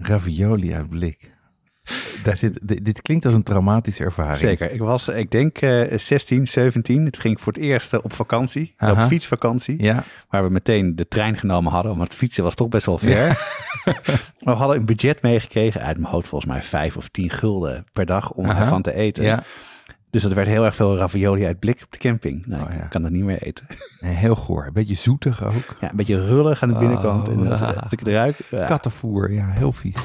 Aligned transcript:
Ravioli 0.00 0.74
uit 0.74 0.88
blik. 0.88 1.38
Daar 2.22 2.36
zit, 2.36 2.58
dit, 2.62 2.84
dit 2.84 3.02
klinkt 3.02 3.24
als 3.24 3.34
een 3.34 3.42
traumatische 3.42 4.04
ervaring. 4.04 4.36
Zeker. 4.36 4.70
Ik 4.70 4.80
was, 4.80 5.08
ik 5.08 5.30
denk, 5.30 5.58
eh 5.58 5.98
16, 5.98 6.46
17. 6.46 7.10
Toen 7.10 7.20
ging 7.20 7.34
ik 7.34 7.42
voor 7.42 7.52
het 7.52 7.62
eerst 7.62 7.92
eh, 7.92 8.00
op 8.02 8.12
vakantie. 8.12 8.74
Op 8.78 9.00
fietsvakantie. 9.00 9.82
Ja, 9.82 10.04
Waar 10.28 10.44
we 10.44 10.50
meteen 10.50 10.96
de 10.96 11.08
trein 11.08 11.36
genomen 11.36 11.72
hadden. 11.72 11.96
Want 11.96 12.14
fietsen 12.14 12.44
was 12.44 12.54
toch 12.54 12.68
best 12.68 12.86
wel 12.86 12.98
ver. 12.98 13.26
Maar 13.84 14.24
we 14.54 14.60
hadden 14.60 14.76
een 14.76 14.86
budget 14.86 15.22
meegekregen. 15.22 15.80
Uit 15.80 15.98
mijn 15.98 16.12
hoofd 16.12 16.28
volgens 16.28 16.52
mij 16.52 16.62
5 16.62 16.96
of 16.96 17.08
10 17.08 17.30
gulden 17.30 17.84
per 17.92 18.06
dag 18.06 18.30
om 18.32 18.50
Aha. 18.50 18.60
ervan 18.60 18.82
te 18.82 18.94
eten. 18.94 19.24
ja. 19.24 19.42
Dus 20.10 20.22
dat 20.22 20.32
werd 20.32 20.46
heel 20.48 20.64
erg 20.64 20.74
veel 20.74 20.96
ravioli 20.96 21.46
uit 21.46 21.58
blik 21.58 21.82
op 21.84 21.92
de 21.92 21.98
camping. 21.98 22.46
Nou, 22.46 22.62
Oh, 22.68 22.74
ja. 22.74 22.82
ik 22.82 22.90
kan 22.90 23.02
dat 23.02 23.10
niet 23.10 23.24
meer 23.24 23.42
eten. 23.42 23.66
En 24.00 24.08
heel 24.08 24.34
goor. 24.34 24.66
Een 24.66 24.72
beetje 24.72 24.94
zoetig 24.94 25.44
ook. 25.44 25.76
Ja, 25.80 25.90
een 25.90 25.96
beetje 25.96 26.24
rullig 26.26 26.62
aan 26.62 26.72
de 26.72 26.78
binnenkant. 26.78 27.28
Oh, 27.28 27.34
en 27.34 27.50
als, 27.50 27.60
ah. 27.60 27.76
als 27.76 27.92
ik 27.92 27.98
het 27.98 28.08
ruik. 28.08 28.36
ja. 28.50 28.66
Kattenvoer, 28.66 29.32
ja, 29.32 29.46
heel 29.50 29.72
vies. 29.72 29.96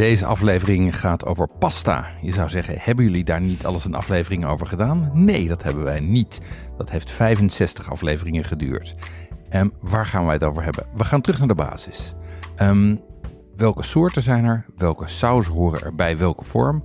Deze 0.00 0.26
aflevering 0.26 0.98
gaat 1.00 1.26
over 1.26 1.48
pasta. 1.48 2.06
Je 2.20 2.32
zou 2.32 2.48
zeggen, 2.48 2.74
hebben 2.78 3.04
jullie 3.04 3.24
daar 3.24 3.40
niet 3.40 3.66
alles 3.66 3.84
een 3.84 3.94
aflevering 3.94 4.46
over 4.46 4.66
gedaan? 4.66 5.10
Nee, 5.14 5.48
dat 5.48 5.62
hebben 5.62 5.84
wij 5.84 6.00
niet. 6.00 6.40
Dat 6.76 6.90
heeft 6.90 7.10
65 7.10 7.90
afleveringen 7.90 8.44
geduurd. 8.44 8.94
En 9.48 9.72
waar 9.80 10.06
gaan 10.06 10.24
wij 10.24 10.34
het 10.34 10.44
over 10.44 10.62
hebben? 10.62 10.86
We 10.96 11.04
gaan 11.04 11.20
terug 11.20 11.38
naar 11.38 11.48
de 11.48 11.54
basis. 11.54 12.14
Ehm, 12.56 12.96
welke 13.56 13.82
soorten 13.82 14.22
zijn 14.22 14.44
er? 14.44 14.64
Welke 14.76 15.08
saus 15.08 15.46
horen 15.46 15.80
er 15.80 15.94
bij 15.94 16.18
welke 16.18 16.44
vorm? 16.44 16.84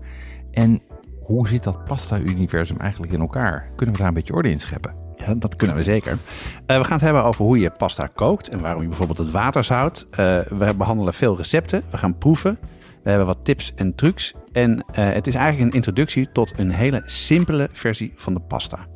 En 0.52 0.82
hoe 1.22 1.48
zit 1.48 1.64
dat 1.64 1.84
pasta-universum 1.84 2.80
eigenlijk 2.80 3.14
in 3.14 3.20
elkaar? 3.20 3.70
Kunnen 3.76 3.96
we 3.96 4.02
daar 4.02 4.10
een 4.10 4.14
beetje 4.18 4.34
orde 4.34 4.50
in 4.50 4.60
scheppen? 4.60 4.96
Ja, 5.16 5.34
dat 5.34 5.56
kunnen 5.56 5.76
we 5.76 5.84
zeker. 5.84 6.18
Eh, 6.66 6.78
we 6.78 6.84
gaan 6.84 6.94
het 6.94 7.02
hebben 7.02 7.24
over 7.24 7.46
hoe 7.46 7.60
je 7.60 7.70
pasta 7.70 8.08
kookt 8.08 8.48
en 8.50 8.60
waarom 8.60 8.82
je 8.82 8.88
bijvoorbeeld 8.88 9.18
het 9.18 9.32
water 9.32 9.64
zout. 9.64 10.08
Eh, 10.12 10.18
we 10.40 10.74
behandelen 10.78 11.14
veel 11.14 11.38
recepten. 11.38 11.84
We 11.90 11.98
gaan 11.98 12.18
proeven. 12.18 12.60
We 13.06 13.12
hebben 13.12 13.28
wat 13.28 13.46
tips 13.46 13.74
en 13.76 13.96
trucs. 13.96 14.34
En 14.52 14.86
eh, 14.92 15.12
het 15.12 15.28
is 15.28 15.36
eigenlijk 15.36 15.70
een 15.70 15.76
introductie 15.76 16.32
tot 16.32 16.54
een 16.58 16.70
hele 16.70 17.02
simpele 17.06 17.70
versie 17.72 18.14
van 18.16 18.34
de 18.34 18.40
pasta. 18.40 18.88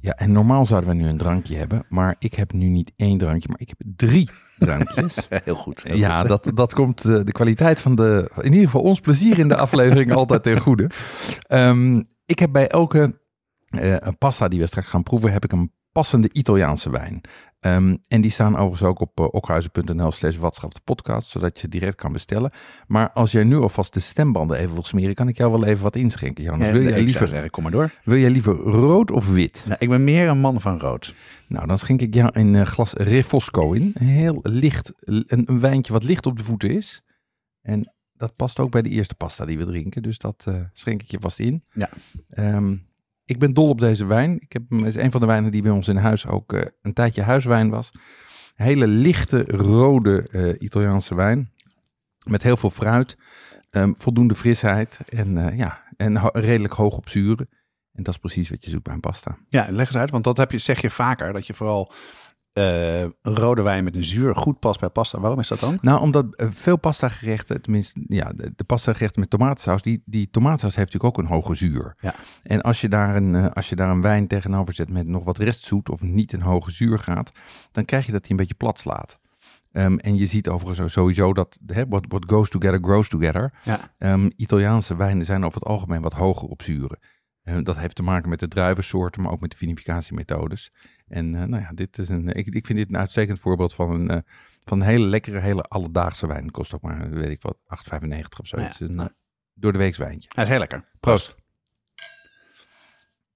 Ja, 0.00 0.12
en 0.12 0.32
normaal 0.32 0.66
zouden 0.66 0.90
we 0.90 0.96
nu 0.96 1.08
een 1.08 1.16
drankje 1.16 1.56
hebben, 1.56 1.84
maar 1.88 2.16
ik 2.18 2.34
heb 2.34 2.52
nu 2.52 2.68
niet 2.68 2.92
één 2.96 3.18
drankje, 3.18 3.48
maar 3.48 3.60
ik 3.60 3.68
heb 3.68 3.78
drie 3.96 4.30
drankjes. 4.58 5.26
Heel 5.44 5.54
goed. 5.54 5.82
heel 5.82 5.96
ja, 5.96 6.16
goed. 6.16 6.28
dat, 6.28 6.50
dat 6.54 6.74
komt 6.74 7.04
eh, 7.04 7.20
de 7.24 7.32
kwaliteit 7.32 7.78
van 7.78 7.94
de, 7.94 8.30
in 8.40 8.52
ieder 8.52 8.64
geval 8.64 8.82
ons 8.82 9.00
plezier 9.00 9.38
in 9.38 9.48
de 9.48 9.56
aflevering 9.56 10.12
altijd 10.14 10.42
ten 10.42 10.60
goede. 10.60 10.90
Ehm, 11.46 12.02
ik 12.24 12.38
heb 12.38 12.52
bij 12.52 12.68
elke 12.68 13.20
eh, 13.68 13.96
pasta 14.18 14.48
die 14.48 14.60
we 14.60 14.66
straks 14.66 14.88
gaan 14.88 15.02
proeven, 15.02 15.32
heb 15.32 15.44
ik 15.44 15.52
een 15.52 15.72
passende 15.92 16.28
Italiaanse 16.32 16.90
wijn. 16.90 17.20
Ehm, 17.66 17.96
en 18.08 18.20
die 18.20 18.30
staan 18.30 18.56
overigens 18.56 18.82
ook 18.82 19.00
op 19.00 19.20
uh, 19.20 19.26
okhuizen.nl 19.30 20.12
slash 20.12 20.36
podcast, 20.84 21.28
zodat 21.28 21.60
je 21.60 21.68
direct 21.68 21.94
kan 21.94 22.12
bestellen. 22.12 22.50
Maar 22.86 23.10
als 23.10 23.32
jij 23.32 23.44
nu 23.44 23.56
alvast 23.56 23.94
de 23.94 24.00
stembanden 24.00 24.58
even 24.58 24.72
wil 24.72 24.84
smeren, 24.84 25.14
kan 25.14 25.28
ik 25.28 25.36
jou 25.36 25.50
wel 25.52 25.64
even 25.64 25.82
wat 25.82 25.96
inschenken. 25.96 26.44
Jan. 26.44 26.58
Ja, 26.58 26.72
wil, 26.72 26.82
jij 26.82 27.02
liever, 27.02 27.28
zeggen, 27.28 27.50
kom 27.50 27.62
maar 27.62 27.72
door. 27.72 27.92
wil 28.04 28.18
jij 28.18 28.30
liever 28.30 28.54
rood 28.56 29.10
of 29.10 29.32
wit? 29.32 29.64
Nou, 29.66 29.76
ik 29.78 29.88
ben 29.88 30.04
meer 30.04 30.28
een 30.28 30.38
man 30.38 30.60
van 30.60 30.78
rood. 30.78 31.14
Nou, 31.48 31.66
dan 31.66 31.78
schenk 31.78 32.00
ik 32.00 32.14
jou 32.14 32.30
een 32.32 32.54
eh, 32.54 32.66
glas 32.66 32.92
Refosco 32.92 33.72
in. 33.72 33.94
Heel 33.98 34.40
licht, 34.42 34.92
een, 34.98 35.24
een 35.26 35.60
wijntje 35.60 35.92
wat 35.92 36.04
licht 36.04 36.26
op 36.26 36.36
de 36.36 36.44
voeten 36.44 36.70
is. 36.70 37.02
En 37.62 37.94
dat 38.12 38.36
past 38.36 38.58
ook 38.58 38.70
bij 38.70 38.82
de 38.82 38.88
eerste 38.88 39.14
pasta 39.14 39.44
die 39.44 39.58
we 39.58 39.64
drinken. 39.64 40.02
Dus 40.02 40.18
dat 40.18 40.44
eh, 40.48 40.60
schenk 40.72 41.02
ik 41.02 41.10
je 41.10 41.20
vast 41.20 41.38
in. 41.38 41.64
Ja. 41.72 41.88
Ehm, 42.28 42.74
ik 43.26 43.38
ben 43.38 43.54
dol 43.54 43.68
op 43.68 43.80
deze 43.80 44.06
wijn. 44.06 44.40
Ik 44.40 44.52
heb, 44.52 44.62
het 44.68 44.84
is 44.84 44.96
een 44.96 45.10
van 45.10 45.20
de 45.20 45.26
wijnen 45.26 45.50
die 45.50 45.62
bij 45.62 45.70
ons 45.70 45.88
in 45.88 45.96
huis 45.96 46.26
ook 46.26 46.52
eh, 46.52 46.66
een 46.82 46.92
tijdje 46.92 47.22
huiswijn 47.22 47.70
was. 47.70 47.92
Hele 48.54 48.86
lichte, 48.86 49.44
rode 49.46 50.28
eh, 50.30 50.54
Italiaanse 50.58 51.14
wijn. 51.14 51.52
Met 52.24 52.42
heel 52.42 52.56
veel 52.56 52.70
fruit. 52.70 53.16
ehm, 53.70 53.92
voldoende 53.96 54.34
frisheid. 54.34 54.98
En 55.08 55.38
eh, 55.38 55.58
ja, 55.58 55.82
en 55.96 56.30
redelijk 56.32 56.74
hoog 56.74 56.96
op 56.96 57.08
zuren. 57.08 57.48
En 57.92 58.02
dat 58.02 58.14
is 58.14 58.20
precies 58.20 58.50
wat 58.50 58.64
je 58.64 58.70
zoekt 58.70 58.84
bij 58.84 58.94
een 58.94 59.00
pasta. 59.00 59.38
Ja, 59.48 59.66
leg 59.70 59.86
eens 59.86 59.96
uit, 59.96 60.10
want 60.10 60.24
dat 60.24 60.36
heb 60.36 60.50
je, 60.50 60.58
zeg 60.58 60.80
je 60.80 60.90
vaker, 60.90 61.32
dat 61.32 61.46
je 61.46 61.54
vooral 61.54 61.92
eh, 62.56 63.04
rode 63.22 63.62
wijn 63.62 63.84
met 63.84 63.96
een 63.96 64.04
zuur 64.04 64.36
goed 64.36 64.58
past 64.58 64.80
bij 64.80 64.88
pasta. 64.88 65.20
Waarom 65.20 65.38
is 65.38 65.48
dat 65.48 65.60
dan? 65.60 65.78
Nou, 65.80 66.00
omdat 66.00 66.34
eh, 66.34 66.46
veel 66.50 66.76
pasta 66.76 67.08
gerechten, 67.08 67.62
tenminste, 67.62 68.04
ja, 68.08 68.32
de, 68.34 68.52
de 68.56 68.64
pasta 68.64 68.92
gerechten 68.92 69.20
met 69.20 69.30
tomatensaus, 69.30 69.82
die, 69.82 70.02
die 70.04 70.30
tomatensaus 70.30 70.76
heeft 70.76 70.92
natuurlijk 70.92 71.18
ook 71.18 71.24
een 71.24 71.30
hoge 71.32 71.54
zuur. 71.54 71.96
Ja. 72.00 72.14
En 72.42 72.62
als 72.62 72.80
je, 72.80 72.88
daar 72.88 73.16
een, 73.16 73.34
eh, 73.34 73.50
als 73.50 73.68
je 73.68 73.76
daar 73.76 73.90
een 73.90 74.02
wijn 74.02 74.26
tegenover 74.26 74.74
zet 74.74 74.90
met 74.90 75.06
nog 75.06 75.24
wat 75.24 75.38
restzoet 75.38 75.88
of 75.88 76.02
niet 76.02 76.32
een 76.32 76.42
hoge 76.42 76.70
zuur 76.70 76.98
gaat, 76.98 77.32
dan 77.72 77.84
krijg 77.84 78.06
je 78.06 78.12
dat 78.12 78.20
hij 78.20 78.30
een 78.30 78.36
beetje 78.36 78.54
plat 78.54 78.80
slaat. 78.80 79.18
Ehm, 79.72 79.96
en 79.96 80.16
je 80.16 80.26
ziet 80.26 80.48
overigens 80.48 80.92
sowieso 80.92 81.32
dat 81.32 81.58
hè, 81.66 81.88
what, 81.88 82.04
what 82.08 82.24
goes 82.26 82.50
together 82.50 82.78
grows 82.82 83.08
together. 83.08 83.52
Ja. 83.62 83.78
Ehm, 83.98 84.30
Italiaanse 84.36 84.96
wijnen 84.96 85.24
zijn 85.24 85.44
over 85.44 85.60
het 85.60 85.68
algemeen 85.68 86.02
wat 86.02 86.12
hoger 86.12 86.48
op 86.48 86.62
zuren. 86.62 86.98
Eh, 87.46 87.58
dat 87.62 87.76
heeft 87.78 87.96
te 87.96 88.02
maken 88.02 88.28
met 88.28 88.38
de 88.40 88.48
druivensoorten, 88.48 89.22
maar 89.22 89.32
ook 89.32 89.40
met 89.40 89.50
de 89.50 89.56
vinificatiemethodes. 89.56 90.70
En 91.08 91.34
eh, 91.34 91.42
nou 91.44 91.62
ja, 91.62 91.70
dit 91.74 91.98
is 91.98 92.08
een, 92.08 92.28
ik, 92.28 92.46
ik 92.46 92.66
vind 92.66 92.78
dit 92.78 92.88
een 92.88 92.96
uitstekend 92.96 93.40
voorbeeld 93.40 93.74
van 93.74 93.90
een, 93.90 94.10
eh, 94.10 94.18
van 94.64 94.80
een 94.80 94.86
hele 94.86 95.06
lekkere, 95.06 95.38
hele 95.40 95.62
alledaagse 95.62 96.26
wijn. 96.26 96.50
Kost 96.50 96.74
ook 96.74 96.82
maar, 96.82 97.10
weet 97.10 97.30
ik 97.30 97.42
wat, 97.42 97.56
8,95 97.66 98.40
of 98.40 98.46
zo. 98.46 98.58
Ja, 98.60 98.66
Het 98.66 98.80
is 98.80 98.88
een 98.88 98.94
nou. 98.94 99.08
eh, 99.08 99.14
door 99.54 99.72
de 99.72 99.78
weeks 99.78 99.98
wijntje. 99.98 100.30
Hij 100.34 100.44
is 100.44 100.50
heel 100.50 100.58
lekker. 100.58 100.84
Proost. 101.00 101.34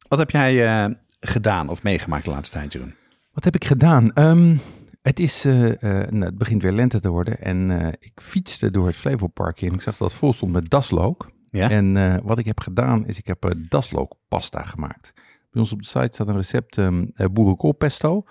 Wat 0.09 0.19
heb 0.19 0.31
jij 0.31 0.99
gedaan 1.21 1.69
of 1.69 1.83
meegemaakt 1.83 2.25
de 2.25 2.31
laatste 2.31 2.59
tijd, 2.59 2.73
Jeroen? 2.73 2.95
Wat 3.33 3.45
heb 3.45 3.55
ik 3.55 3.65
gedaan? 3.65 4.13
Ehm, 4.13 4.57
het, 5.03 5.21
is, 5.21 5.43
nou, 5.45 6.25
het 6.25 6.39
begint 6.39 6.63
weer 6.63 6.73
lente 6.73 7.01
te 7.01 7.09
worden 7.11 7.41
en 7.41 7.71
ik 8.01 8.13
fietste 8.15 8.71
door 8.71 8.87
het 8.87 8.97
Flevopark 8.97 9.63
en 9.63 9.73
ik 9.73 9.81
zag 9.81 9.97
dat 9.97 10.09
het 10.11 10.19
vol 10.19 10.33
stond 10.33 10.53
met 10.53 10.71
daslook. 10.71 11.31
Ja? 11.51 11.71
En 11.71 11.97
eh, 11.97 12.17
wat 12.23 12.39
ik 12.39 12.47
heb 12.47 12.61
gedaan 12.61 13.07
is 13.07 13.19
ik 13.19 13.27
heb 13.27 13.45
eh, 13.45 13.51
daslookpasta 13.69 14.63
gemaakt. 14.63 15.13
Bij 15.51 15.63
ons 15.63 15.73
op 15.73 15.79
de 15.79 15.87
site 15.87 16.09
staat 16.11 16.29
een 16.29 16.37
recept 16.37 16.77
um, 16.77 17.13
boerenkoolpesto 17.33 18.25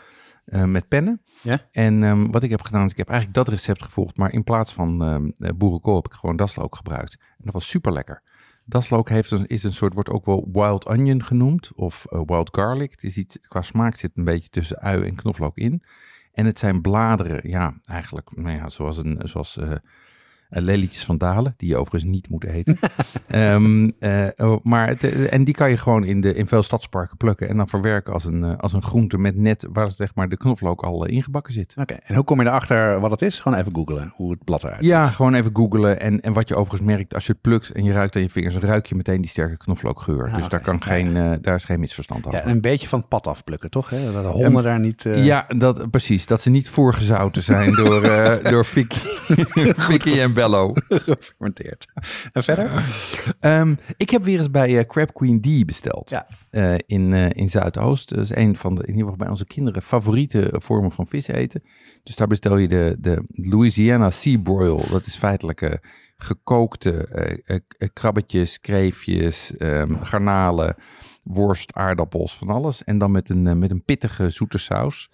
met 0.65 0.87
pennen. 0.87 1.21
Ja? 1.41 1.67
En 1.71 2.03
ehm, 2.03 2.31
wat 2.31 2.43
ik 2.43 2.49
heb 2.49 2.61
gedaan 2.61 2.85
is 2.85 2.91
ik 2.91 2.97
heb 2.97 3.09
eigenlijk 3.09 3.37
dat 3.37 3.47
recept 3.47 3.83
gevolgd, 3.83 4.17
maar 4.17 4.33
in 4.33 4.43
plaats 4.43 4.73
van 4.73 5.03
eh, 5.37 5.49
boerenkool 5.55 5.95
heb 5.95 6.05
ik 6.05 6.13
gewoon 6.13 6.35
daslook 6.35 6.75
gebruikt. 6.75 7.17
En 7.19 7.43
dat 7.43 7.53
was 7.53 7.69
super 7.69 7.93
lekker. 7.93 8.21
Daslook 8.65 9.09
heeft 9.09 9.31
een, 9.31 9.47
is 9.47 9.63
een 9.63 9.73
soort, 9.73 9.93
wordt 9.93 10.09
ook 10.09 10.25
wel 10.25 10.49
wild 10.51 10.85
onion 10.85 11.23
genoemd 11.23 11.71
of 11.75 12.05
wild 12.09 12.49
garlic. 12.55 12.91
Het 12.91 13.03
is 13.03 13.17
iets, 13.17 13.39
qua 13.47 13.61
smaak 13.61 13.95
zit 13.95 14.11
een 14.15 14.23
beetje 14.23 14.49
tussen 14.49 14.79
ui 14.79 15.03
en 15.03 15.15
knoflook 15.15 15.57
in. 15.57 15.83
En 16.31 16.45
het 16.45 16.59
zijn 16.59 16.81
bladeren, 16.81 17.49
ja, 17.49 17.73
eigenlijk, 17.83 18.35
nou 18.35 18.55
ja, 18.55 18.69
zoals, 18.69 18.97
een, 18.97 19.19
zoals 19.23 19.59
eh, 20.49 20.61
lelietjes 20.61 21.05
van 21.05 21.17
Dalen, 21.17 21.53
die 21.57 21.69
je 21.69 21.77
overigens 21.77 22.11
niet 22.11 22.29
moet 22.29 22.43
eten. 22.43 22.77
Ehm, 23.27 23.89
eh, 23.99 24.27
oh, 24.37 24.63
maar 24.63 24.87
het, 24.87 25.03
eh, 25.03 25.33
en 25.33 25.43
die 25.43 25.53
kan 25.53 25.69
je 25.69 25.77
gewoon 25.77 26.03
in, 26.03 26.21
de, 26.21 26.33
in 26.33 26.47
veel 26.47 26.63
stadsparken 26.63 27.17
plukken 27.17 27.49
en 27.49 27.57
dan 27.57 27.69
verwerken 27.69 28.13
als 28.13 28.25
een, 28.25 28.57
als 28.57 28.73
een 28.73 28.81
groente 28.81 29.17
met 29.17 29.35
net 29.35 29.67
waar 29.71 29.91
zeg 29.91 30.15
maar 30.15 30.29
de 30.29 30.37
knoflook 30.37 30.83
al 30.83 31.05
ingebakken 31.05 31.53
zit. 31.53 31.73
Oké, 31.77 31.93
en 31.93 32.15
hoe 32.15 32.23
kom 32.23 32.41
je 32.41 32.47
erachter 32.47 32.99
wat 32.99 33.11
het 33.11 33.21
is? 33.21 33.39
Gewoon 33.39 33.57
even 33.57 33.75
googlen 33.75 34.13
hoe 34.15 34.31
het 34.31 34.43
blad 34.43 34.63
eruit 34.63 34.85
Ja, 34.85 35.05
ziet. 35.05 35.15
gewoon 35.15 35.33
even 35.33 35.51
googlen. 35.53 35.99
En, 35.99 36.21
en 36.21 36.33
wat 36.33 36.47
je 36.47 36.55
overigens 36.55 36.89
merkt 36.89 37.13
als 37.13 37.25
je 37.25 37.31
het 37.31 37.41
plukt 37.41 37.71
en 37.71 37.83
je 37.83 37.91
ruikt 37.91 38.15
aan 38.15 38.21
je 38.21 38.29
vingers, 38.29 38.53
dan 38.53 38.69
ruik 38.69 38.85
je 38.85 38.95
meteen 38.95 39.21
die 39.21 39.29
sterke 39.29 39.57
knoflookgeur. 39.57 40.25
Ah, 40.25 40.35
dus 40.35 40.49
daar, 40.49 40.61
kan 40.61 40.83
geen, 40.83 41.13
daar 41.41 41.55
is 41.55 41.65
geen 41.65 41.79
misverstand 41.79 42.25
over. 42.25 42.39
Ja, 42.39 42.45
en 42.45 42.51
een 42.51 42.61
beetje 42.61 42.87
van 42.87 42.99
het 42.99 43.07
pad 43.07 43.27
afplukken, 43.27 43.69
toch? 43.69 43.89
Hè? 43.89 44.11
Dat 44.11 44.23
de 44.23 44.29
honden 44.29 44.63
daar 44.63 44.79
niet... 44.79 45.03
Ja, 45.03 45.45
dat, 45.57 45.89
precies. 45.91 46.25
Dat 46.25 46.41
ze 46.41 46.49
niet 46.49 46.69
voorgezouten 46.69 47.43
zijn 47.43 47.73
door, 47.73 48.01
door 48.41 48.65
Vicky, 48.65 48.99
Vicky 49.89 50.19
en 50.19 50.33
Bello. 50.39 50.73
Gefermenteerd. 50.89 51.93
En 52.31 52.43
verder? 52.43 52.83
Ehm, 53.39 53.75
ik 53.97 54.09
heb 54.09 54.23
weer 54.23 54.39
eens 54.39 54.51
bij 54.51 54.77
eh, 54.77 54.85
Crab 54.85 55.13
Queen 55.13 55.41
D 55.41 55.65
besteld. 55.65 56.09
Ja. 56.09 56.27
Eh, 56.49 56.75
in, 56.85 57.13
eh, 57.13 57.29
in 57.29 57.49
Zuidoost. 57.49 58.09
Dat 58.09 58.19
is 58.19 58.35
een 58.35 58.55
van 58.55 58.75
de, 58.75 58.81
in 58.81 58.87
ieder 58.87 59.03
geval 59.03 59.17
bij 59.17 59.29
onze 59.29 59.45
kinderen, 59.45 59.81
favoriete 59.81 60.49
vormen 60.51 60.91
van 60.91 61.07
vis 61.07 61.27
eten. 61.27 61.63
Dus 62.03 62.15
daar 62.15 62.27
bestel 62.27 62.57
je 62.57 62.67
de, 62.67 62.95
de 62.99 63.23
Louisiana 63.27 64.09
Sea 64.09 64.39
Broil. 64.39 64.87
Dat 64.89 65.05
is 65.05 65.15
feitelijk 65.15 65.79
gekookte 66.17 67.07
krabbetjes, 67.93 68.59
kreefjes, 68.59 69.57
ehm, 69.57 70.01
garnalen, 70.01 70.75
worst, 71.23 71.73
aardappels, 71.73 72.37
van 72.37 72.49
alles. 72.49 72.83
En 72.83 72.97
dan 72.97 73.11
met 73.11 73.29
een, 73.29 73.59
met 73.59 73.71
een 73.71 73.83
pittige 73.83 74.29
zoete 74.29 74.57
saus. 74.57 75.09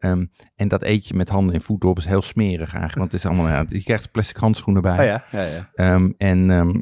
Ehm, 0.00 0.26
en 0.54 0.68
dat 0.68 0.82
eet 0.82 1.06
je 1.06 1.14
met 1.14 1.28
handen 1.28 1.54
en 1.54 1.62
voeten 1.62 1.88
op. 1.88 1.98
is 1.98 2.04
heel 2.04 2.22
smerig 2.22 2.68
eigenlijk. 2.70 2.98
Want 2.98 3.10
het 3.10 3.20
is 3.20 3.26
allemaal, 3.26 3.48
ja, 3.48 3.64
je 3.68 3.82
krijgt 3.82 4.10
plastic 4.10 4.36
handschoenen 4.36 4.82
bij. 4.82 4.98
Oh 4.98 5.04
ja, 5.04 5.24
ja, 5.30 5.42
ja. 5.42 5.70
Ehm, 5.74 6.10
en 6.16 6.50
ehm, 6.50 6.80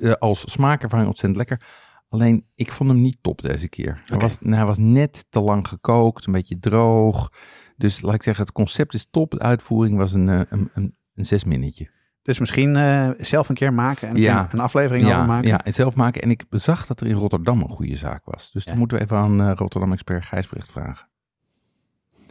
eh, 0.00 0.12
als 0.12 0.50
smaakervaring 0.52 1.08
ontzettend 1.08 1.36
lekker. 1.48 1.66
Alleen, 2.08 2.46
ik 2.54 2.72
vond 2.72 2.90
hem 2.90 3.00
niet 3.00 3.18
top 3.20 3.42
deze 3.42 3.68
keer. 3.68 4.02
Hij, 4.06 4.18
was, 4.18 4.38
nou, 4.40 4.56
hij 4.56 4.64
was 4.64 4.78
net 4.78 5.24
te 5.30 5.40
lang 5.40 5.68
gekookt, 5.68 6.26
een 6.26 6.32
beetje 6.32 6.58
droog. 6.58 7.32
Dus 7.76 8.00
laat 8.00 8.14
ik 8.14 8.22
zeggen, 8.22 8.44
het 8.44 8.52
concept 8.52 8.94
is 8.94 9.06
top. 9.10 9.30
De 9.30 9.38
uitvoering 9.38 9.96
was 9.96 10.12
een, 10.12 10.28
eh, 10.28 10.40
een, 10.48 10.70
een, 10.74 10.96
een 11.14 11.24
zes 11.24 11.44
minnetje. 11.44 11.90
Dus 12.22 12.38
misschien 12.38 12.76
eh, 12.76 13.10
zelf 13.16 13.48
een 13.48 13.54
keer 13.54 13.72
maken 13.72 14.08
en 14.08 14.16
Ja. 14.16 14.48
een, 14.52 14.60
aflevering 14.60 15.04
over 15.06 15.16
Ja, 15.18 15.26
maken. 15.26 15.48
ja, 15.48 15.64
en 15.64 15.72
zelf 15.72 15.94
maken. 15.96 16.22
En 16.22 16.30
ik 16.30 16.44
zag 16.50 16.86
dat 16.86 17.00
er 17.00 17.06
in 17.06 17.14
Rotterdam 17.14 17.60
een 17.60 17.68
goede 17.68 17.96
zaak 17.96 18.24
was. 18.24 18.50
Dus 18.50 18.64
dan 18.64 18.78
moeten 18.78 18.96
we 18.98 19.02
even 19.04 19.16
aan 19.16 19.52
Rotterdam-expert 19.52 20.24
Gijsbrecht 20.24 20.70
vragen. 20.70 21.08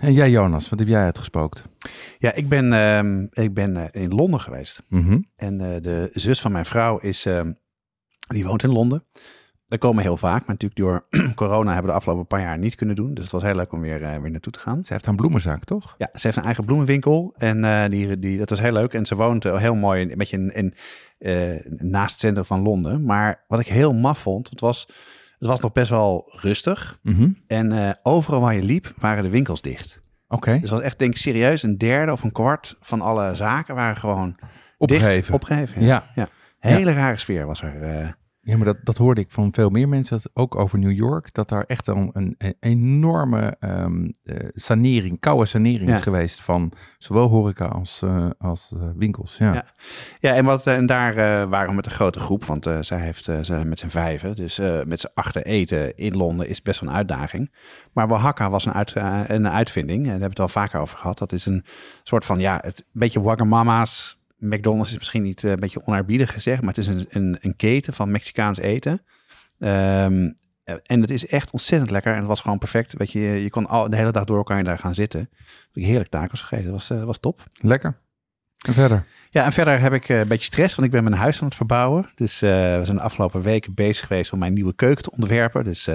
En 0.01 0.13
jij, 0.13 0.29
Jonas, 0.29 0.69
wat 0.69 0.79
heb 0.79 0.87
jij 0.87 1.01
uitgespookt? 1.01 1.63
Ja, 2.19 2.33
ik 2.33 2.49
ben, 2.49 2.73
ehm, 2.73 3.27
ik 3.31 3.53
ben 3.53 3.77
eh, 3.77 4.01
in 4.01 4.13
Londen 4.13 4.39
geweest. 4.39 4.83
Mhm. 4.89 5.21
En 5.35 5.61
eh, 5.61 5.81
de 5.81 6.09
zus 6.13 6.41
van 6.41 6.51
mijn 6.51 6.65
vrouw 6.65 6.97
is, 6.97 7.25
ehm, 7.25 7.51
die 8.27 8.45
woont 8.45 8.63
in 8.63 8.71
Londen. 8.71 9.03
Daar 9.67 9.79
komen 9.79 9.97
we 9.97 10.03
heel 10.03 10.17
vaak, 10.17 10.39
maar 10.45 10.57
natuurlijk 10.59 10.79
door 10.79 11.07
corona 11.35 11.65
hebben 11.65 11.83
we 11.83 11.91
de 11.91 11.97
afgelopen 11.97 12.27
paar 12.27 12.41
jaar 12.41 12.57
niet 12.57 12.75
kunnen 12.75 12.95
doen. 12.95 13.13
Dus 13.13 13.23
het 13.23 13.33
was 13.33 13.43
heel 13.43 13.55
leuk 13.55 13.71
om 13.71 13.81
weer, 13.81 14.03
eh, 14.03 14.17
weer 14.17 14.31
naartoe 14.31 14.51
te 14.51 14.59
gaan. 14.59 14.85
Ze 14.85 14.93
heeft 14.93 15.07
een 15.07 15.15
bloemenzaak, 15.15 15.63
toch? 15.63 15.95
Ja, 15.97 16.09
ze 16.13 16.21
heeft 16.21 16.37
een 16.37 16.43
eigen 16.43 16.65
bloemenwinkel 16.65 17.33
en 17.37 17.89
die, 17.89 18.19
die, 18.19 18.37
dat 18.37 18.51
is 18.51 18.59
heel 18.59 18.71
leuk. 18.71 18.93
En 18.93 19.05
ze 19.05 19.15
woont 19.15 19.43
heel 19.43 19.75
mooi 19.75 20.01
in, 20.01 20.11
een 20.11 20.17
beetje 20.17 20.37
in, 20.37 20.53
in, 20.53 20.73
naast 21.89 22.11
het 22.11 22.19
centrum 22.19 22.45
van 22.45 22.61
Londen. 22.61 23.05
Maar 23.05 23.43
wat 23.47 23.59
ik 23.59 23.67
heel 23.67 23.93
maf 23.93 24.19
vond, 24.19 24.49
het 24.49 24.59
was, 24.59 24.87
het 25.41 25.49
was 25.49 25.59
nog 25.59 25.71
best 25.71 25.89
wel 25.89 26.37
rustig. 26.41 26.99
Mhm. 27.01 27.29
En 27.47 27.71
eh, 27.71 27.91
overal 28.03 28.41
waar 28.41 28.55
je 28.55 28.63
liep, 28.63 28.93
waren 28.97 29.23
de 29.23 29.29
winkels 29.29 29.61
dicht. 29.61 29.99
Oké, 30.27 30.51
Dus 30.51 30.59
het 30.61 30.69
was 30.69 30.79
echt, 30.81 30.99
denk 30.99 31.11
ik, 31.11 31.17
serieus 31.17 31.63
een 31.63 31.77
derde 31.77 32.11
of 32.11 32.23
een 32.23 32.31
kwart 32.31 32.77
van 32.79 33.01
alle 33.01 33.35
zaken 33.35 33.75
waren 33.75 33.95
gewoon 33.95 34.35
opgegeven. 34.77 35.15
dicht. 35.15 35.29
Opgegeven, 35.29 35.83
ja. 35.83 36.11
ja. 36.15 36.27
Hele 36.59 36.93
rare 36.93 37.17
sfeer 37.17 37.45
was 37.45 37.61
er. 37.61 38.15
Ja, 38.43 38.57
maar 38.57 38.65
dat, 38.65 38.77
dat 38.83 38.97
hoorde 38.97 39.21
ik 39.21 39.31
van 39.31 39.53
veel 39.53 39.69
meer 39.69 39.89
mensen, 39.89 40.19
dat, 40.21 40.31
ook 40.33 40.55
over 40.55 40.79
New 40.79 40.91
York, 40.91 41.33
dat 41.33 41.49
daar 41.49 41.63
echt 41.63 41.87
een, 41.87 42.09
een, 42.13 42.35
een 42.37 42.55
enorme 42.59 43.55
ehm, 43.59 44.09
eh, 44.23 44.47
sanering, 44.53 45.19
koude 45.19 45.45
sanering 45.45 45.89
Ja. 45.89 45.95
is 45.95 46.01
geweest 46.01 46.41
van 46.41 46.71
zowel 46.97 47.27
horeca 47.27 47.65
als, 47.65 48.01
eh, 48.01 48.29
als 48.37 48.73
eh, 48.75 48.81
winkels. 48.95 49.37
Ja. 49.37 49.53
Ja. 49.53 49.65
Ja, 50.19 50.33
en, 50.35 50.45
wat, 50.45 50.67
en 50.67 50.85
daar 50.85 51.15
waren 51.49 51.69
we 51.69 51.75
met 51.75 51.85
een 51.85 51.91
grote 51.91 52.19
groep, 52.19 52.45
want 52.45 52.69
zij 52.81 52.99
heeft 52.99 53.23
ze 53.23 53.61
met 53.65 53.79
z'n 53.79 53.87
vijven. 53.87 54.35
Dus 54.35 54.57
met 54.85 54.99
z'n 54.99 55.11
achter 55.13 55.45
eten 55.45 55.97
in 55.97 56.17
Londen 56.17 56.47
is 56.47 56.61
best 56.61 56.79
wel 56.79 56.89
een 56.89 56.95
uitdaging. 56.95 57.51
Maar 57.93 58.09
Oaxaca 58.11 58.49
was 58.49 58.65
een, 58.65 58.73
uit, 58.73 58.93
een 59.29 59.49
uitvinding, 59.49 59.99
en 59.99 60.03
daar 60.03 60.11
hebben 60.11 60.37
we 60.37 60.43
het 60.43 60.55
al 60.55 60.61
vaker 60.61 60.79
over 60.79 60.97
gehad. 60.97 61.17
Dat 61.17 61.31
is 61.31 61.45
een 61.45 61.65
soort 62.03 62.25
van, 62.25 62.39
ja, 62.39 62.59
het 62.61 62.79
een 62.79 62.99
beetje 62.99 63.21
Wagamama's. 63.21 64.19
McDonald's 64.41 64.91
is 64.91 64.97
misschien 64.97 65.21
niet 65.21 65.43
eh, 65.43 65.51
een 65.51 65.59
beetje 65.59 65.85
onaarbiedig 65.85 66.33
gezegd, 66.33 66.61
maar 66.61 66.73
het 66.73 66.77
is 66.77 66.87
een, 66.87 67.05
een, 67.09 67.37
een 67.41 67.55
keten 67.55 67.93
van 67.93 68.11
Mexicaans 68.11 68.59
eten. 68.59 69.01
Ehm, 69.59 70.31
eh, 70.63 70.75
en 70.83 71.01
het 71.01 71.09
is 71.09 71.27
echt 71.27 71.51
ontzettend 71.51 71.91
lekker 71.91 72.11
en 72.11 72.17
het 72.17 72.27
was 72.27 72.41
gewoon 72.41 72.57
perfect. 72.57 72.97
Weet 72.97 73.11
je, 73.11 73.19
je 73.19 73.49
kon 73.49 73.67
al, 73.67 73.89
de 73.89 73.95
hele 73.95 74.11
dag 74.11 74.23
door 74.23 74.43
kan 74.43 74.57
je 74.57 74.63
daar 74.63 74.79
gaan 74.79 74.93
zitten. 74.93 75.29
Ik 75.73 75.85
heerlijk 75.85 76.09
tacos 76.09 76.41
gegeten, 76.41 76.63
dat 76.63 76.73
was, 76.73 76.89
eh, 76.89 77.03
was 77.03 77.19
top. 77.19 77.43
Lekker. 77.53 77.97
En 78.61 78.73
verder? 78.73 79.05
Ja, 79.29 79.45
en 79.45 79.51
verder 79.51 79.79
heb 79.79 79.93
ik 79.93 80.09
een 80.09 80.27
beetje 80.27 80.45
stress, 80.45 80.75
want 80.75 80.87
ik 80.87 80.93
ben 80.93 81.03
mijn 81.03 81.15
huis 81.15 81.39
aan 81.39 81.47
het 81.47 81.55
verbouwen. 81.55 82.09
Dus 82.15 82.39
we 82.39 82.81
zijn 82.83 82.97
de 82.97 83.03
afgelopen 83.03 83.41
weken 83.41 83.73
bezig 83.73 84.07
geweest 84.07 84.31
om 84.31 84.39
mijn 84.39 84.53
nieuwe 84.53 84.75
keuken 84.75 85.03
te 85.03 85.11
ontwerpen. 85.11 85.63
Dus 85.63 85.89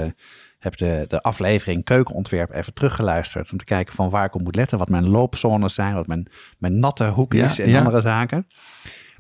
heb 0.59 0.77
de, 0.77 1.05
de 1.09 1.23
aflevering 1.23 1.85
keukenontwerp 1.85 2.53
even 2.53 2.75
teruggeluisterd 2.75 3.53
om 3.53 3.59
te 3.59 3.65
kijken 3.65 3.95
van 3.95 4.11
waar 4.11 4.25
ik 4.25 4.35
op 4.35 4.43
moet 4.43 4.55
letten. 4.55 4.79
Wat 4.79 4.89
mijn 4.89 5.09
loopzones 5.09 5.75
zijn, 5.75 5.95
wat 5.95 6.07
mijn, 6.07 6.31
mijn 6.59 6.79
natte 6.79 7.09
hoek 7.09 7.33
Ja, 7.33 7.45
is 7.45 7.59
en 7.59 7.69
ja. 7.69 7.79
andere 7.79 8.01
zaken. 8.01 8.47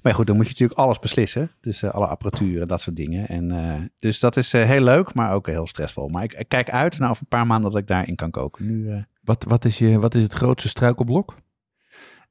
Maar 0.07 0.15
goed, 0.15 0.27
dan 0.27 0.37
moet 0.37 0.45
je 0.45 0.51
natuurlijk 0.51 0.81
alles 0.81 0.99
beslissen. 0.99 1.51
Dus 1.61 1.83
eh, 1.83 1.91
alle 1.91 2.07
apparatuur 2.07 2.61
en 2.61 2.67
dat 2.67 2.81
soort 2.81 2.97
dingen. 2.97 3.29
En, 3.29 3.51
eh, 3.51 3.81
dus 3.97 4.21
dat 4.21 4.37
is 4.37 4.53
eh, 4.53 4.65
heel 4.65 4.81
leuk, 4.81 5.15
maar 5.15 5.33
ook 5.33 5.47
heel 5.47 5.67
stressvol. 5.67 6.09
Maar 6.09 6.23
ik, 6.23 6.33
ik 6.33 6.49
kijk 6.49 6.71
uit 6.71 6.99
naar 6.99 7.11
over 7.11 7.23
een 7.23 7.29
paar 7.29 7.47
maanden 7.47 7.71
dat 7.71 7.81
ik 7.81 7.87
daarin 7.87 8.17
kan 8.17 8.31
koken. 8.31 8.67
Nu 8.67 9.05
Wat, 9.23 9.45
wat, 9.49 9.65
is 9.65 9.79
je, 9.79 9.99
wat 9.99 10.15
is 10.15 10.23
het 10.23 10.33
grootste 10.33 10.69
struikelblok? 10.69 11.35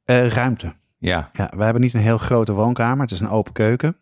ruimte. 0.06 0.74
Ja. 0.98 1.30
Ja, 1.34 1.52
we 1.58 1.64
hebben 1.64 1.82
niet 1.82 1.94
een 1.94 2.00
heel 2.00 2.18
grote 2.18 2.54
woonkamer. 2.54 3.02
Het 3.02 3.12
is 3.12 3.20
een 3.20 3.30
open 3.30 3.54
keuken. 3.54 3.98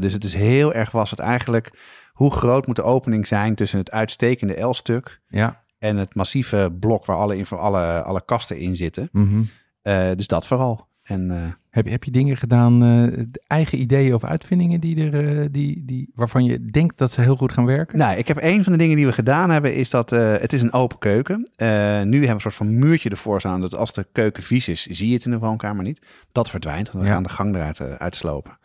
Dus 0.00 0.12
het 0.12 0.24
is 0.24 0.34
heel 0.34 0.72
erg 0.72 0.90
was 0.90 1.10
het 1.10 1.18
eigenlijk... 1.18 1.78
hoe 2.14 2.30
groot 2.30 2.66
moet 2.66 2.76
de 2.76 2.82
opening 2.82 3.26
zijn 3.26 3.54
tussen 3.54 3.78
het 3.78 3.90
uitstekende 3.90 4.60
L-stuk... 4.62 5.20
Ja. 5.28 5.62
en 5.78 5.96
het 5.96 6.14
massieve 6.14 6.76
blok 6.80 7.04
waar 7.04 7.16
alle, 7.16 7.44
alle, 7.48 8.02
alle 8.02 8.22
kasten 8.24 8.58
in 8.58 8.76
zitten. 8.76 9.08
Mhm. 9.12 9.42
Eh, 9.82 10.10
dus 10.16 10.26
dat 10.26 10.46
vooral. 10.46 10.86
En 11.02 11.30
eh, 11.30 11.52
Heb, 11.70 11.84
je- 11.84 11.90
heb 11.90 12.04
je 12.04 12.10
dingen 12.10 12.36
gedaan, 12.36 12.82
eh, 12.84 13.24
eigen 13.46 13.80
ideeën 13.80 14.14
of 14.14 14.24
uitvindingen 14.24 14.80
die 14.80 15.10
er, 15.10 15.52
die, 15.52 15.82
die, 15.84 16.10
waarvan 16.14 16.44
je 16.44 16.64
denkt 16.64 16.98
dat 16.98 17.12
ze 17.12 17.20
heel 17.20 17.36
goed 17.36 17.52
gaan 17.52 17.64
werken? 17.64 17.98
nou, 17.98 18.16
ik 18.18 18.28
heb 18.28 18.38
een 18.40 18.62
van 18.64 18.72
de 18.72 18.78
dingen 18.78 18.96
die 18.96 19.06
we 19.06 19.12
gedaan 19.12 19.50
hebben... 19.50 19.74
is 19.74 19.90
dat 19.90 20.10
het 20.10 20.52
is 20.52 20.62
een 20.62 20.72
open 20.72 20.98
keuken. 20.98 21.50
Nu 21.56 21.66
hebben 21.66 22.20
we 22.20 22.28
een 22.28 22.40
soort 22.40 22.54
van 22.54 22.78
muurtje 22.78 23.10
ervoor 23.10 23.40
staan... 23.40 23.60
dat 23.60 23.74
als 23.74 23.92
de 23.92 24.06
keuken 24.12 24.42
vies 24.42 24.68
is, 24.68 24.86
zie 24.86 25.08
je 25.08 25.14
het 25.14 25.24
in 25.24 25.30
de 25.30 25.38
woonkamer 25.38 25.84
niet. 25.84 26.06
Dat 26.32 26.50
verdwijnt, 26.50 26.90
want 26.90 27.04
we 27.04 27.10
Ja. 27.10 27.14
gaan 27.14 27.22
de 27.22 27.28
gang 27.28 27.54
eruit 27.54 27.80
uitslopen. 27.98 28.58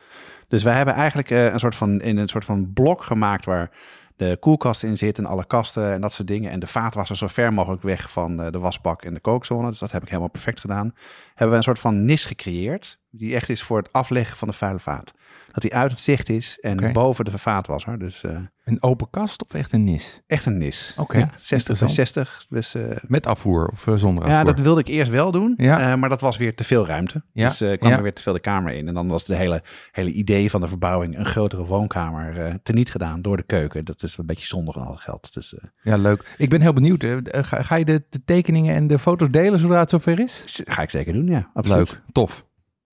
Dus 0.50 0.64
wij 0.64 0.76
hebben 0.76 0.94
eigenlijk 0.94 1.30
eh, 1.30 1.46
een 1.46 1.60
soort 1.60 1.76
van, 1.76 2.02
in 2.02 2.18
een 2.18 2.28
soort 2.28 2.46
van 2.46 2.74
blok 2.74 3.04
gemaakt 3.04 3.46
waar 3.46 3.72
de 4.16 4.38
koelkast 4.40 4.84
in 4.84 4.98
zit 4.98 5.18
en 5.18 5.26
alle 5.26 5.46
kasten 5.46 5.92
en 5.92 6.02
dat 6.02 6.14
soort 6.14 6.28
dingen. 6.28 6.52
En 6.52 6.60
de 6.60 6.68
vaatwasser 6.68 7.18
zo 7.18 7.28
ver 7.28 7.54
mogelijk 7.54 7.82
weg 7.82 8.12
van 8.12 8.42
eh, 8.42 8.52
de 8.52 8.60
wasbak 8.60 9.04
en 9.04 9.14
de 9.14 9.20
kookzone. 9.20 9.70
Dus 9.70 9.80
dat 9.80 9.92
heb 9.92 10.02
ik 10.02 10.08
helemaal 10.08 10.30
perfect 10.30 10.60
gedaan. 10.60 10.94
Hebben 11.28 11.50
we 11.50 11.56
een 11.56 11.64
soort 11.64 11.80
van 11.80 12.06
nis 12.06 12.26
gecreëerd, 12.26 13.00
die 13.12 13.36
echt 13.36 13.50
is 13.50 13.62
voor 13.64 13.78
het 13.78 13.92
afleggen 13.94 14.38
van 14.38 14.48
de 14.48 14.54
vuile 14.54 14.80
vaat. 14.80 15.12
Dat 15.52 15.62
die 15.62 15.76
uit 15.76 15.92
het 15.92 16.00
zicht 16.00 16.30
is 16.30 16.60
en 16.60 16.94
boven 16.94 17.26
de 17.26 17.38
vaatwasser. 17.38 18.00
Dus 18.00 18.24
eh, 18.24 18.38
Een 18.64 18.84
open 18.84 19.08
kast 19.10 19.44
of 19.44 19.54
echt 19.54 19.72
een 19.72 19.84
nis? 19.84 20.22
echt 20.28 20.46
een 20.46 20.58
nis. 20.58 20.94
Oké, 20.98 21.18
ja, 21.18 21.24
60 21.24 21.48
bij 21.48 21.58
interessant. 21.58 21.92
60. 21.92 22.46
Dus, 22.50 22.76
eh, 22.76 22.98
Met 23.08 23.26
afvoer 23.26 23.68
of 23.68 23.88
eh, 23.88 23.96
zonder 23.96 24.24
afvoer? 24.24 24.38
ja, 24.40 24.44
dat 24.44 24.60
wilde 24.60 24.80
ik 24.80 24.88
eerst 24.88 25.12
wel 25.12 25.32
doen, 25.32 25.54
Ja. 25.58 25.96
maar 25.96 26.10
dat 26.10 26.22
was 26.22 26.38
weer 26.38 26.56
te 26.56 26.64
veel 26.64 26.86
ruimte. 26.88 27.24
Ja, 27.34 27.48
Dus 27.48 27.58
kwam 27.58 27.90
ja. 27.92 27.98
er 27.98 28.04
weer 28.04 28.14
te 28.14 28.22
veel 28.22 28.34
de 28.34 28.40
kamer 28.40 28.74
in. 28.74 28.88
En 28.88 28.94
dan 28.94 29.08
was 29.08 29.28
het 29.28 29.38
hele, 29.38 29.64
hele 29.92 30.12
idee 30.12 30.50
van 30.50 30.62
de 30.62 30.68
verbouwing 30.68 31.18
een 31.18 31.26
grotere 31.26 31.66
woonkamer 31.66 32.60
teniet 32.64 32.92
gedaan 32.92 33.22
door 33.22 33.38
de 33.38 33.44
keuken. 33.44 33.86
Dat 33.86 34.04
is 34.04 34.18
een 34.18 34.26
beetje 34.26 34.46
zonde 34.46 34.72
van 34.72 34.84
al 34.84 34.96
geld. 34.96 35.34
Dus 35.34 35.56
Ja, 35.84 35.98
leuk. 35.98 36.36
Ik 36.38 36.50
ben 36.50 36.62
heel 36.62 36.74
benieuwd. 36.74 37.06
Ga, 37.24 37.62
ga 37.62 37.76
je 37.76 37.86
de, 37.86 38.04
de 38.10 38.22
tekeningen 38.26 38.76
en 38.76 38.88
de 38.88 39.00
foto's 39.00 39.30
delen 39.30 39.60
zodra 39.60 39.80
het 39.80 39.90
zover 39.90 40.20
is? 40.20 40.44
ga 40.66 40.82
ik 40.82 40.90
zeker 40.90 41.14
doen, 41.14 41.26
ja. 41.26 41.50
Absoluut. 41.54 41.90
Leuk, 41.92 42.02
tof. 42.12 42.48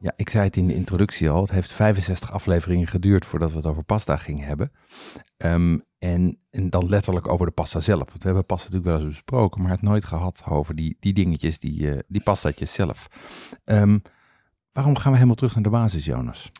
Ja, 0.00 0.12
ik 0.16 0.28
zei 0.28 0.44
het 0.44 0.56
in 0.56 0.66
de 0.66 0.74
introductie 0.74 1.30
al. 1.30 1.40
Het 1.40 1.50
heeft 1.50 1.72
65 1.72 2.32
afleveringen 2.32 2.86
geduurd 2.86 3.24
voordat 3.24 3.50
we 3.50 3.56
het 3.56 3.66
over 3.66 3.82
pasta 3.82 4.16
gingen 4.16 4.46
hebben. 4.46 4.72
Ehm, 5.36 5.78
en, 5.98 6.38
dan 6.50 6.88
letterlijk 6.88 7.28
over 7.28 7.46
de 7.46 7.52
pasta 7.52 7.80
zelf. 7.80 8.08
Want 8.08 8.18
we 8.18 8.24
hebben 8.24 8.46
pasta 8.46 8.70
natuurlijk 8.70 8.96
wel 8.96 9.06
eens 9.06 9.14
besproken, 9.14 9.62
maar 9.62 9.70
het 9.70 9.82
nooit 9.82 10.04
gehad 10.04 10.42
over 10.48 10.74
die, 10.74 10.96
die 11.00 11.12
dingetjes, 11.12 11.58
die, 11.58 11.80
uh, 11.80 11.98
die 12.08 12.22
pastaatjes 12.22 12.72
zelf. 12.72 13.08
Ehm, 13.64 13.98
waarom 14.72 14.96
gaan 14.96 15.10
we 15.10 15.16
helemaal 15.16 15.36
terug 15.36 15.54
naar 15.54 15.62
de 15.62 15.70
basis, 15.70 16.04
Jonas? 16.04 16.50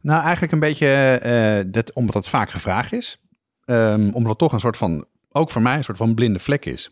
Nou, 0.00 0.22
eigenlijk 0.22 0.52
een 0.52 0.60
beetje 0.60 1.20
uh, 1.64 1.72
dat, 1.72 1.92
omdat 1.92 2.14
het 2.14 2.28
vaak 2.28 2.50
gevraagd 2.50 2.92
is. 2.92 3.20
Um, 3.64 4.12
omdat 4.12 4.30
het 4.30 4.38
toch 4.38 4.52
een 4.52 4.60
soort 4.60 4.76
van, 4.76 5.06
ook 5.28 5.50
voor 5.50 5.62
mij, 5.62 5.76
een 5.76 5.84
soort 5.84 5.96
van 5.96 6.14
blinde 6.14 6.38
vlek 6.38 6.64
is. 6.64 6.90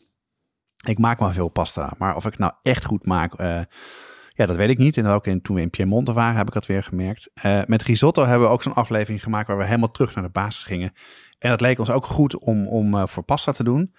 Ik 0.87 0.99
maak 0.99 1.19
maar 1.19 1.33
veel 1.33 1.49
pasta, 1.49 1.93
maar 1.99 2.17
of 2.17 2.26
ik 2.26 2.38
nou 2.38 2.53
echt 2.62 2.85
goed 2.85 3.07
maak, 3.07 3.41
uh, 3.41 3.61
ja, 4.37 4.47
dat 4.47 4.57
weet 4.57 4.71
ik 4.71 4.78
niet. 4.78 4.97
En 4.97 5.07
ook 5.07 5.26
in, 5.26 5.43
toen 5.43 5.57
we 5.57 5.62
in 5.62 5.71
Piemonte 5.71 6.12
waren, 6.12 6.37
heb 6.37 6.47
ik 6.47 6.52
dat 6.52 6.66
weer 6.66 6.83
gemerkt. 6.83 7.31
Uh, 7.45 7.62
met 7.64 7.83
risotto 7.83 8.25
hebben 8.25 8.49
we 8.49 8.55
ook 8.55 8.62
zo'n 8.62 8.75
aflevering 8.75 9.23
gemaakt 9.23 9.49
waar 9.49 9.59
we 9.59 9.64
helemaal 9.64 9.90
terug 9.90 10.14
naar 10.14 10.25
de 10.25 10.31
basis 10.31 10.64
gingen. 10.64 10.93
En 11.38 11.50
dat 11.50 11.61
leek 11.61 11.78
ons 11.78 11.90
ook 11.90 12.07
goed 12.07 12.38
om, 12.38 12.69
om 12.69 12.95
uh, 12.95 13.07
voor 13.07 13.23
pasta 13.23 13.52
te 13.52 13.64
doen. 13.64 13.95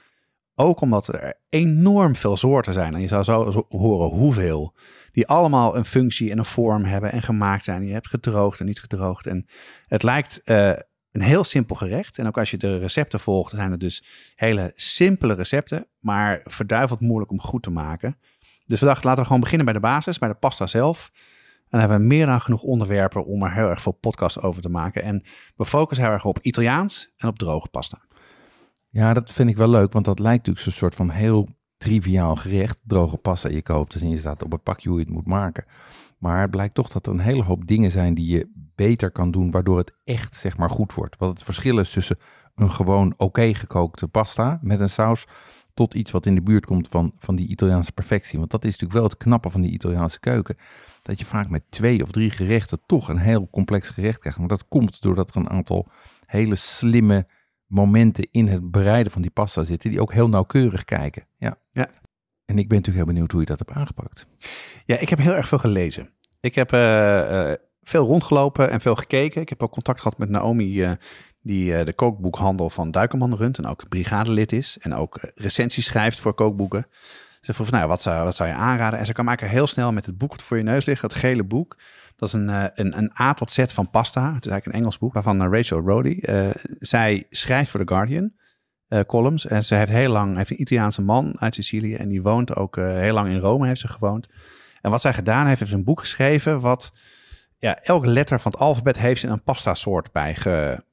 Ook 0.55 0.81
omdat 0.81 1.07
er 1.07 1.33
enorm 1.49 2.15
veel 2.15 2.37
soorten 2.37 2.73
zijn. 2.73 2.93
En 2.93 3.01
je 3.01 3.07
zou 3.07 3.23
zo, 3.23 3.65
horen 3.69 4.09
hoeveel. 4.09 4.75
Die 5.11 5.27
allemaal 5.27 5.75
een 5.75 5.85
functie 5.85 6.31
en 6.31 6.37
een 6.37 6.45
vorm 6.45 6.83
hebben 6.83 7.11
en 7.11 7.21
gemaakt 7.21 7.63
zijn. 7.63 7.85
Je 7.85 7.93
hebt 7.93 8.07
gedroogd 8.07 8.59
en 8.59 8.65
niet 8.65 8.79
gedroogd. 8.79 9.25
En 9.25 9.47
het 9.87 10.03
lijkt 10.03 10.41
uh, 10.45 10.69
een 11.11 11.21
heel 11.21 11.43
simpel 11.43 11.75
gerecht. 11.75 12.17
En 12.17 12.27
ook 12.27 12.37
als 12.37 12.51
je 12.51 12.57
de 12.57 12.77
recepten 12.77 13.19
volgt, 13.19 13.51
zijn 13.51 13.71
het 13.71 13.79
dus 13.79 14.03
hele 14.35 14.71
simpele 14.75 15.33
recepten. 15.33 15.87
Maar 15.99 16.41
verduiveld 16.43 16.99
moeilijk 16.99 17.31
om 17.31 17.41
goed 17.41 17.63
te 17.63 17.71
maken. 17.71 18.17
Dus 18.67 18.79
we 18.79 18.85
dachten, 18.85 19.05
laten 19.05 19.21
we 19.21 19.25
gewoon 19.25 19.41
beginnen 19.41 19.65
bij 19.65 19.73
de 19.73 19.79
basis, 19.79 20.17
bij 20.17 20.29
de 20.29 20.35
pasta 20.35 20.67
zelf. 20.67 21.11
En 21.13 21.67
dan 21.69 21.79
hebben 21.79 21.97
we 21.97 22.03
meer 22.03 22.25
dan 22.25 22.41
genoeg 22.41 22.61
onderwerpen 22.61 23.25
om 23.25 23.43
er 23.43 23.53
heel 23.53 23.69
erg 23.69 23.81
veel 23.81 23.91
podcasts 23.91 24.41
over 24.41 24.61
te 24.61 24.69
maken. 24.69 25.03
En 25.03 25.23
we 25.55 25.65
focussen 25.65 26.05
heel 26.05 26.13
erg 26.13 26.25
op 26.25 26.39
Italiaans 26.41 27.13
en 27.17 27.27
op 27.27 27.37
droge 27.37 27.67
pasta. 27.67 28.01
Ja, 28.89 29.13
dat 29.13 29.33
vind 29.33 29.49
ik 29.49 29.57
wel 29.57 29.69
leuk, 29.69 29.93
want 29.93 30.05
dat 30.05 30.19
lijkt 30.19 30.37
natuurlijk 30.37 30.65
zo'n 30.65 30.73
soort 30.73 30.95
van 30.95 31.09
heel 31.09 31.49
triviaal 31.77 32.35
gerecht. 32.35 32.81
Droge 32.83 33.17
pasta, 33.17 33.49
je 33.49 33.61
koopt 33.61 33.95
en 33.95 34.09
je 34.09 34.17
staat 34.17 34.43
op 34.43 34.51
het 34.51 34.63
pakje 34.63 34.89
hoe 34.89 34.99
je 34.99 35.05
het 35.05 35.13
moet 35.13 35.27
maken. 35.27 35.65
Maar 36.17 36.41
het 36.41 36.51
blijkt 36.51 36.73
toch 36.73 36.89
dat 36.89 37.05
er 37.05 37.13
een 37.13 37.19
hele 37.19 37.43
hoop 37.43 37.67
dingen 37.67 37.91
zijn 37.91 38.13
die 38.13 38.27
je 38.27 38.51
beter 38.75 39.11
kan 39.11 39.31
doen, 39.31 39.51
waardoor 39.51 39.77
het 39.77 39.93
echt 40.03 40.35
zeg 40.35 40.57
maar 40.57 40.69
goed 40.69 40.93
wordt. 40.93 41.17
Wat 41.17 41.29
het 41.29 41.43
verschil 41.43 41.79
is 41.79 41.91
tussen 41.91 42.17
een 42.55 42.71
gewoon 42.71 43.13
oké 43.17 43.53
gekookte 43.53 44.07
pasta 44.07 44.59
met 44.61 44.79
een 44.79 44.89
saus 44.89 45.27
tot 45.77 45.93
iets 45.93 46.11
wat 46.11 46.25
in 46.25 46.35
de 46.35 46.41
buurt 46.41 46.65
komt 46.65 46.87
van, 46.87 47.13
van 47.19 47.35
die 47.35 47.47
Italiaanse 47.47 47.91
perfectie. 47.91 48.39
Want 48.39 48.51
dat 48.51 48.63
is 48.63 48.71
natuurlijk 48.71 48.99
wel 48.99 49.09
het 49.09 49.17
knappe 49.17 49.49
van 49.49 49.61
die 49.61 49.71
Italiaanse 49.71 50.19
keuken. 50.19 50.57
Dat 51.01 51.19
je 51.19 51.25
vaak 51.25 51.49
met 51.49 51.63
twee 51.69 52.03
of 52.03 52.11
drie 52.11 52.29
gerechten 52.29 52.79
toch 52.85 53.09
een 53.09 53.17
heel 53.17 53.47
complex 53.51 53.89
gerecht 53.89 54.19
krijgt. 54.19 54.39
Maar 54.39 54.47
dat 54.47 54.67
komt 54.67 55.01
doordat 55.01 55.29
er 55.29 55.35
een 55.35 55.49
aantal 55.49 55.87
hele 56.25 56.55
slimme 56.55 57.27
momenten 57.65 58.27
in 58.31 58.47
het 58.47 58.71
bereiden 58.71 59.11
van 59.11 59.21
die 59.21 59.31
pasta 59.31 59.63
zitten. 59.63 59.89
Die 59.89 60.01
ook 60.01 60.13
heel 60.13 60.29
nauwkeurig 60.29 60.85
kijken. 60.85 61.27
Ja. 61.37 61.57
ja. 61.71 61.89
En 62.45 62.57
ik 62.57 62.67
ben 62.67 62.77
natuurlijk 62.77 63.05
heel 63.05 63.13
benieuwd 63.13 63.31
hoe 63.31 63.41
je 63.41 63.45
dat 63.45 63.59
hebt 63.59 63.71
aangepakt. 63.71 64.27
Ja, 64.85 64.97
ik 64.97 65.09
heb 65.09 65.19
heel 65.19 65.35
erg 65.35 65.47
veel 65.47 65.57
gelezen. 65.57 66.09
Ik 66.39 66.55
heb 66.55 66.73
uh, 66.73 66.79
uh, 66.79 67.53
veel 67.81 68.05
rondgelopen 68.05 68.69
en 68.69 68.81
veel 68.81 68.95
gekeken. 68.95 69.41
Ik 69.41 69.49
heb 69.49 69.63
ook 69.63 69.71
contact 69.71 70.01
gehad 70.01 70.17
met 70.17 70.29
Naomi, 70.29 70.81
uh, 70.81 70.91
die 71.47 71.71
uh, 71.71 71.85
de 71.85 71.93
kookboekhandel 71.93 72.69
van 72.69 72.91
Duikerman 72.91 73.35
runt 73.35 73.57
en 73.57 73.65
ook 73.65 73.89
brigadelid 73.89 74.51
is 74.51 74.77
en 74.81 74.93
ook 74.93 75.19
recensies 75.35 75.85
schrijft 75.85 76.19
voor 76.19 76.33
kookboeken. 76.33 76.87
Ze 77.41 77.53
vroeg, 77.53 77.69
nou, 77.71 77.87
wat 77.87 78.01
zou, 78.01 78.23
wat 78.23 78.35
zou 78.35 78.49
je 78.49 78.55
aanraden? 78.55 78.99
En 78.99 79.05
ze 79.05 79.13
kwam 79.13 79.27
eigenlijk 79.27 79.57
heel 79.57 79.67
snel 79.67 79.91
met 79.91 80.05
het 80.05 80.17
boek 80.17 80.41
voor 80.41 80.57
je 80.57 80.63
neus 80.63 80.85
ligt, 80.85 81.01
het 81.01 81.13
gele 81.13 81.43
boek. 81.43 81.77
Dat 82.15 82.27
is 82.27 82.33
een, 82.33 82.49
uh, 82.49 82.63
een, 82.73 82.97
een 82.97 83.11
A 83.19 83.33
tot 83.33 83.51
Z 83.51 83.63
van 83.65 83.89
pasta. 83.89 84.33
Het 84.33 84.45
is 84.45 84.51
eigenlijk 84.51 84.65
een 84.65 84.81
Engels 84.81 84.97
boek 84.97 85.13
waarvan 85.13 85.53
Rachel 85.53 85.79
Rody. 85.79 86.19
Zij 86.79 87.25
schrijft 87.29 87.69
voor 87.69 87.85
The 87.85 87.93
Guardian 87.93 88.31
columns. 89.07 89.47
En 89.47 89.63
ze 89.63 89.75
heeft 89.75 89.91
heel 89.91 90.11
lang, 90.11 90.35
heeft 90.35 90.49
een 90.49 90.61
Italiaanse 90.61 91.01
man 91.01 91.35
uit 91.39 91.55
Sicilië. 91.55 91.95
En 91.95 92.09
die 92.09 92.21
woont 92.21 92.55
ook 92.55 92.75
heel 92.75 93.13
lang 93.13 93.29
in 93.29 93.39
Rome, 93.39 93.67
heeft 93.67 93.81
ze 93.81 93.87
gewoond. 93.87 94.27
En 94.81 94.91
wat 94.91 95.01
zij 95.01 95.13
gedaan 95.13 95.47
heeft, 95.47 95.59
heeft 95.59 95.71
een 95.71 95.83
boek 95.83 95.99
geschreven 95.99 96.59
wat 96.59 96.91
ja, 97.59 97.77
elke 97.81 98.07
letter 98.07 98.39
van 98.39 98.51
het 98.51 98.61
alfabet 98.61 98.97
heeft 98.97 99.21
ze 99.21 99.27
een 99.27 99.43
pasta 99.43 99.73
soort 99.73 100.11
bij 100.11 100.37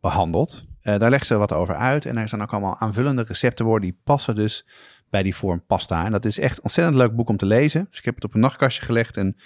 behandeld. 0.01 0.65
Uh, 0.85 0.99
daar 0.99 1.11
legt 1.11 1.27
ze 1.27 1.37
wat 1.37 1.53
over 1.53 1.75
uit. 1.75 2.07
En 2.07 2.17
er 2.17 2.29
zijn 2.29 2.43
ook 2.43 2.53
allemaal 2.53 2.79
aanvullende 2.79 3.23
receptenwoorden 3.23 3.91
die 3.91 4.01
passen 4.05 4.35
dus 4.35 4.67
bij 5.11 5.23
die 5.23 5.35
vorm 5.35 5.65
pasta. 5.67 6.05
En 6.05 6.13
dat 6.13 6.25
is 6.25 6.39
echt 6.39 6.57
een 6.57 6.63
ontzettend 6.63 6.97
leuk 6.97 7.17
boek 7.17 7.29
om 7.29 7.37
te 7.37 7.47
lezen. 7.47 7.87
Dus 7.89 7.99
ik 7.99 8.05
heb 8.05 8.15
het 8.15 8.25
op 8.25 8.35
een 8.35 8.41
nachtkastje 8.41 8.83
gelegd 8.83 9.17
en 9.17 9.37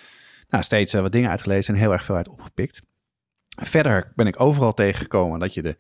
nou, 0.49 0.65
steeds 0.65 0.95
uh, 0.95 1.01
wat 1.01 1.13
dingen 1.13 1.31
uitgelezen 1.31 1.75
en 1.75 1.81
heel 1.81 1.93
erg 1.93 2.05
veel 2.05 2.15
uit 2.15 2.29
opgepikt. 2.29 2.83
Verder 3.63 4.13
ben 4.15 4.27
ik 4.27 4.41
overal 4.41 4.75
tegengekomen 4.75 5.41
dat 5.41 5.55
je 5.55 5.63
de 5.63 5.77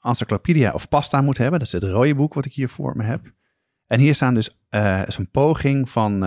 Encyclopedia 0.00 0.72
of 0.72 0.88
Pasta 0.88 1.20
moet 1.20 1.38
hebben. 1.38 1.58
Dat 1.58 1.68
is 1.68 1.74
het 1.74 1.82
rode 1.82 2.14
boek 2.14 2.34
wat 2.34 2.44
ik 2.44 2.52
hier 2.52 2.68
voor 2.68 2.96
me 2.96 3.04
heb. 3.04 3.32
En 3.86 4.00
hier 4.00 4.14
staan 4.14 4.34
dus 4.34 4.58
uh, 4.70 5.02
een 5.06 5.30
poging 5.30 5.90
van 5.90 6.24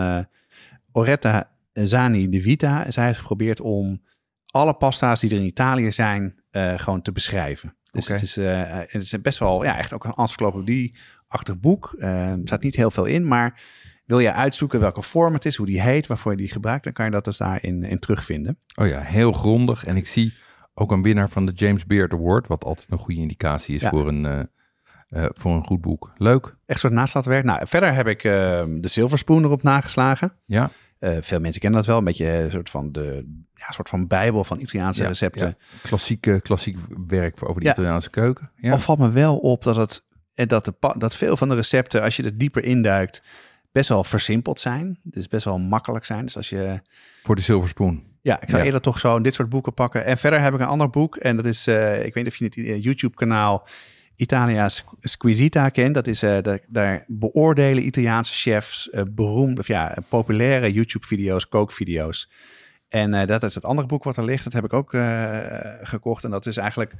Oretta 0.91 1.51
Zani 1.73 2.29
de 2.29 2.41
Vita. 2.41 2.91
Zij 2.91 3.05
heeft 3.05 3.19
geprobeerd 3.19 3.61
om 3.61 4.01
alle 4.51 4.73
pasta's 4.73 5.19
die 5.19 5.29
er 5.29 5.37
in 5.37 5.45
Italië 5.45 5.91
zijn, 5.91 6.35
uh, 6.51 6.79
gewoon 6.79 7.01
te 7.01 7.11
beschrijven. 7.11 7.75
Dus 7.91 8.03
okay. 8.03 8.15
het, 8.15 8.25
is, 8.25 8.37
uh, 8.37 8.61
het 8.69 9.01
is 9.01 9.21
best 9.21 9.39
wel, 9.39 9.63
ja, 9.63 9.77
echt 9.77 9.93
ook 9.93 10.03
een 10.03 10.13
encyclopedie-achtig 10.13 11.59
boek. 11.59 11.93
Uh, 11.97 12.31
er 12.31 12.39
staat 12.43 12.63
niet 12.63 12.75
heel 12.75 12.91
veel 12.91 13.05
in, 13.05 13.27
maar 13.27 13.61
wil 14.05 14.19
je 14.19 14.33
uitzoeken 14.33 14.79
welke 14.79 15.01
vorm 15.01 15.33
het 15.33 15.45
is, 15.45 15.55
hoe 15.55 15.65
die 15.65 15.81
heet, 15.81 16.07
waarvoor 16.07 16.31
je 16.31 16.37
die 16.37 16.51
gebruikt, 16.51 16.83
dan 16.83 16.93
kan 16.93 17.05
je 17.05 17.11
dat 17.11 17.25
dus 17.25 17.37
daarin 17.37 17.83
in 17.83 17.99
terugvinden. 17.99 18.57
Oh 18.75 18.87
ja, 18.87 18.99
heel 18.99 19.31
grondig. 19.31 19.85
En 19.85 19.95
ik 19.95 20.07
zie 20.07 20.33
ook 20.73 20.91
een 20.91 21.01
winnaar 21.01 21.29
van 21.29 21.45
de 21.45 21.51
James 21.51 21.85
Beard 21.85 22.13
Award, 22.13 22.47
wat 22.47 22.63
altijd 22.63 22.91
een 22.91 22.97
goede 22.97 23.21
indicatie 23.21 23.75
is 23.75 23.81
ja. 23.81 23.89
voor 23.89 24.07
een... 24.07 24.49
Uh, 25.09 25.25
voor 25.33 25.51
een 25.51 25.63
goed 25.63 25.81
boek. 25.81 26.11
Leuk. 26.17 26.55
Echt 26.65 26.79
soort 26.79 26.93
naastadwerk. 26.93 27.43
Nou, 27.43 27.67
verder 27.67 27.93
heb 27.93 28.07
ik 28.07 28.23
uh, 28.23 28.31
de 28.67 28.87
Silver 28.87 29.17
Spoon 29.17 29.43
erop 29.43 29.63
nageslagen. 29.63 30.33
Ja. 30.45 30.69
Uh, 30.99 31.17
veel 31.21 31.39
mensen 31.39 31.61
kennen 31.61 31.79
dat 31.79 31.89
wel, 31.89 31.97
een 31.97 32.03
beetje 32.03 32.27
een 32.27 32.51
soort 32.51 32.69
van 32.69 32.91
de 32.91 33.25
ja, 33.55 33.71
soort 33.71 33.89
van 33.89 34.07
bijbel 34.07 34.43
van 34.43 34.59
Italiaanse 34.59 35.01
ja, 35.01 35.07
recepten. 35.07 35.47
Ja. 35.47 35.55
Klassieke, 35.81 36.41
klassiek 36.41 36.77
werk 37.07 37.49
over 37.49 37.61
de 37.61 37.69
Italiaanse 37.69 38.09
keuken. 38.09 38.51
Ja. 38.55 38.71
Al 38.71 38.79
valt 38.79 38.99
me 38.99 39.09
wel 39.09 39.37
op 39.37 39.63
dat, 39.63 39.75
het, 39.75 40.03
dat, 40.49 40.65
de, 40.65 40.73
dat 40.97 41.15
veel 41.15 41.37
van 41.37 41.49
de 41.49 41.55
recepten, 41.55 42.01
als 42.01 42.15
je 42.15 42.23
er 42.23 42.37
dieper 42.37 42.63
induikt, 42.63 43.23
best 43.71 43.89
wel 43.89 44.03
versimpeld 44.03 44.59
zijn. 44.59 44.99
Dus 45.03 45.27
best 45.27 45.45
wel 45.45 45.59
makkelijk 45.59 46.05
zijn. 46.05 46.25
Dus 46.25 46.37
als 46.37 46.49
je... 46.49 46.81
Voor 47.23 47.35
de 47.35 47.41
Silver 47.41 47.69
Spoon. 47.69 48.03
Ja, 48.21 48.41
ik 48.41 48.49
zou 48.49 48.63
eerder 48.63 48.81
toch 48.81 48.99
zo 48.99 49.21
dit 49.21 49.33
soort 49.33 49.49
boeken 49.49 49.73
pakken. 49.73 50.05
En 50.05 50.17
verder 50.17 50.41
heb 50.41 50.53
ik 50.53 50.59
een 50.59 50.65
ander 50.65 50.89
boek. 50.89 51.15
En 51.15 51.35
dat 51.35 51.45
is, 51.45 51.67
uh, 51.67 52.05
ik 52.05 52.13
weet 52.13 52.23
niet 52.23 52.33
of 52.33 52.35
je 52.35 52.45
het 52.45 52.83
YouTube-kanaal 52.83 53.67
Italia 54.17 54.69
Squisita 55.01 55.69
kent. 55.69 55.93
Dat 55.93 56.07
is, 56.07 56.23
uh, 56.23 56.37
daar, 56.67 57.03
beoordelen 57.07 57.85
Italiaanse 57.85 58.33
chefs 58.33 58.89
beroemde, 59.07 59.59
of 59.59 59.67
ja, 59.67 59.97
populaire 60.09 60.71
YouTube-video's, 60.71 61.47
kookvideo's. 61.47 62.31
En 62.87 63.13
uh, 63.13 63.25
dat 63.25 63.43
is 63.43 63.55
het 63.55 63.65
andere 63.65 63.87
boek 63.87 64.03
wat 64.03 64.17
er 64.17 64.23
ligt. 64.23 64.43
Dat 64.43 64.53
heb 64.53 64.63
ik 64.63 64.73
ook 64.73 64.89
gekocht. 65.81 66.23
En 66.23 66.31
dat 66.31 66.45
is 66.45 66.57
eigenlijk 66.57 66.93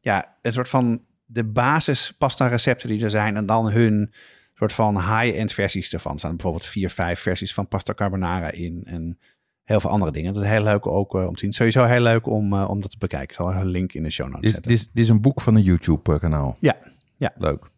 ja, 0.00 0.36
een 0.42 0.52
soort 0.52 0.68
van 0.68 1.04
de 1.24 1.44
basis 1.44 2.12
pasta 2.18 2.46
recepten 2.46 2.88
die 2.88 3.04
er 3.04 3.10
zijn. 3.10 3.36
En 3.36 3.46
dan 3.46 3.70
hun 3.70 4.12
soort 4.54 4.72
van 4.72 4.96
high-end 4.96 5.52
versies 5.52 5.92
ervan. 5.92 6.12
Er 6.12 6.18
staan 6.18 6.30
bijvoorbeeld 6.30 6.64
vier, 6.64 6.90
vijf 6.90 7.20
versies 7.20 7.54
van 7.54 7.68
pasta 7.68 7.94
carbonara 7.94 8.50
in. 8.50 8.82
En 8.84 9.18
heel 9.64 9.80
veel 9.80 9.90
andere 9.90 10.12
dingen. 10.12 10.34
Dat 10.34 10.42
is 10.42 10.48
heel 10.48 10.62
leuk 10.62 10.86
ook 10.86 11.14
uh, 11.14 11.26
om 11.26 11.34
te 11.34 11.40
zien. 11.40 11.52
Sowieso 11.52 11.84
heel 11.84 12.00
leuk 12.00 12.26
om, 12.26 12.54
om 12.62 12.80
dat 12.80 12.90
te 12.90 12.98
bekijken. 12.98 13.28
Ik 13.28 13.34
zal 13.34 13.54
een 13.54 13.66
link 13.66 13.92
in 13.92 14.02
de 14.02 14.10
show 14.10 14.26
notes 14.26 14.42
dit, 14.42 14.52
zetten. 14.52 14.72
Dit, 14.72 14.90
dit 14.92 15.02
is 15.04 15.08
een 15.08 15.20
boek 15.20 15.40
van 15.40 15.54
een 15.54 15.62
YouTube 15.62 16.18
kanaal. 16.18 16.56
Ja, 16.58 16.76
ja. 17.16 17.32
Leuk. 17.36 17.72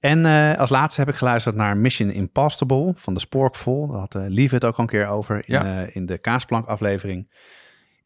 En 0.00 0.18
uh, 0.18 0.54
als 0.54 0.70
laatste 0.70 1.00
heb 1.00 1.08
ik 1.08 1.14
geluisterd 1.14 1.54
naar 1.54 1.76
Mission 1.76 2.10
Impossible 2.10 2.92
van 2.96 3.14
de 3.14 3.20
Sporkful. 3.20 3.86
Daar 3.86 3.98
had 3.98 4.14
Lief 4.14 4.50
het 4.50 4.64
ook 4.64 4.76
al 4.76 4.82
een 4.82 4.90
keer 4.90 5.06
over 5.06 5.36
in, 5.36 5.42
ja. 5.46 5.86
in 5.92 6.06
de 6.06 6.18
Kaasplank 6.18 6.66
aflevering. 6.66 7.28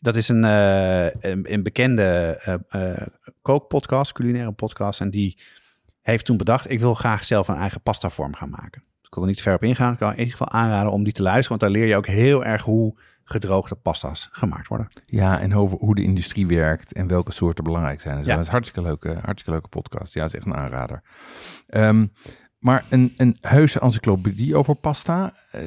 Dat 0.01 0.17
is 0.17 0.29
een, 0.29 0.43
een, 0.43 1.53
een, 1.53 1.63
bekende 1.63 2.41
kookpodcast, 3.43 4.13
culinaire 4.13 4.53
podcast. 4.53 5.01
En 5.01 5.11
die 5.11 5.39
heeft 6.03 6.25
toen 6.25 6.37
bedacht, 6.37 6.71
ik 6.71 6.81
wil 6.81 6.95
graag 6.95 7.25
zelf 7.25 7.49
een 7.49 7.57
eigen 7.57 7.81
pasta 7.81 8.11
vorm 8.11 8.35
gaan 8.35 8.51
maken. 8.51 8.83
Ik 9.09 9.15
kon 9.15 9.23
er 9.23 9.29
niet 9.29 9.43
ver 9.43 9.55
op 9.55 9.63
ingaan. 9.63 9.93
Ik 9.93 9.99
kan 9.99 10.11
in 10.11 10.19
ieder 10.19 10.33
geval 10.33 10.51
aanraden 10.51 10.93
om 10.93 11.05
die 11.05 11.13
te 11.13 11.23
luisteren. 11.23 11.59
Want 11.59 11.61
daar 11.61 11.81
leer 11.81 11.89
je 11.89 11.97
ook 11.97 12.07
heel 12.07 12.45
erg 12.45 12.63
hoe 12.63 12.99
gedroogde 13.25 13.75
pasta's 13.75 14.29
gemaakt 14.33 14.69
worden. 14.69 14.89
Ja, 15.07 15.41
en 15.41 15.55
over 15.55 15.79
hoe 15.79 15.95
de 15.95 16.03
industrie 16.03 16.47
werkt 16.47 16.93
en 16.93 17.07
welke 17.07 17.33
soorten 17.33 17.65
belangrijk 17.65 18.01
zijn. 18.01 18.17
Dus 18.17 18.27
ja. 18.27 18.33
Dat 18.33 18.41
is 18.41 18.47
een 18.47 18.53
hartstikke 18.53 18.89
leuke, 18.89 19.09
hartstikke 19.09 19.51
leuke 19.51 19.69
podcast. 19.69 20.15
Ja, 20.15 20.25
is 20.25 20.35
echt 20.35 20.47
een 20.47 20.55
aanrader. 20.55 21.03
Um, 21.67 22.13
maar 22.59 22.85
een, 22.91 23.15
een 23.17 23.37
heuse 23.41 23.81
encyclopedie 23.81 24.57
over 24.57 24.75
pasta. 24.75 25.35
Uh, 25.55 25.63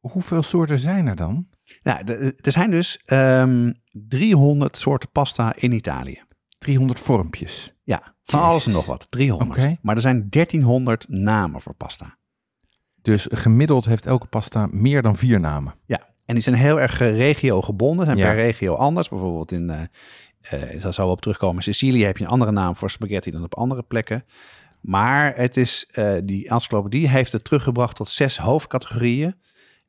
hoeveel 0.00 0.42
soorten 0.42 0.78
zijn 0.78 1.06
er 1.06 1.16
dan? 1.16 1.46
Nou, 1.82 2.04
er 2.36 2.52
zijn 2.52 2.70
dus 2.70 3.00
um, 3.06 3.74
300 3.90 4.76
soorten 4.76 5.10
pasta 5.10 5.54
in 5.56 5.72
Italië. 5.72 6.22
300 6.58 7.00
vormpjes? 7.00 7.74
Ja, 7.82 7.98
van 8.24 8.38
Jezus. 8.38 8.52
alles 8.52 8.66
en 8.66 8.72
nog 8.72 8.86
wat. 8.86 9.10
300. 9.10 9.50
Okay. 9.50 9.78
Maar 9.82 9.94
er 9.94 10.00
zijn 10.00 10.26
1300 10.30 11.08
namen 11.08 11.60
voor 11.60 11.74
pasta. 11.74 12.18
Dus 13.04 13.26
gemiddeld 13.30 13.84
heeft 13.84 14.06
elke 14.06 14.26
pasta 14.26 14.68
meer 14.70 15.02
dan 15.02 15.16
vier 15.16 15.40
namen? 15.40 15.74
Ja, 15.86 16.00
En 16.26 16.34
die 16.34 16.42
zijn 16.42 16.54
heel 16.54 16.80
erg 16.80 17.00
eh, 17.00 17.16
regio 17.16 17.62
gebonden, 17.62 18.04
zijn 18.06 18.18
Ja. 18.18 18.24
per 18.26 18.34
regio 18.34 18.74
anders. 18.74 19.08
Bijvoorbeeld 19.08 19.52
in, 19.52 19.70
eh, 19.70 20.80
daar 20.82 20.92
zou 20.92 21.06
we 21.08 21.12
op 21.14 21.20
terugkomen, 21.20 21.62
Sicilië 21.62 22.04
heb 22.04 22.16
je 22.16 22.24
een 22.24 22.30
andere 22.30 22.50
naam 22.52 22.76
voor 22.76 22.90
spaghetti 22.90 23.30
dan 23.30 23.42
op 23.44 23.54
andere 23.54 23.82
plekken. 23.82 24.24
Maar 24.80 25.36
het 25.36 25.56
is, 25.56 25.86
eh, 25.92 26.12
die 26.24 26.48
encyclopedie 26.48 27.08
heeft 27.08 27.32
het 27.32 27.44
teruggebracht 27.44 27.96
tot 27.96 28.08
zes 28.08 28.38
hoofdcategorieën. 28.38 29.34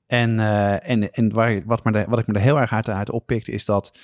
En, 0.05 0.39
eh, 0.39 0.89
en, 0.89 1.11
en 1.11 1.33
waar, 1.33 1.61
wat, 1.65 1.83
me 1.83 1.91
de, 1.91 2.05
wat 2.07 2.19
ik 2.19 2.27
me 2.27 2.33
er 2.33 2.39
heel 2.39 2.59
erg 2.59 2.73
uit, 2.73 2.89
uit 2.89 3.09
oppikte, 3.11 3.51
is 3.51 3.65
dat 3.65 3.97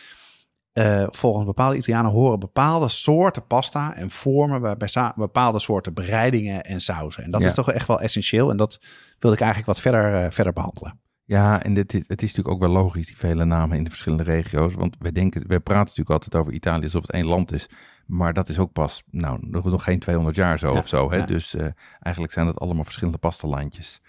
eh, 0.72 1.08
volgens 1.10 1.46
bepaalde 1.46 1.78
Italianen 1.78 2.12
horen 2.12 2.40
bepaalde 2.40 2.90
soorten 2.90 3.48
pasta 3.48 3.96
en 3.96 4.12
vormen 4.12 4.62
bij, 4.62 5.14
bepaalde 5.16 5.60
soorten 5.60 5.94
bereidingen 5.94 6.64
en 6.64 6.82
sauzen. 6.82 7.24
En 7.24 7.32
dat 7.32 7.42
Ja. 7.42 7.48
is 7.48 7.54
toch 7.54 7.72
echt 7.72 7.88
wel 7.88 8.02
essentieel. 8.02 8.50
En 8.50 8.58
dat 8.58 8.80
wilde 9.20 9.36
ik 9.36 9.42
eigenlijk 9.42 9.72
wat 9.72 9.80
verder, 9.82 10.14
eh, 10.24 10.32
verder 10.32 10.54
behandelen. 10.54 11.00
Ja, 11.26 11.64
en 11.64 11.74
dit 11.74 11.94
is, 11.94 12.04
het 12.08 12.22
is 12.22 12.28
natuurlijk 12.34 12.56
ook 12.56 12.70
wel 12.72 12.84
logisch, 12.84 13.06
die 13.06 13.18
vele 13.18 13.46
namen 13.46 13.78
in 13.78 13.84
de 13.84 13.90
verschillende 13.90 14.24
regio's. 14.24 14.74
Want 14.74 14.96
wij 15.00 15.12
denken, 15.12 15.48
wij 15.48 15.60
praten 15.60 15.82
natuurlijk 15.84 16.10
altijd 16.10 16.36
over 16.36 16.54
Italië 16.54 16.84
alsof 16.84 17.02
het 17.02 17.12
één 17.12 17.26
land 17.26 17.52
is. 17.52 17.70
Maar 18.06 18.34
dat 18.34 18.50
is 18.50 18.60
ook 18.60 18.72
pas, 18.72 19.04
nou, 19.10 19.38
nog, 19.42 19.66
nog 19.66 19.84
geen 19.84 20.00
200 20.00 20.36
jaar 20.36 20.60
zo 20.60 20.74
Ja, 20.74 20.80
of 20.80 20.88
zo. 20.88 21.12
Hè? 21.12 21.18
ja. 21.18 21.26
Dus 21.26 21.56
eh, 21.56 21.68
eigenlijk 22.00 22.34
zijn 22.34 22.46
dat 22.46 22.60
allemaal 22.60 22.84
verschillende 22.84 23.20
pastalandjes. 23.20 24.02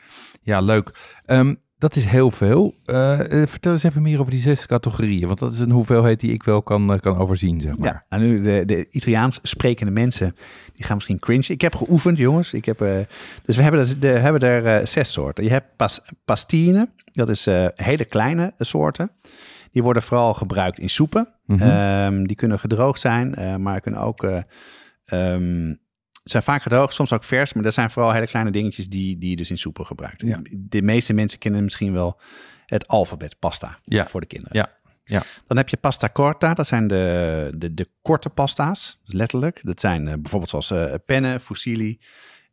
Ja, 0.42 0.60
leuk. 0.60 1.18
Ehm, 1.24 1.54
dat 1.82 1.96
is 1.96 2.04
heel 2.04 2.30
veel. 2.30 2.74
Eh, 2.84 3.42
eh, 3.42 3.48
vertel 3.48 3.72
eens 3.72 3.82
even 3.82 4.02
meer 4.02 4.20
over 4.20 4.32
die 4.32 4.40
zes 4.40 4.66
categorieën. 4.66 5.26
Want 5.26 5.38
dat 5.38 5.52
is 5.52 5.58
een 5.58 5.70
hoeveelheid 5.70 6.20
die 6.20 6.32
ik 6.32 6.42
wel 6.42 6.62
kan, 6.62 6.92
eh, 6.92 7.00
kan 7.00 7.16
overzien, 7.16 7.60
zeg 7.60 7.78
maar. 7.78 7.88
Ja, 7.88 8.04
en 8.08 8.20
nu 8.20 8.40
de, 8.40 8.62
de 8.66 8.86
Italiaans 8.90 9.38
sprekende 9.42 9.92
mensen, 9.92 10.36
die 10.74 10.84
gaan 10.84 10.94
misschien 10.94 11.18
cringe. 11.18 11.44
Ik 11.46 11.60
heb 11.60 11.74
geoefend, 11.74 12.18
jongens. 12.18 12.52
Ik 12.52 12.64
heb, 12.64 12.78
dus 13.44 13.56
we 13.56 13.62
hebben, 13.62 14.00
de, 14.00 14.06
hebben 14.06 14.40
er 14.40 14.86
zes 14.86 15.12
soorten. 15.12 15.44
Je 15.44 15.50
hebt 15.50 15.66
pas, 15.76 16.00
pastine, 16.24 16.88
dat 17.12 17.28
is 17.28 17.46
hele 17.74 18.04
kleine 18.04 18.52
soorten. 18.58 19.10
Die 19.72 19.82
worden 19.82 20.02
vooral 20.02 20.34
gebruikt 20.34 20.78
in 20.78 20.90
soepen. 20.90 21.28
Mhm. 21.46 21.62
Ehm, 21.62 22.24
die 22.24 22.36
kunnen 22.36 22.58
gedroogd 22.58 23.00
zijn, 23.00 23.62
maar 23.62 23.80
kunnen 23.80 24.00
ook... 24.00 24.24
eh, 25.04 25.36
ehm, 26.22 26.30
zijn 26.30 26.42
vaak 26.42 26.62
gedroogd, 26.62 26.94
soms 26.94 27.12
ook 27.12 27.24
vers, 27.24 27.52
maar 27.52 27.62
dat 27.62 27.74
zijn 27.74 27.90
vooral 27.90 28.12
hele 28.12 28.26
kleine 28.26 28.50
dingetjes 28.50 28.88
die, 28.88 29.18
die 29.18 29.30
je 29.30 29.36
dus 29.36 29.50
in 29.50 29.58
soepen 29.58 29.86
gebruikt. 29.86 30.22
Ja. 30.22 30.40
De 30.50 30.82
meeste 30.82 31.12
mensen 31.12 31.38
kennen 31.38 31.64
misschien 31.64 31.92
wel 31.92 32.20
het 32.66 32.86
alfabet 32.88 33.38
pasta 33.38 33.78
Ja. 33.84 34.06
voor 34.06 34.20
de 34.20 34.26
kinderen. 34.26 34.56
Ja, 34.56 34.70
ja. 35.04 35.22
Dan 35.46 35.56
heb 35.56 35.68
je 35.68 35.76
pasta 35.76 36.08
corta, 36.12 36.54
dat 36.54 36.66
zijn 36.66 36.86
de, 36.86 37.52
de, 37.56 37.74
de 37.74 37.88
korte 38.02 38.28
pasta's, 38.28 39.00
letterlijk. 39.04 39.60
Dat 39.62 39.80
zijn 39.80 40.08
eh, 40.08 40.14
bijvoorbeeld 40.14 40.50
zoals 40.50 40.70
eh 40.70 40.94
penne, 41.06 41.40
fusilli. 41.40 41.98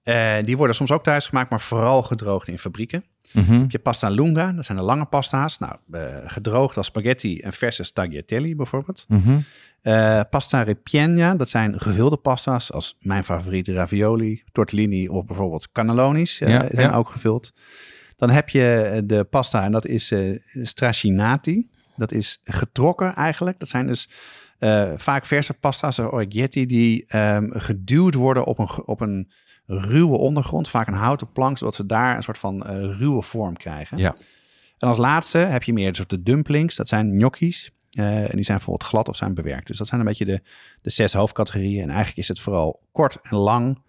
Eh, 0.04 0.36
die 0.42 0.58
worden 0.58 0.76
soms 0.76 0.92
ook 0.92 1.04
thuis 1.04 1.28
gemaakt, 1.28 1.50
maar 1.50 1.62
vooral 1.62 2.04
gedroogd 2.04 2.48
in 2.48 2.60
fabrieken. 2.60 3.04
Mhm. 3.34 3.60
heb 3.60 3.72
je 3.72 3.80
pasta 3.80 4.10
lunga, 4.10 4.52
dat 4.52 4.66
zijn 4.66 4.78
de 4.78 4.84
lange 4.84 5.06
pasta's. 5.06 5.58
Nou, 5.58 5.76
eh, 5.92 6.02
gedroogd 6.26 6.78
als 6.78 6.86
spaghetti 6.86 7.40
en 7.40 7.54
verse 7.54 7.94
tagliatelle 7.94 8.56
bijvoorbeeld. 8.56 9.06
Mhm. 9.08 9.38
Eh, 9.82 10.22
pasta 10.30 10.62
ripiena, 10.62 11.36
dat 11.36 11.50
zijn 11.50 11.80
gevulde 11.80 12.18
pasta's 12.18 12.72
als 12.72 12.98
mijn 13.00 13.24
favoriete 13.24 13.74
ravioli, 13.74 14.44
tortellini 14.52 15.08
of 15.08 15.26
bijvoorbeeld 15.26 15.72
cannellonis 15.72 16.40
eh, 16.40 16.50
Ja, 16.50 16.68
zijn 16.72 16.90
ja. 16.90 16.96
ook 16.96 17.10
gevuld. 17.10 17.54
Dan 18.16 18.30
heb 18.30 18.50
je 18.50 19.02
de 19.06 19.24
pasta 19.24 19.64
en 19.64 19.72
dat 19.72 19.86
is 19.86 20.14
straccinati. 20.64 21.70
Dat 21.96 22.12
is 22.12 22.42
getrokken 22.44 23.16
eigenlijk. 23.16 23.60
Dat 23.60 23.70
zijn 23.70 23.88
dus 23.88 24.10
vaak 24.98 25.26
verse 25.26 25.54
pasta's, 25.54 25.96
zoals 25.96 26.14
orgetti, 26.14 26.66
die 26.66 27.06
ehm, 27.08 27.50
geduwd 27.52 28.14
worden 28.14 28.46
op 28.46 28.60
een, 28.60 28.70
op 28.86 29.02
een 29.02 29.32
ruwe 29.70 30.18
ondergrond. 30.18 30.70
Vaak 30.70 30.88
een 30.88 30.94
houten 30.94 31.32
plank, 31.32 31.58
zodat 31.58 31.76
ze 31.76 31.86
daar 31.86 32.16
een 32.16 32.24
soort 32.24 32.38
van 32.38 32.64
eh, 32.64 32.98
ruwe 32.98 33.22
vorm 33.22 33.58
krijgen. 33.58 33.98
Ja. 33.98 34.16
En 34.78 34.88
als 34.88 34.98
laatste 34.98 35.38
heb 35.38 35.64
je 35.64 35.74
meer 35.74 35.96
soort 35.96 36.10
de 36.10 36.24
dumplings. 36.24 36.76
Dat 36.76 36.88
zijn 36.88 37.12
gnocchis. 37.12 37.72
Eh, 37.90 38.22
en 38.22 38.36
die 38.36 38.44
zijn 38.44 38.58
bijvoorbeeld 38.58 38.90
glad 38.90 39.08
of 39.10 39.16
zijn 39.16 39.34
bewerkt. 39.34 39.68
Dus 39.68 39.78
dat 39.78 39.88
zijn 39.88 40.00
een 40.00 40.06
beetje 40.06 40.26
de, 40.26 40.42
de 40.82 40.90
zes 40.90 41.14
hoofdcategorieën. 41.14 41.82
En 41.82 41.90
eigenlijk 41.90 42.18
is 42.18 42.28
het 42.28 42.40
vooral 42.40 42.82
kort 42.92 43.18
en 43.22 43.38
lang 43.38 43.82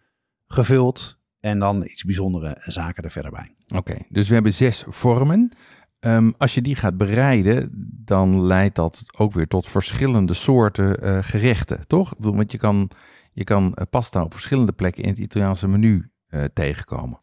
gevuld. 0.47 1.19
En 1.41 1.59
dan 1.59 1.85
iets 1.85 2.05
bijzondere 2.05 2.57
zaken 2.59 3.05
er 3.05 3.11
verder 3.11 3.31
bij. 3.31 3.51
Oké, 3.75 3.99
dus 4.09 4.29
we 4.29 4.35
hebben 4.35 4.53
zes 4.53 4.85
vormen. 4.89 5.53
Ehm, 6.01 6.31
als 6.39 6.55
je 6.55 6.63
die 6.63 6.77
gaat 6.77 6.97
bereiden, 6.97 7.71
dan 8.05 8.43
leidt 8.43 8.75
dat 8.75 9.05
ook 9.17 9.33
weer 9.33 9.47
tot 9.47 9.69
verschillende 9.69 10.35
soorten 10.35 11.03
eh, 11.03 11.19
gerechten, 11.21 11.87
toch? 11.87 12.13
Ik 12.13 12.17
bedoel, 12.17 12.37
want 12.37 12.53
je 12.53 12.59
kan, 12.59 12.91
je 13.33 13.45
kan 13.45 13.75
eh, 13.75 13.85
pasta 13.91 14.23
op 14.23 14.33
verschillende 14.33 14.73
plekken 14.73 15.03
in 15.03 15.09
het 15.09 15.19
Italiaanse 15.19 15.69
menu 15.69 16.11
eh, 16.29 16.45
tegenkomen. 16.45 17.21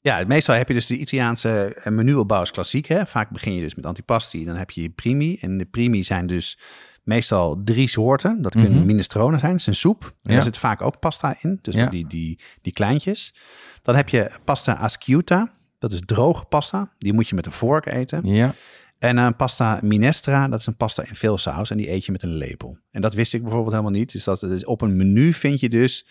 Ja, 0.00 0.24
meestal 0.26 0.54
heb 0.54 0.68
je 0.68 0.74
dus 0.74 0.86
de 0.86 0.96
Italiaanse 0.96 1.74
eh, 1.74 1.92
menuopbouw 1.92 2.42
is 2.42 2.50
klassiek. 2.50 2.86
Hè? 2.86 3.06
Vaak 3.06 3.30
begin 3.30 3.54
je 3.54 3.60
dus 3.60 3.74
met 3.74 3.86
antipasti. 3.86 4.44
Dan 4.44 4.56
heb 4.56 4.70
je 4.70 4.82
je 4.82 4.90
primi. 4.90 5.36
En 5.40 5.58
de 5.58 5.64
primi 5.64 6.02
zijn 6.04 6.26
dus 6.26 6.58
meestal 7.02 7.62
drie 7.64 7.86
soorten. 7.88 8.42
Dat 8.42 8.52
kunnen 8.52 8.72
Mhm. 8.72 8.86
minestrone 8.86 9.38
zijn. 9.38 9.50
Dat 9.52 9.60
is 9.60 9.66
een 9.66 9.74
soep. 9.74 10.02
En 10.04 10.10
Ja. 10.22 10.32
Daar 10.34 10.42
zit 10.42 10.58
vaak 10.58 10.82
ook 10.82 10.98
pasta 10.98 11.36
in. 11.40 11.58
Dus 11.62 11.74
Ja. 11.74 11.86
die, 11.88 12.06
die, 12.06 12.40
die 12.62 12.72
kleintjes. 12.72 13.34
Dan 13.82 13.96
heb 13.96 14.08
je 14.08 14.30
pasta 14.44 14.72
asciutta. 14.72 15.52
Dat 15.78 15.92
is 15.92 16.00
droge 16.04 16.44
pasta. 16.44 16.92
Die 16.98 17.12
moet 17.12 17.28
je 17.28 17.34
met 17.34 17.46
een 17.46 17.52
vork 17.52 17.86
eten. 17.86 18.26
Ja, 18.26 18.54
En 18.98 19.16
een 19.16 19.36
pasta 19.36 19.78
minestra, 19.82 20.48
dat 20.48 20.60
is 20.60 20.66
een 20.66 20.76
pasta 20.76 21.04
in 21.06 21.14
veel 21.14 21.38
saus 21.38 21.70
en 21.70 21.76
die 21.76 21.90
eet 21.90 22.04
je 22.04 22.12
met 22.12 22.22
een 22.22 22.34
lepel. 22.36 22.78
En 22.90 23.00
dat 23.00 23.14
wist 23.14 23.34
ik 23.34 23.42
bijvoorbeeld 23.42 23.72
helemaal 23.72 23.92
niet. 23.98 24.12
Dus 24.12 24.24
dat 24.24 24.64
op 24.64 24.80
een 24.80 24.96
menu 24.96 25.32
vind 25.32 25.60
je 25.60 25.68
dus 25.68 26.06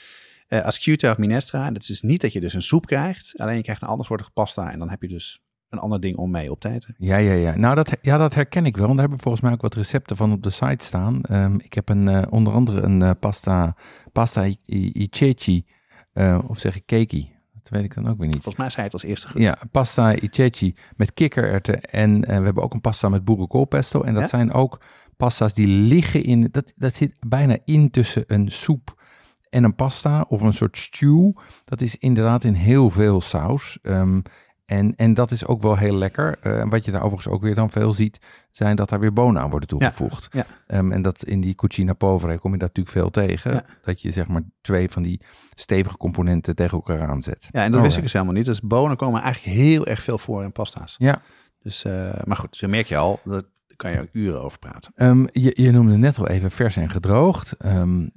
eh 0.48 0.64
asciutta 0.64 1.12
of 1.12 1.18
minestra. 1.18 1.72
Dat 1.72 1.82
is 1.82 1.88
dus 1.88 2.02
niet 2.02 2.22
dat 2.22 2.34
je 2.34 2.40
dus 2.40 2.54
een 2.54 2.62
soep 2.62 2.86
krijgt, 2.86 3.34
alleen 3.38 3.56
je 3.56 3.62
krijgt 3.64 3.82
een 3.82 3.88
ander 3.88 4.06
soort 4.06 4.34
pasta 4.34 4.72
en 4.72 4.80
dan 4.80 4.90
heb 4.90 5.02
je 5.02 5.08
dus 5.08 5.42
een 5.70 5.80
ander 5.80 6.00
ding 6.00 6.18
om 6.18 6.32
mee 6.32 6.52
op 6.52 6.60
te 6.60 6.70
eten. 6.70 6.96
ja, 6.98 7.18
ja. 7.18 7.34
ja. 7.34 7.56
Nou, 7.58 7.76
dat, 7.76 7.98
ja, 8.02 8.18
dat 8.18 8.34
herken 8.34 8.66
ik 8.66 8.78
wel. 8.78 8.86
Want 8.86 8.98
daar 8.98 9.08
hebben 9.08 9.18
we 9.18 9.24
volgens 9.24 9.44
mij 9.44 9.54
ook 9.54 9.62
wat 9.62 9.76
recepten 9.76 10.18
van 10.18 10.32
op 10.32 10.44
de 10.44 10.50
site 10.50 10.86
staan. 10.86 11.22
Ehm, 11.24 11.56
ik 11.56 11.74
heb 11.74 11.90
een, 11.90 12.08
eh, 12.08 12.22
onder 12.30 12.54
andere 12.54 12.82
een 12.82 13.02
eh, 13.02 13.12
pasta, 13.20 13.76
pasta 14.12 14.46
i- 14.68 15.08
eh, 16.14 16.40
of 16.48 16.60
zeg 16.60 16.76
ik 16.76 16.86
keki. 16.86 17.36
Dat 17.70 17.80
weet 17.80 17.84
ik 17.84 17.96
dan 17.96 18.08
ook 18.08 18.18
weer 18.18 18.28
niet. 18.28 18.36
Volgens 18.36 18.56
mij 18.56 18.70
zei 18.70 18.84
het 18.84 18.94
als 18.94 19.04
eerste 19.04 19.28
goed. 19.30 19.42
Ja, 19.42 19.58
pasta 19.72 20.16
i 20.22 20.28
ceci 20.32 20.76
met 20.96 21.14
kikkererwten. 21.14 21.82
En 21.82 22.24
eh, 22.24 22.38
we 22.38 22.44
hebben 22.44 22.64
ook 22.64 22.74
een 22.74 22.82
pasta 22.82 23.10
met 23.10 23.26
boerenkoolpesto. 23.26 24.02
En 24.02 24.14
dat 24.14 24.22
Ja? 24.22 24.28
zijn 24.28 24.52
ook 24.54 24.82
pasta's 25.18 25.54
die 25.54 25.68
liggen 25.68 26.24
in... 26.24 26.48
Dat, 26.52 26.74
dat 26.76 26.96
zit 26.96 27.14
bijna 27.28 27.58
in 27.66 27.92
tussen 27.92 28.24
een 28.28 28.52
soep 28.52 29.02
en 29.50 29.64
een 29.64 29.76
pasta 29.76 30.26
of 30.28 30.42
een 30.42 30.54
soort 30.54 30.78
stew. 30.78 31.32
Dat 31.66 31.82
is 31.82 31.98
inderdaad 31.98 32.44
in 32.44 32.54
heel 32.54 32.90
veel 32.90 33.22
saus. 33.22 33.78
Ehm, 33.82 34.22
en, 34.68 34.94
en 34.96 35.14
dat 35.14 35.32
is 35.32 35.46
ook 35.46 35.62
wel 35.62 35.78
heel 35.78 35.96
lekker. 35.96 36.38
Eh, 36.42 36.60
En 36.60 36.70
wat 36.70 36.86
je 36.86 36.92
daar 36.92 37.02
overigens 37.04 37.34
ook 37.34 37.42
weer 37.42 37.56
dan 37.56 37.72
veel 37.72 37.92
ziet... 37.92 38.18
zijn 38.52 38.76
dat 38.76 38.90
daar 38.90 39.00
weer 39.00 39.14
bonen 39.14 39.42
aan 39.42 39.50
worden 39.50 39.68
toegevoegd. 39.70 40.28
ja. 40.32 40.46
Ehm, 40.68 40.92
en 40.92 41.02
dat 41.02 41.24
in 41.24 41.42
die 41.42 41.56
cucina 41.56 41.94
povera 41.94 42.36
kom 42.38 42.52
je 42.52 42.58
dat 42.58 42.68
natuurlijk 42.76 42.96
veel 42.98 43.10
tegen. 43.24 43.54
Ja. 43.54 43.64
Dat 43.84 44.02
je 44.02 44.12
zeg 44.12 44.28
maar 44.28 44.42
twee 44.62 44.90
van 44.90 45.04
die 45.04 45.22
stevige 45.56 45.98
componenten 45.98 46.56
tegen 46.56 46.78
elkaar 46.78 47.08
aanzet. 47.08 47.50
Ja, 47.52 47.64
en 47.64 47.72
dat 47.72 47.82
wist 47.82 47.82
ik 47.82 47.82
Alright. 47.84 48.02
dus 48.02 48.14
helemaal 48.14 48.34
niet. 48.34 48.46
Dus 48.46 48.62
bonen 48.62 48.98
komen 48.98 49.22
eigenlijk 49.22 49.56
heel 49.58 49.86
erg 49.88 50.02
veel 50.02 50.18
voor 50.18 50.44
in 50.44 50.52
pasta's. 50.52 50.96
Ja, 50.98 51.22
Dus, 51.62 51.84
eh, 51.84 52.14
maar 52.26 52.38
goed, 52.38 52.56
zo 52.56 52.68
merk 52.68 52.88
je 52.88 52.98
al, 52.98 53.20
daar 53.24 53.42
kan 53.76 53.92
je 53.92 54.02
ook 54.02 54.10
uren 54.12 54.42
over 54.44 54.60
praten. 54.60 54.92
Ehm, 54.96 55.26
je, 55.32 55.52
je 55.62 55.72
noemde 55.72 55.98
net 55.98 56.18
al 56.20 56.28
even 56.28 56.52
vers 56.52 56.76
en 56.78 56.90
gedroogd. 56.90 57.52
Ehm, 57.58 58.08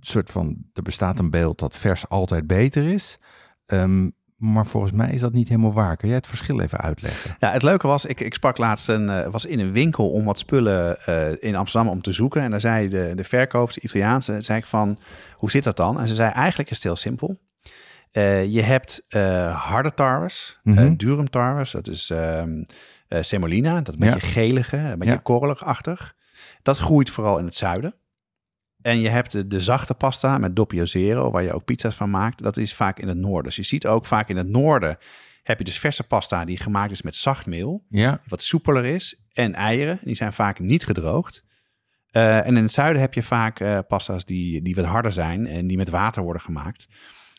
soort 0.00 0.30
van, 0.30 0.56
er 0.72 0.82
bestaat 0.82 1.18
een 1.18 1.30
beeld 1.30 1.58
dat 1.58 1.76
vers 1.76 2.08
altijd 2.08 2.46
beter 2.46 2.86
is. 2.92 3.18
Ehm, 3.66 4.08
maar 4.40 4.66
volgens 4.66 4.92
mij 4.92 5.10
is 5.12 5.20
dat 5.20 5.32
niet 5.32 5.48
helemaal 5.48 5.72
waar. 5.72 5.96
Kun 5.96 6.08
jij 6.08 6.16
het 6.16 6.26
verschil 6.26 6.60
even 6.60 6.78
uitleggen? 6.78 7.36
Ja, 7.38 7.50
het 7.52 7.62
leuke 7.62 7.86
was, 7.86 8.04
ik, 8.04 8.20
ik 8.20 8.34
sprak 8.34 8.58
laatst 8.58 8.88
een, 8.88 9.08
eh, 9.08 9.28
was 9.30 9.44
in 9.44 9.58
een 9.60 9.72
winkel 9.72 10.10
om 10.10 10.24
wat 10.24 10.38
spullen 10.38 11.00
eh, 11.04 11.32
in 11.48 11.56
Amsterdam 11.56 11.90
om 11.92 12.02
te 12.02 12.12
zoeken. 12.12 12.42
En 12.42 12.50
daar 12.50 12.60
zei 12.60 12.88
de, 12.88 13.12
de 13.16 13.24
verkoopster, 13.24 13.82
de 13.82 13.88
Italiaanse, 13.88 14.40
zei 14.40 14.58
ik 14.58 14.66
van, 14.66 14.98
hoe 15.34 15.50
zit 15.50 15.64
dat 15.64 15.76
dan? 15.76 16.00
En 16.00 16.08
ze 16.08 16.14
zei, 16.14 16.30
eigenlijk 16.32 16.70
is 16.70 16.76
het 16.76 16.84
heel 16.84 16.96
simpel. 16.96 17.38
Eh, 18.10 18.44
je 18.44 18.62
hebt 18.62 19.02
harde 19.52 19.94
tarwes, 19.94 20.58
eh, 20.64 20.90
durum 20.96 21.30
tarwes, 21.30 21.70
dat 21.70 21.88
is 21.88 22.10
ehm 22.10 22.62
eh, 23.08 23.22
semolina, 23.22 23.80
dat 23.80 23.94
een 23.94 24.04
Ja. 24.06 24.12
beetje 24.14 24.28
gelige, 24.28 24.76
een 24.76 24.98
beetje 24.98 25.14
Ja. 25.14 25.20
korrelig-achtig. 25.22 26.14
Dat 26.62 26.78
groeit 26.78 27.10
vooral 27.10 27.38
in 27.38 27.44
het 27.44 27.54
zuiden. 27.54 27.94
En 28.82 29.00
je 29.00 29.08
hebt 29.08 29.32
de, 29.32 29.46
de 29.46 29.60
zachte 29.60 29.94
pasta 29.94 30.38
met 30.38 30.56
doppio 30.56 30.84
zero, 30.84 31.30
waar 31.30 31.42
je 31.42 31.52
ook 31.52 31.64
pizza's 31.64 31.94
van 31.94 32.10
maakt. 32.10 32.42
Dat 32.42 32.56
is 32.56 32.74
vaak 32.74 32.98
in 32.98 33.08
het 33.08 33.18
noorden. 33.18 33.44
Dus 33.44 33.56
je 33.56 33.62
ziet 33.62 33.86
ook 33.86 34.06
vaak 34.06 34.28
in 34.28 34.36
het 34.36 34.48
noorden 34.48 34.98
heb 35.42 35.58
je 35.58 35.64
dus 35.64 35.78
verse 35.78 36.06
pasta 36.06 36.44
die 36.44 36.56
gemaakt 36.56 36.90
is 36.90 37.02
met 37.02 37.16
zacht 37.16 37.46
meel, 37.46 37.84
Ja, 37.88 38.20
wat 38.26 38.42
soepeler 38.42 38.84
is, 38.84 39.20
en 39.32 39.54
eieren. 39.54 39.98
Die 40.02 40.14
zijn 40.14 40.32
vaak 40.32 40.58
niet 40.58 40.84
gedroogd. 40.84 41.44
Eh, 42.10 42.46
en 42.46 42.56
in 42.56 42.62
het 42.62 42.72
zuiden 42.72 43.00
heb 43.00 43.14
je 43.14 43.22
vaak 43.22 43.60
eh, 43.60 43.78
pasta's 43.88 44.24
die, 44.24 44.62
die 44.62 44.74
wat 44.74 44.84
harder 44.84 45.12
zijn 45.12 45.46
en 45.46 45.66
die 45.66 45.76
met 45.76 45.88
water 45.88 46.22
worden 46.22 46.42
gemaakt. 46.42 46.88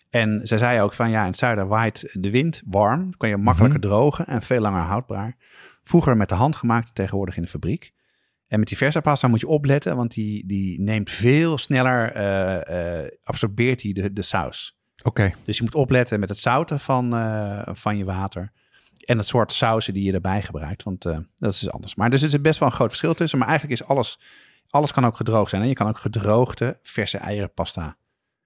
En 0.09 0.39
zij 0.43 0.57
zei 0.57 0.81
ook 0.81 0.93
van 0.93 1.09
ja, 1.09 1.21
in 1.21 1.27
het 1.27 1.37
zuiden 1.37 1.67
waait 1.67 2.09
de 2.11 2.29
wind 2.29 2.61
warm, 2.65 3.17
kan 3.17 3.29
je 3.29 3.37
makkelijker 3.37 3.79
drogen 3.79 4.27
en 4.27 4.41
veel 4.41 4.61
langer 4.61 4.81
houdbaar. 4.81 5.35
Vroeger 5.83 6.17
met 6.17 6.29
de 6.29 6.35
hand 6.35 6.55
gemaakt, 6.55 6.95
tegenwoordig 6.95 7.35
in 7.35 7.41
de 7.41 7.49
fabriek. 7.49 7.93
En 8.51 8.59
met 8.59 8.67
die 8.67 8.77
verse 8.77 9.01
pasta 9.01 9.27
moet 9.27 9.39
je 9.39 9.47
opletten, 9.47 9.95
want 9.95 10.13
die, 10.13 10.45
die 10.45 10.81
neemt 10.81 11.09
veel 11.09 11.57
sneller, 11.57 12.11
eh, 12.11 13.07
absorbeert 13.23 13.79
die 13.79 13.93
de, 13.93 14.13
de 14.13 14.21
saus. 14.21 14.77
oké. 15.03 15.31
Dus 15.45 15.57
je 15.57 15.63
moet 15.63 15.75
opletten 15.75 16.19
met 16.19 16.29
het 16.29 16.37
zouten 16.37 16.79
van, 16.79 17.15
eh, 17.15 17.61
van 17.65 17.97
je 17.97 18.05
water. 18.05 18.51
en 19.01 19.17
het 19.17 19.27
soort 19.27 19.51
sauzen 19.51 19.93
die 19.93 20.03
je 20.03 20.13
erbij 20.13 20.41
gebruikt, 20.41 20.83
want 20.83 21.01
dat 21.35 21.53
is 21.53 21.69
anders. 21.69 21.95
Maar 21.95 22.09
dus 22.09 22.21
er 22.21 22.29
zit 22.29 22.41
best 22.41 22.59
wel 22.59 22.69
een 22.69 22.75
groot 22.75 22.87
verschil 22.89 23.13
tussen. 23.13 23.39
Maar 23.39 23.47
eigenlijk 23.47 23.81
is 23.81 23.87
alles, 23.87 24.19
alles 24.69 24.91
kan 24.91 25.05
ook 25.05 25.15
gedroogd 25.15 25.49
zijn. 25.49 25.61
En 25.61 25.67
je 25.67 25.73
kan 25.73 25.87
ook 25.87 25.99
gedroogde 25.99 26.79
verse 26.83 27.17
eierenpasta 27.17 27.97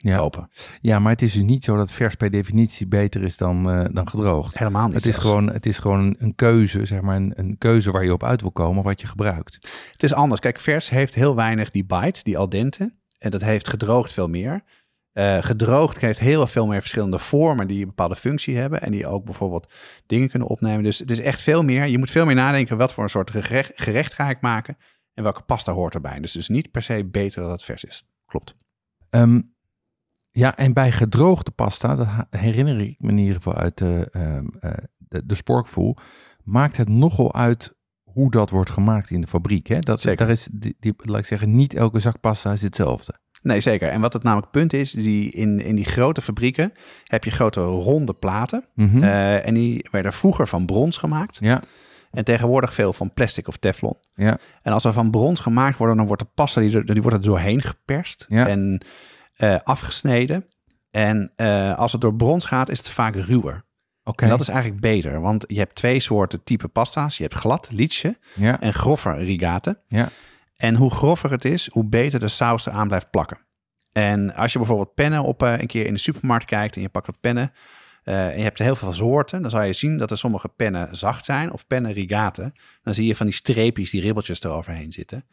Ja. 0.10 0.18
kopen. 0.18 0.50
ja, 0.82 1.00
maar 1.00 1.12
het 1.12 1.22
is 1.22 1.34
dus 1.34 1.44
niet 1.44 1.64
zo 1.64 1.78
dat 1.78 1.92
vers 1.92 2.16
per 2.16 2.32
definitie 2.32 2.88
beter 2.88 3.24
is 3.24 3.38
dan, 3.38 3.70
eh, 3.70 3.86
dan 3.92 4.08
gedroogd. 4.08 4.58
Helemaal 4.58 4.86
niet. 4.86 4.96
Het 4.96 5.06
is, 5.06 5.18
gewoon, 5.18 5.52
het 5.52 5.66
is 5.66 5.80
gewoon 5.80 6.16
een 6.18 6.36
keuze, 6.36 6.86
zeg 6.86 7.02
maar, 7.02 7.16
een, 7.16 7.34
een 7.36 7.58
keuze 7.58 7.92
waar 7.92 8.04
je 8.04 8.14
op 8.14 8.24
uit 8.24 8.42
wil 8.42 8.52
komen, 8.52 8.84
wat 8.84 9.02
je 9.02 9.08
gebruikt. 9.08 9.54
Het 9.92 10.04
is 10.04 10.14
anders. 10.14 10.42
Kijk, 10.42 10.60
vers 10.60 10.90
heeft 10.90 11.16
heel 11.16 11.36
weinig 11.36 11.72
die 11.72 11.86
bite, 11.86 12.24
die 12.24 12.38
al 12.38 12.50
dente. 12.50 12.94
En 13.18 13.32
dat 13.32 13.42
heeft 13.42 13.68
gedroogd 13.68 14.14
veel 14.14 14.28
meer. 14.28 14.64
Eh, 15.12 15.44
gedroogd 15.44 15.98
geeft 15.98 16.20
heel 16.20 16.48
veel 16.48 16.68
meer 16.68 16.80
verschillende 16.80 17.20
vormen 17.20 17.68
die 17.68 17.82
een 17.82 17.88
bepaalde 17.88 18.16
functie 18.16 18.58
hebben. 18.58 18.82
En 18.82 18.92
die 18.92 19.08
ook 19.08 19.26
bijvoorbeeld 19.26 19.74
dingen 20.06 20.30
kunnen 20.30 20.48
opnemen. 20.48 20.84
Dus 20.84 21.00
het 21.00 21.12
is 21.12 21.20
echt 21.20 21.42
veel 21.42 21.64
meer. 21.64 21.86
Je 21.86 21.98
moet 21.98 22.12
veel 22.12 22.26
meer 22.26 22.36
nadenken 22.36 22.78
wat 22.78 22.94
voor 22.94 23.04
een 23.04 23.10
soort 23.10 23.32
gerecht, 23.32 23.72
gerecht 23.76 24.14
ga 24.14 24.30
ik 24.30 24.42
maken. 24.42 24.78
En 25.14 25.24
welke 25.24 25.42
pasta 25.42 25.72
hoort 25.72 25.94
erbij. 25.94 26.20
Dus 26.20 26.34
het 26.34 26.42
is 26.42 26.50
niet 26.50 26.72
per 26.72 26.82
se 26.82 27.06
beter 27.06 27.42
dat 27.42 27.52
het 27.52 27.64
vers 27.64 27.84
is. 27.84 28.04
Klopt. 28.26 28.56
Ehm, 29.10 29.42
ja, 30.36 30.58
en 30.58 30.74
bij 30.74 30.92
gedroogde 30.92 31.52
pasta, 31.52 31.96
dat 31.96 32.08
herinner 32.30 32.80
ik 32.80 32.96
me 33.00 33.10
in 33.10 33.18
ieder 33.18 33.36
geval 33.36 33.54
uit 33.54 33.78
de, 33.78 34.08
ehm, 34.12 34.46
eh, 34.60 34.72
de, 34.98 35.26
de 35.26 35.36
sporkvoel, 35.36 35.96
maakt 36.44 36.78
het 36.78 36.90
nogal 36.90 37.34
uit 37.36 37.74
hoe 38.04 38.32
dat 38.32 38.50
wordt 38.50 38.70
gemaakt 38.70 39.10
in 39.10 39.22
de 39.22 39.28
fabriek. 39.28 39.68
Hè? 39.68 39.80
Dat, 39.80 40.02
Zeker. 40.02 40.18
Daar 40.26 40.30
is, 40.36 40.48
die, 40.52 40.76
die, 40.80 40.94
laat 40.98 41.20
ik 41.20 41.26
zeggen, 41.26 41.56
niet 41.56 41.74
elke 41.74 42.00
zak 42.00 42.20
pasta 42.20 42.52
is 42.52 42.62
hetzelfde. 42.62 43.16
Nee, 43.42 43.60
zeker. 43.60 43.90
En 43.90 44.02
wat 44.02 44.14
het 44.14 44.24
namelijk 44.24 44.52
punt 44.52 44.74
is, 44.74 44.92
die 44.92 45.32
in, 45.32 45.60
in 45.60 45.76
die 45.76 45.86
grote 45.86 46.22
fabrieken 46.22 46.72
heb 47.04 47.24
je 47.24 47.32
grote 47.32 47.62
ronde 47.62 48.14
platen. 48.14 48.66
Mhm. 48.76 49.04
Eh, 49.04 49.48
en 49.48 49.54
die 49.54 49.88
werden 49.92 50.14
vroeger 50.14 50.48
van 50.48 50.66
brons 50.66 50.98
gemaakt. 50.98 51.38
ja, 51.42 51.62
En 52.12 52.24
tegenwoordig 52.24 52.74
veel 52.74 52.94
van 52.94 53.14
plastic 53.14 53.48
of 53.48 53.58
teflon. 53.58 53.96
ja, 54.14 54.38
En 54.62 54.74
als 54.74 54.84
er 54.84 54.94
van 54.94 55.12
brons 55.12 55.40
gemaakt 55.40 55.78
worden, 55.78 55.98
dan 55.98 56.08
wordt 56.08 56.22
de 56.22 56.28
pasta 56.34 56.62
die 56.62 56.76
er, 56.76 56.86
die 56.86 57.02
wordt 57.02 57.18
er 57.18 57.24
doorheen 57.24 57.62
geperst 57.62 58.26
Ja. 58.30 58.48
en 58.48 58.86
eh, 59.36 59.60
afgesneden. 59.64 60.46
En 60.92 61.32
eh, 61.36 61.78
als 61.78 61.92
het 61.92 62.02
door 62.02 62.16
brons 62.16 62.46
gaat, 62.46 62.70
is 62.70 62.78
het 62.78 62.90
vaak 62.90 63.16
ruwer. 63.16 63.64
oké. 64.04 64.24
En 64.24 64.30
dat 64.30 64.40
is 64.40 64.48
eigenlijk 64.48 64.82
beter, 64.82 65.22
want 65.22 65.44
je 65.48 65.58
hebt 65.58 65.76
twee 65.76 66.00
soorten 66.00 66.44
type 66.44 66.68
pasta's. 66.68 67.18
Je 67.18 67.24
hebt 67.24 67.36
glad, 67.36 67.72
liedje, 67.72 68.18
ja, 68.34 68.62
en 68.62 68.74
groffer 68.74 69.18
rigate. 69.18 69.82
ja, 69.88 70.10
En 70.58 70.76
hoe 70.76 70.92
groffer 70.92 71.32
het 71.32 71.46
is, 71.46 71.70
hoe 71.72 71.86
beter 71.86 72.20
de 72.20 72.28
saus 72.28 72.66
eraan 72.66 72.88
blijft 72.88 73.10
plakken. 73.10 73.38
En 73.92 74.34
als 74.34 74.52
je 74.52 74.58
bijvoorbeeld 74.58 74.94
pennen 74.94 75.24
op 75.24 75.44
eh, 75.44 75.60
een 75.60 75.68
keer 75.68 75.86
in 75.86 75.94
de 75.94 76.00
supermarkt 76.00 76.46
kijkt 76.46 76.76
en 76.76 76.82
je 76.82 76.90
pakt 76.90 77.08
wat 77.08 77.20
pennen 77.22 77.52
eh, 78.06 78.28
en 78.30 78.38
je 78.38 78.44
hebt 78.44 78.60
heel 78.60 78.76
veel 78.76 78.94
soorten, 78.94 79.42
dan 79.42 79.50
zal 79.52 79.62
je 79.64 79.74
zien 79.74 79.98
dat 79.98 80.12
er 80.12 80.18
sommige 80.18 80.48
pennen 80.50 80.98
zacht 80.98 81.26
zijn 81.26 81.52
of 81.52 81.68
pennen 81.68 81.92
rigate. 81.94 82.54
Dan 82.84 82.94
zie 82.94 83.08
je 83.08 83.16
van 83.16 83.26
die 83.26 83.36
streepjes, 83.36 83.90
die 83.92 84.02
ribbeltjes 84.02 84.44
eroverheen 84.44 84.92
zitten. 84.92 85.26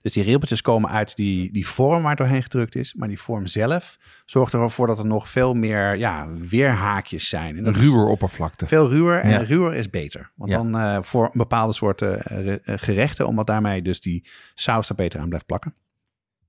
Dus 0.00 0.12
die 0.12 0.22
ribbeltjes 0.22 0.62
komen 0.62 0.90
uit 0.90 1.16
die, 1.16 1.52
die 1.52 1.66
vorm 1.68 2.00
waar 2.00 2.08
het 2.10 2.18
doorheen 2.18 2.42
gedrukt 2.42 2.74
is, 2.74 2.94
maar 2.94 3.08
die 3.08 3.20
vorm 3.20 3.46
zelf 3.46 3.98
zorgt 4.24 4.52
ervoor 4.52 4.86
dat 4.86 4.98
er 4.98 5.06
nog 5.06 5.28
veel 5.28 5.54
meer 5.54 5.94
ja, 5.96 6.28
weerhaakjes 6.32 7.28
zijn. 7.28 7.56
En 7.66 7.72
ruwer 7.72 8.06
oppervlakte. 8.06 8.66
veel 8.66 8.88
ruwer 8.88 9.20
en 9.20 9.30
Ja. 9.30 9.38
ruwer 9.38 9.74
is 9.74 9.90
beter. 9.90 10.32
Want 10.34 10.50
Ja. 10.50 10.56
dan 10.56 10.78
eh, 10.78 10.98
voor 11.02 11.30
bepaalde 11.32 11.72
soorten 11.72 12.22
eh, 12.22 12.44
re- 12.44 12.78
gerechten, 12.78 13.26
omdat 13.26 13.46
daarmee 13.46 13.82
dus 13.82 14.00
die 14.00 14.28
saus 14.54 14.88
er 14.88 14.94
beter 14.94 15.20
aan 15.20 15.28
blijft 15.28 15.46
plakken. 15.46 15.74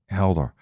Helder. 0.06 0.54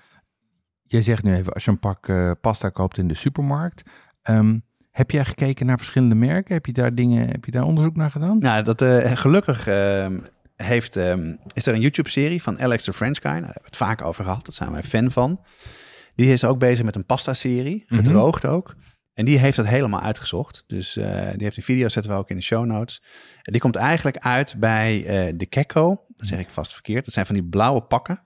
Jij 0.83 1.03
zegt 1.03 1.23
nu 1.23 1.35
even, 1.35 1.53
als 1.53 1.65
je 1.65 1.71
een 1.71 1.79
pak 1.79 2.13
pasta 2.41 2.69
koopt 2.69 2.99
in 2.99 3.09
de 3.09 3.15
supermarkt, 3.15 3.83
ehm, 4.23 4.59
heb 4.91 5.11
jij 5.11 5.25
gekeken 5.25 5.67
naar 5.67 5.77
verschillende 5.79 6.15
merken? 6.15 6.55
Heb 6.55 6.67
je 6.67 6.73
daar 6.73 6.95
dingen, 6.95 7.29
heb 7.29 7.45
je 7.45 7.51
daar 7.51 7.63
onderzoek 7.65 7.97
naar 7.97 8.11
gedaan? 8.11 8.39
Nou, 8.39 8.63
dat, 8.63 8.83
eh, 8.83 9.17
gelukkig 9.17 9.67
ehm, 9.67 10.19
heeft, 10.57 10.97
ehm, 10.97 11.37
is 11.53 11.67
er 11.67 11.75
een 11.75 11.81
YouTube-serie 11.81 12.43
van 12.43 12.61
Alex 12.61 12.85
the 12.85 12.93
French 12.93 13.19
Guy. 13.23 13.31
Nou, 13.31 13.41
daar 13.43 13.53
hebben 13.53 13.63
we 13.63 13.69
het 13.69 13.77
vaak 13.89 14.03
over 14.03 14.25
gehad. 14.25 14.45
Daar 14.47 14.55
zijn 14.55 14.73
wij 14.73 14.83
fan 14.83 15.11
van. 15.11 15.41
Die 16.15 16.33
is 16.33 16.45
ook 16.45 16.59
bezig 16.59 16.85
met 16.85 16.97
een 16.97 17.07
pasta-serie, 17.07 17.85
Mhm. 17.87 17.97
gedroogd 17.97 18.47
ook. 18.47 18.75
En 19.15 19.25
die 19.25 19.39
heeft 19.39 19.57
het 19.57 19.67
helemaal 19.67 20.01
uitgezocht. 20.01 20.65
Dus 20.67 20.97
eh, 20.97 21.05
die 21.13 21.43
heeft 21.43 21.55
die 21.55 21.65
video 21.65 21.89
zetten 21.89 22.13
we 22.13 22.19
ook 22.19 22.31
in 22.31 22.37
de 22.37 22.43
show 22.43 22.65
notes. 22.65 23.03
En 23.43 23.53
die 23.53 23.61
komt 23.61 23.77
eigenlijk 23.77 24.17
uit 24.19 24.55
bij 24.59 25.07
eh, 25.07 25.33
de 25.37 25.47
Kekko. 25.47 26.05
Dat 26.17 26.27
zeg 26.27 26.39
ik 26.39 26.51
vast 26.51 26.73
verkeerd. 26.73 27.05
Dat 27.05 27.15
zijn 27.15 27.27
van 27.27 27.35
die 27.35 27.45
blauwe 27.45 27.81
pakken. 27.83 28.23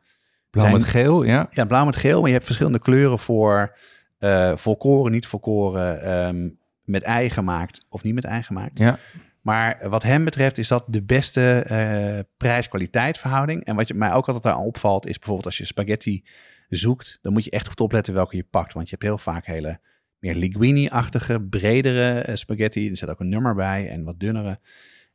Blauw 0.50 0.66
zijn- 0.66 0.78
met 0.80 0.88
geel, 0.88 1.22
ja. 1.22 1.46
Ja, 1.50 1.64
blauw 1.64 1.84
met 1.84 1.96
geel. 1.96 2.18
Maar 2.18 2.26
je 2.28 2.32
hebt 2.34 2.44
verschillende 2.46 2.78
kleuren 2.78 3.18
voor 3.18 3.76
eh 4.24 4.56
volkoren, 4.56 5.12
niet 5.12 5.26
volkoren, 5.26 6.02
ehm, 6.02 6.50
met 6.84 7.02
ei 7.02 7.30
gemaakt 7.30 7.86
of 7.88 8.02
niet 8.02 8.14
met 8.14 8.24
ei 8.24 8.42
gemaakt. 8.42 8.78
Ja, 8.78 8.98
Maar 9.40 9.88
wat 9.88 10.02
hem 10.02 10.24
betreft 10.24 10.58
is 10.58 10.68
dat 10.68 10.84
de 10.86 11.02
beste 11.02 11.58
eh, 11.58 12.18
prijs-kwaliteit 12.36 13.18
verhouding. 13.18 13.64
En 13.64 13.76
wat 13.76 13.88
je, 13.88 13.94
mij 13.94 14.12
ook 14.12 14.28
altijd 14.28 14.54
aan 14.54 14.60
opvalt 14.60 15.06
is 15.06 15.16
bijvoorbeeld 15.16 15.46
als 15.46 15.56
je 15.58 15.64
spaghetti 15.64 16.24
zoekt, 16.68 17.18
dan 17.22 17.32
moet 17.32 17.44
je 17.44 17.50
echt 17.50 17.68
goed 17.68 17.80
opletten 17.80 18.14
welke 18.14 18.36
je 18.36 18.46
pakt. 18.50 18.72
Want 18.72 18.88
je 18.88 18.90
hebt 18.90 19.06
heel 19.06 19.18
vaak 19.18 19.46
hele 19.46 19.80
meer 20.18 20.34
linguine-achtige, 20.34 21.40
bredere 21.40 22.18
eh, 22.18 22.34
spaghetti. 22.34 22.90
Er 22.90 22.96
zit 22.96 23.10
ook 23.10 23.20
een 23.20 23.28
nummer 23.28 23.54
bij 23.54 23.88
en 23.88 24.04
wat 24.04 24.20
dunnere. 24.20 24.58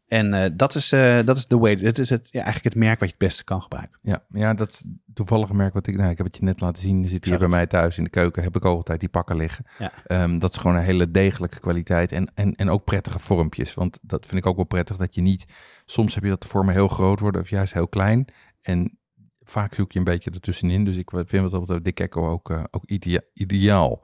En 0.09 0.33
eh, 0.33 0.49
dat, 0.53 0.75
is, 0.75 0.91
eh, 0.91 1.19
dat 1.25 1.37
is 1.37 1.47
de 1.47 1.57
way. 1.57 1.75
Dit 1.75 1.99
is 1.99 2.09
het, 2.09 2.27
ja, 2.31 2.43
eigenlijk 2.43 2.73
het 2.73 2.83
merk 2.83 2.99
wat 2.99 3.09
je 3.09 3.15
het 3.17 3.27
beste 3.27 3.43
kan 3.43 3.61
gebruiken. 3.61 3.99
ja, 4.01 4.23
ja, 4.29 4.53
dat 4.53 4.69
is 4.69 4.83
toevallig 5.13 5.51
merk 5.51 5.73
wat 5.73 5.87
ik, 5.87 5.97
nou, 5.97 6.09
ik 6.09 6.17
heb 6.17 6.25
het 6.25 6.37
je 6.37 6.43
net 6.43 6.59
laten 6.59 6.81
zien, 6.81 7.03
er 7.03 7.09
zit 7.09 7.25
hier 7.25 7.37
bij 7.37 7.47
mij 7.47 7.67
thuis 7.67 7.97
in 7.97 8.03
de 8.03 8.09
keuken, 8.09 8.43
heb 8.43 8.55
ik 8.55 8.65
ook 8.65 8.75
altijd 8.75 8.99
die 8.99 9.09
pakken 9.09 9.35
liggen. 9.35 9.65
Ja. 9.79 9.91
Ehm, 10.05 10.39
dat 10.39 10.51
is 10.51 10.57
gewoon 10.57 10.75
een 10.75 10.83
hele 10.83 11.11
degelijke 11.11 11.59
kwaliteit 11.59 12.11
en, 12.11 12.31
en, 12.33 12.55
en 12.55 12.69
ook 12.69 12.83
prettige 12.83 13.19
vormpjes, 13.19 13.73
want 13.73 13.99
dat 14.01 14.25
vind 14.25 14.41
ik 14.41 14.45
ook 14.45 14.55
wel 14.55 14.65
prettig 14.65 14.97
dat 14.97 15.15
je 15.15 15.21
niet, 15.21 15.45
soms 15.85 16.15
heb 16.15 16.23
je 16.23 16.29
dat 16.29 16.41
de 16.41 16.47
vormen 16.47 16.73
heel 16.73 16.87
groot 16.87 17.19
worden 17.19 17.41
of 17.41 17.49
juist 17.49 17.73
heel 17.73 17.87
klein 17.87 18.25
en 18.61 18.97
vaak 19.43 19.73
zoek 19.73 19.91
je 19.91 19.99
een 19.99 20.05
beetje 20.05 20.31
ertussenin, 20.31 20.83
dus 20.83 20.95
ik 20.95 21.09
vind 21.25 21.51
wat 21.51 21.67
dat 21.67 21.83
de 21.83 21.91
Kekko 21.91 22.29
ook, 22.29 22.49
eh, 22.49 22.63
ook 22.71 22.83
idea- 22.85 23.23
ideaal. 23.33 24.03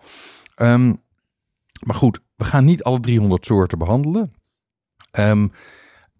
Ehm, 0.55 0.93
maar 1.85 1.95
goed, 1.95 2.19
we 2.35 2.43
gaan 2.43 2.65
niet 2.65 2.83
alle 2.83 2.99
300 2.99 3.45
soorten 3.45 3.77
behandelen. 3.77 4.33
Ehm, 5.11 5.47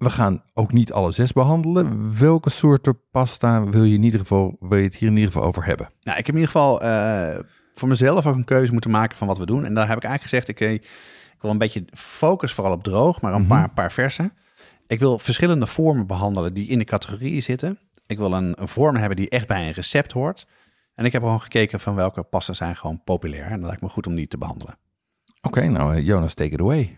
we 0.05 0.11
gaan 0.11 0.43
ook 0.53 0.71
niet 0.73 0.91
alle 0.93 1.11
zes 1.11 1.31
behandelen. 1.33 2.17
Welke 2.19 2.49
soorten 2.49 2.99
pasta 3.11 3.63
wil 3.69 3.83
je, 3.83 3.95
in 3.95 4.03
ieder 4.03 4.19
geval, 4.19 4.55
wil 4.59 4.77
je 4.77 4.83
het 4.83 4.95
hier 4.95 5.09
in 5.09 5.15
ieder 5.15 5.31
geval 5.31 5.47
over 5.47 5.65
hebben? 5.65 5.89
Nou, 6.01 6.17
ik 6.17 6.25
heb 6.25 6.35
in 6.35 6.41
ieder 6.41 6.51
geval 6.55 6.81
eh, 6.81 7.39
voor 7.73 7.87
mezelf 7.87 8.25
ook 8.25 8.35
een 8.35 8.43
keuze 8.45 8.71
moeten 8.71 8.91
maken 8.91 9.17
van 9.17 9.27
wat 9.27 9.37
we 9.37 9.45
doen. 9.45 9.65
En 9.65 9.73
daar 9.73 9.87
heb 9.87 9.97
ik 9.97 10.03
eigenlijk 10.03 10.21
gezegd, 10.45 10.47
ik, 10.47 10.59
eh, 10.67 10.73
ik 11.35 11.41
wil 11.41 11.51
een 11.51 11.57
beetje 11.57 11.85
focus 11.93 12.53
vooral 12.53 12.73
op 12.73 12.83
droog, 12.83 13.21
maar 13.21 13.33
een 13.33 13.39
Mhm. 13.39 13.49
paar, 13.49 13.69
paar 13.73 13.91
versen. 13.91 14.31
Ik 14.87 14.99
wil 14.99 15.19
verschillende 15.19 15.65
vormen 15.65 16.07
behandelen 16.07 16.53
die 16.53 16.67
in 16.67 16.77
de 16.79 16.85
categorieën 16.85 17.41
zitten. 17.43 17.79
Ik 18.07 18.17
wil 18.17 18.33
een, 18.33 18.61
een 18.61 18.67
vorm 18.67 18.95
hebben 18.95 19.15
die 19.17 19.29
echt 19.29 19.47
bij 19.47 19.67
een 19.67 19.71
recept 19.73 20.11
hoort. 20.11 20.47
En 20.95 21.05
ik 21.05 21.11
heb 21.11 21.21
gewoon 21.21 21.41
gekeken 21.41 21.79
van 21.79 21.95
welke 21.95 22.23
pasta 22.23 22.53
zijn 22.53 22.75
gewoon 22.75 23.03
populair. 23.03 23.45
En 23.45 23.57
dat 23.59 23.67
lijkt 23.67 23.81
me 23.81 23.89
goed 23.89 24.07
om 24.07 24.15
die 24.15 24.27
te 24.27 24.37
behandelen. 24.37 24.77
Oké, 25.41 25.67
nou 25.67 25.95
eh, 25.95 26.05
Jonas, 26.05 26.33
take 26.33 26.49
it 26.53 26.59
away. 26.59 26.97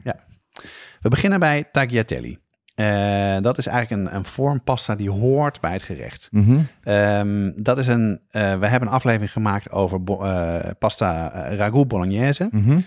We 1.02 1.10
beginnen 1.10 1.40
bij 1.40 1.64
tagliatelle. 1.72 2.40
Eh, 2.78 3.38
dat 3.42 3.58
is 3.58 3.68
eigenlijk 3.68 4.08
een, 4.10 4.16
een 4.16 4.26
vorm 4.26 4.62
pasta 4.64 4.96
die 4.96 5.10
hoort 5.10 5.60
bij 5.62 5.72
het 5.72 5.82
gerecht. 5.84 6.28
Mhm. 6.32 6.60
Ehm, 6.84 7.52
dat 7.56 7.78
is 7.78 7.88
een, 7.88 8.22
eh, 8.30 8.60
we 8.60 8.68
hebben 8.68 8.88
een 8.88 8.94
aflevering 8.96 9.32
gemaakt 9.32 9.72
over 9.72 10.00
eh, 10.06 10.72
pasta 10.80 11.30
ragout 11.56 11.88
bolognese. 11.88 12.48
Mhm. 12.52 12.80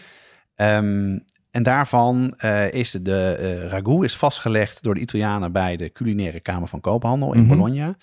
Ehm, 0.54 1.18
en 1.50 1.62
daarvan 1.62 2.34
is 2.70 2.90
de, 2.90 3.02
de 3.02 3.68
ragout 3.68 4.04
is 4.04 4.16
vastgelegd 4.16 4.82
door 4.82 4.94
de 4.94 5.00
Italianen 5.00 5.52
bij 5.52 5.76
de 5.76 5.92
culinaire 5.92 6.40
kamer 6.40 6.68
van 6.68 6.80
koophandel 6.80 7.32
in 7.34 7.40
Mhm. 7.44 7.48
Bologna. 7.56 7.96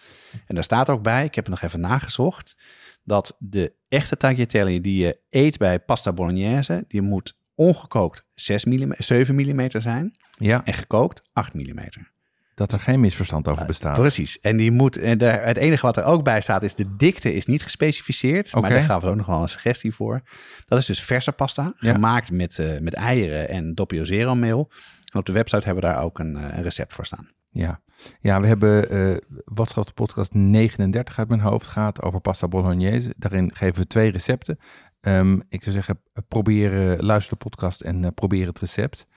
En 0.47 0.55
daar 0.55 0.63
staat 0.63 0.89
ook 0.89 1.01
bij, 1.01 1.23
ik 1.25 1.35
heb 1.35 1.45
het 1.45 1.53
nog 1.53 1.63
even 1.63 1.79
nagezocht, 1.79 2.57
dat 3.03 3.35
de 3.39 3.73
echte 3.87 4.17
tagliatelle 4.17 4.81
die 4.81 5.05
je 5.05 5.19
eet 5.29 5.57
bij 5.57 5.79
pasta 5.79 6.13
bolognese, 6.13 6.85
die 6.87 7.01
moet 7.01 7.37
ongekookt 7.55 8.25
6 8.31 8.65
mm, 8.65 8.91
7 8.97 9.35
mm 9.35 9.69
zijn 9.69 10.15
Ja, 10.37 10.61
en 10.65 10.73
gekookt 10.73 11.21
8 11.33 11.53
mm. 11.53 11.79
dat 12.55 12.71
er 12.71 12.79
geen 12.79 12.99
misverstand 12.99 13.47
over 13.47 13.65
bestaat. 13.65 13.97
Precies. 13.97 14.39
En 14.39 14.57
die 14.57 14.71
moet, 14.71 14.97
en 14.97 15.17
daar, 15.17 15.45
het 15.45 15.57
enige 15.57 15.85
wat 15.85 15.97
er 15.97 16.03
ook 16.03 16.23
bij 16.23 16.41
staat 16.41 16.63
is 16.63 16.75
de 16.75 16.95
dikte 16.95 17.33
is 17.33 17.45
niet 17.45 17.63
gespecificeerd. 17.63 18.53
Maar 18.53 18.63
Oké. 18.63 18.73
daar 18.73 18.83
gaan 18.83 18.99
we 18.99 19.07
ook 19.07 19.15
nog 19.15 19.25
wel 19.25 19.41
een 19.41 19.49
suggestie 19.49 19.93
voor. 19.93 20.21
Dat 20.65 20.79
is 20.79 20.85
dus 20.85 21.03
verse 21.03 21.31
pasta, 21.31 21.73
Ja. 21.79 21.93
gemaakt 21.93 22.31
met, 22.31 22.59
eh, 22.59 22.79
met 22.79 22.93
eieren 22.93 23.49
en 23.49 23.75
doppio 23.75 24.03
zero 24.03 24.35
meel. 24.35 24.71
En 25.13 25.19
op 25.19 25.25
de 25.25 25.31
website 25.31 25.65
hebben 25.65 25.83
we 25.83 25.89
daar 25.89 26.03
ook 26.03 26.19
een, 26.19 26.35
eh, 26.35 26.57
een 26.57 26.63
recept 26.63 26.93
voor 26.93 27.05
staan. 27.05 27.29
Ja. 27.49 27.81
ja, 28.21 28.41
we 28.41 28.47
hebben 28.47 28.89
eh 28.89 29.17
wat 29.45 29.73
de 29.73 29.91
podcast 29.93 30.33
39 30.33 31.19
uit 31.19 31.27
mijn 31.27 31.41
hoofd 31.41 31.67
gaat 31.67 32.01
over 32.01 32.19
pasta 32.19 32.47
bolognese. 32.47 33.13
Daarin 33.17 33.51
geven 33.53 33.81
we 33.81 33.87
twee 33.87 34.11
recepten. 34.11 34.59
Ehm, 35.07 35.39
ik 35.49 35.63
zou 35.63 35.75
zeggen, 35.75 35.99
probeer, 36.27 36.91
eh, 36.91 36.99
luister 36.99 37.37
de 37.37 37.43
podcast 37.43 37.81
en 37.81 38.03
eh, 38.03 38.11
probeer 38.15 38.47
het 38.47 38.59
recept. 38.59 39.07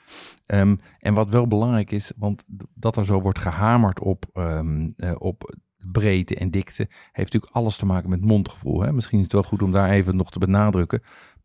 Ehm, 0.46 0.76
en 0.98 1.14
wat 1.14 1.28
wel 1.28 1.46
belangrijk 1.46 1.90
is, 1.90 2.12
want 2.16 2.44
dat 2.74 2.96
er 2.96 3.04
zo 3.04 3.20
wordt 3.20 3.38
gehamerd 3.38 4.00
op, 4.00 4.24
ehm, 4.32 4.90
eh, 4.96 5.14
op 5.18 5.54
breedte 5.92 6.36
en 6.36 6.50
dikte, 6.50 6.82
heeft 7.12 7.32
natuurlijk 7.32 7.52
alles 7.52 7.76
te 7.76 7.86
maken 7.86 8.10
met 8.10 8.20
mondgevoel. 8.20 8.82
Hè? 8.82 8.92
Misschien 8.92 9.18
is 9.18 9.24
het 9.24 9.32
wel 9.32 9.42
goed 9.42 9.62
om 9.62 9.72
daar 9.72 9.90
even 9.90 10.16
nog 10.16 10.30
te 10.30 10.38
benadrukken. 10.38 11.02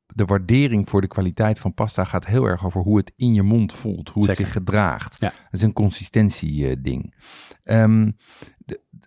de 0.08 0.26
waardering 0.26 0.90
voor 0.90 1.02
de 1.02 1.08
kwaliteit 1.08 1.60
van 1.60 1.74
pasta 1.74 2.04
gaat 2.04 2.26
heel 2.26 2.46
erg 2.46 2.66
over 2.66 2.82
hoe 2.82 2.98
het 2.98 3.14
in 3.16 3.34
je 3.34 3.44
mond 3.44 3.74
voelt, 3.74 4.10
hoe 4.10 4.28
het 4.28 4.36
zich 4.36 4.52
gedraagt. 4.52 5.18
Ja. 5.20 5.28
Dat 5.28 5.38
is 5.52 5.62
een 5.62 5.74
consistentie-ding. 5.74 7.14
Ehm, 7.64 8.12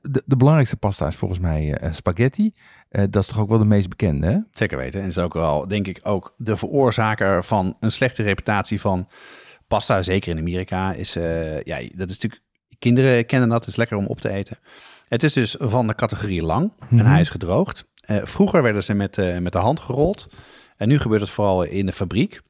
de, 0.02 0.22
de, 0.26 0.37
belangrijkste 0.37 0.76
pasta 0.76 1.06
is 1.06 1.16
volgens 1.16 1.40
mij 1.40 1.74
eh, 1.74 1.92
spaghetti. 1.92 2.54
Eh, 2.88 3.04
dat 3.11 3.22
is 3.22 3.28
toch 3.28 3.40
ook 3.40 3.48
wel 3.48 3.58
de 3.58 3.64
meest 3.64 3.88
bekende, 3.88 4.26
hè? 4.26 4.38
Zeker 4.52 4.78
weten. 4.78 5.00
En 5.00 5.06
is 5.06 5.18
ook 5.18 5.34
wel, 5.34 5.68
denk 5.68 5.87
ik, 5.87 6.00
ook 6.02 6.34
de 6.37 6.56
veroorzaker 6.56 7.44
van 7.44 7.76
een 7.80 7.92
slechte 7.92 8.22
reputatie 8.22 8.80
van 8.80 9.08
pasta. 9.66 10.02
Zeker 10.02 10.30
in 10.32 10.38
Amerika. 10.38 10.92
Is, 10.92 11.16
eh, 11.16 11.61
ja, 11.61 11.76
dat 11.94 12.11
is 12.11 12.18
natuurlijk, 12.18 12.42
kinderen 12.78 13.26
kennen 13.26 13.48
dat. 13.48 13.61
Het 13.61 13.68
is 13.68 13.76
lekker 13.76 13.96
om 13.96 14.06
op 14.06 14.20
te 14.20 14.30
eten. 14.30 14.58
Het 15.08 15.22
is 15.22 15.32
dus 15.32 15.56
van 15.58 15.87
de 15.87 15.94
categorie 15.94 16.42
lang. 16.42 16.72
En 16.80 16.87
Mhm. 16.96 17.06
hij 17.06 17.20
is 17.20 17.30
gedroogd. 17.30 17.84
Vroeger 18.06 18.62
werden 18.62 18.84
ze 18.84 18.94
met, 18.94 19.40
met 19.40 19.52
de 19.52 19.58
hand 19.58 19.80
gerold. 19.80 20.28
En 20.76 20.88
nu 20.88 20.98
gebeurt 20.98 21.20
het 21.20 21.30
vooral 21.30 21.62
in 21.62 21.87
de 21.87 21.92
fabriek. 21.92 22.40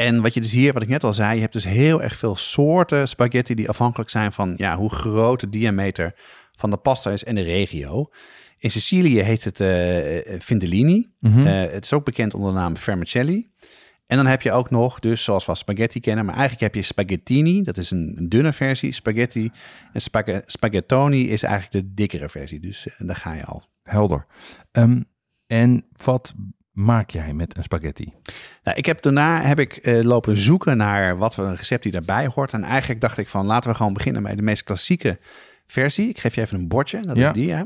En 0.00 0.22
wat 0.22 0.34
je 0.34 0.40
dus 0.40 0.52
hier, 0.52 0.72
wat 0.72 0.82
ik 0.82 0.88
net 0.88 1.04
al 1.04 1.12
zei, 1.12 1.34
je 1.34 1.40
hebt 1.40 1.52
dus 1.52 1.64
heel 1.64 2.02
erg 2.02 2.16
veel 2.16 2.36
soorten 2.36 3.08
spaghetti 3.08 3.54
die 3.54 3.68
afhankelijk 3.68 4.10
zijn 4.10 4.32
van 4.32 4.54
ja, 4.56 4.76
hoe 4.76 4.90
groot 4.90 5.40
de 5.40 5.48
diameter 5.48 6.14
van 6.58 6.70
de 6.70 6.76
pasta 6.76 7.10
is 7.10 7.24
en 7.24 7.34
de 7.34 7.42
regio. 7.42 8.10
In 8.58 8.70
Sicilië 8.70 9.20
heet 9.20 9.44
het 9.44 9.60
eh 9.60 10.40
Findellini. 10.40 11.12
Mhm. 11.18 11.46
Eh, 11.46 11.72
het 11.72 11.84
is 11.84 11.92
ook 11.92 12.04
bekend 12.04 12.34
onder 12.34 12.52
de 12.52 12.58
naam 12.58 12.76
vermicelli. 12.76 13.50
En 14.06 14.16
dan 14.16 14.26
heb 14.26 14.42
je 14.42 14.52
ook 14.52 14.70
nog, 14.70 14.98
dus 14.98 15.24
zoals 15.24 15.46
we 15.46 15.54
spaghetti 15.54 16.00
kennen, 16.00 16.24
maar 16.24 16.34
eigenlijk 16.34 16.62
heb 16.62 16.74
je 16.74 16.88
spaghettini, 16.88 17.62
dat 17.62 17.76
is 17.76 17.90
een, 17.90 18.14
een 18.16 18.28
dunne 18.28 18.52
versie, 18.52 18.92
spaghetti. 18.92 19.50
En 19.92 20.00
spag 20.00 20.24
spaghettoni 20.44 21.28
is 21.28 21.42
eigenlijk 21.42 21.86
de 21.86 21.94
dikkere 21.94 22.28
versie, 22.28 22.60
dus 22.60 22.88
eh, 22.88 23.06
daar 23.06 23.16
ga 23.16 23.32
je 23.32 23.44
al. 23.44 23.64
Helder. 23.82 24.26
Ehm, 24.72 25.02
en 25.46 25.84
wat 26.04 26.34
maak 26.70 27.10
jij 27.10 27.32
met 27.34 27.56
een 27.56 27.62
spaghetti? 27.62 28.12
Nou, 28.62 28.76
ik 28.76 28.86
heb 28.86 29.02
daarna 29.02 29.40
heb 29.42 29.58
ik 29.58 29.76
eh, 29.76 30.02
lopen 30.02 30.36
zoeken 30.36 30.76
naar 30.76 31.16
wat 31.16 31.34
voor 31.34 31.44
een 31.46 31.56
recept 31.56 31.82
die 31.82 31.92
daarbij 31.92 32.26
hoort. 32.26 32.52
En 32.52 32.62
eigenlijk 32.64 33.00
dacht 33.00 33.18
ik 33.18 33.28
van 33.28 33.46
laten 33.46 33.70
we 33.70 33.76
gewoon 33.76 33.92
beginnen 33.92 34.22
met 34.22 34.36
de 34.36 34.42
meest 34.42 34.62
klassieke 34.64 35.18
versie. 35.66 36.08
Ik 36.08 36.18
geef 36.18 36.34
je 36.34 36.40
even 36.40 36.58
een 36.58 36.68
bordje, 36.68 37.00
dat 37.00 37.16
Ja. 37.16 37.28
is 37.28 37.34
die 37.34 37.52
hè. 37.52 37.62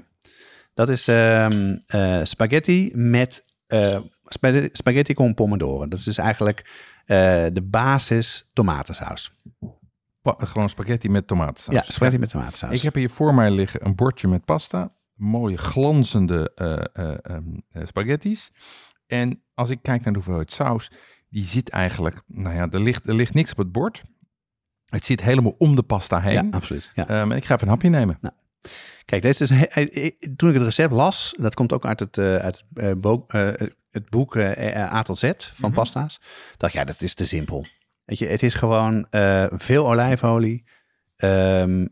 Dat 0.74 0.88
is 0.88 1.08
ehm, 1.08 1.76
eh, 1.86 2.20
spaghetti 2.24 2.90
met 2.94 3.44
eh, 3.66 3.98
spaghetti, 4.24 4.68
spaghetti 4.72 5.14
con 5.14 5.34
pomodoro. 5.34 5.88
Dat 5.88 5.98
is 5.98 6.04
dus 6.04 6.18
eigenlijk 6.18 6.92
de 7.52 7.66
basis 7.70 8.50
tomatensaus. 8.52 9.32
Pa- 10.22 10.36
gewoon 10.38 10.68
spaghetti 10.68 11.08
met 11.08 11.26
tomatensaus. 11.26 11.74
Ja, 11.74 11.82
spaghetti 11.82 12.18
met 12.18 12.30
tomatensaus. 12.30 12.70
Ik 12.72 12.82
heb 12.82 12.94
hier 12.94 13.10
voor 13.10 13.34
mij 13.34 13.50
liggen 13.50 13.86
een 13.86 13.94
bordje 13.94 14.28
met 14.28 14.44
pasta. 14.44 14.92
Mooie 15.14 15.56
glanzende 15.58 16.52
eh, 16.54 16.72
eh, 16.92 17.16
ehm, 17.22 17.42
eh, 17.70 17.82
spaghetti's. 17.86 18.52
En 19.06 19.42
als 19.54 19.70
ik 19.70 19.78
kijk 19.82 20.02
naar 20.04 20.12
de 20.12 20.18
hoeveelheid 20.18 20.52
saus, 20.52 20.90
die 21.28 21.44
zit 21.44 21.68
eigenlijk... 21.68 22.22
Nou 22.26 22.54
ja, 22.54 22.68
er 22.70 22.80
ligt, 22.80 23.08
er 23.08 23.14
ligt 23.14 23.34
niks 23.34 23.50
op 23.50 23.56
het 23.56 23.72
bord. 23.72 24.02
Het 24.84 25.04
zit 25.04 25.22
helemaal 25.22 25.54
om 25.58 25.74
de 25.76 25.82
pasta 25.82 26.20
heen. 26.20 26.32
ja, 26.32 26.46
absoluut. 26.50 26.90
Ja. 26.94 27.08
Ehm, 27.08 27.30
en 27.30 27.36
ik 27.36 27.44
ga 27.44 27.54
even 27.54 27.66
een 27.66 27.72
hapje 27.72 27.88
nemen. 27.88 28.18
Kijk, 29.04 29.22
deze 29.22 29.42
is, 29.42 29.48
toen 30.36 30.48
ik 30.48 30.54
het 30.54 30.64
recept 30.64 30.92
las, 30.92 31.34
dat 31.40 31.54
komt 31.54 31.72
ook 31.72 31.86
uit 31.86 32.00
het, 32.00 32.18
eh, 32.18 32.36
uit 32.36 32.64
het, 32.74 32.96
eh, 33.26 33.50
het 33.90 34.10
boek 34.10 34.36
eh, 34.36 34.92
A 34.94 35.02
tot 35.02 35.18
Z 35.18 35.30
van 35.38 35.68
Mhm. 35.70 35.78
pasta's. 35.78 36.20
dacht 36.56 36.72
ja, 36.72 36.84
dat 36.84 37.02
is 37.02 37.14
te 37.14 37.24
simpel. 37.26 37.64
Weet 38.04 38.18
je, 38.18 38.26
het 38.26 38.42
is 38.42 38.54
gewoon 38.54 39.06
veel 39.50 39.86
olijfolie, 39.88 40.64
ehm, 41.16 41.86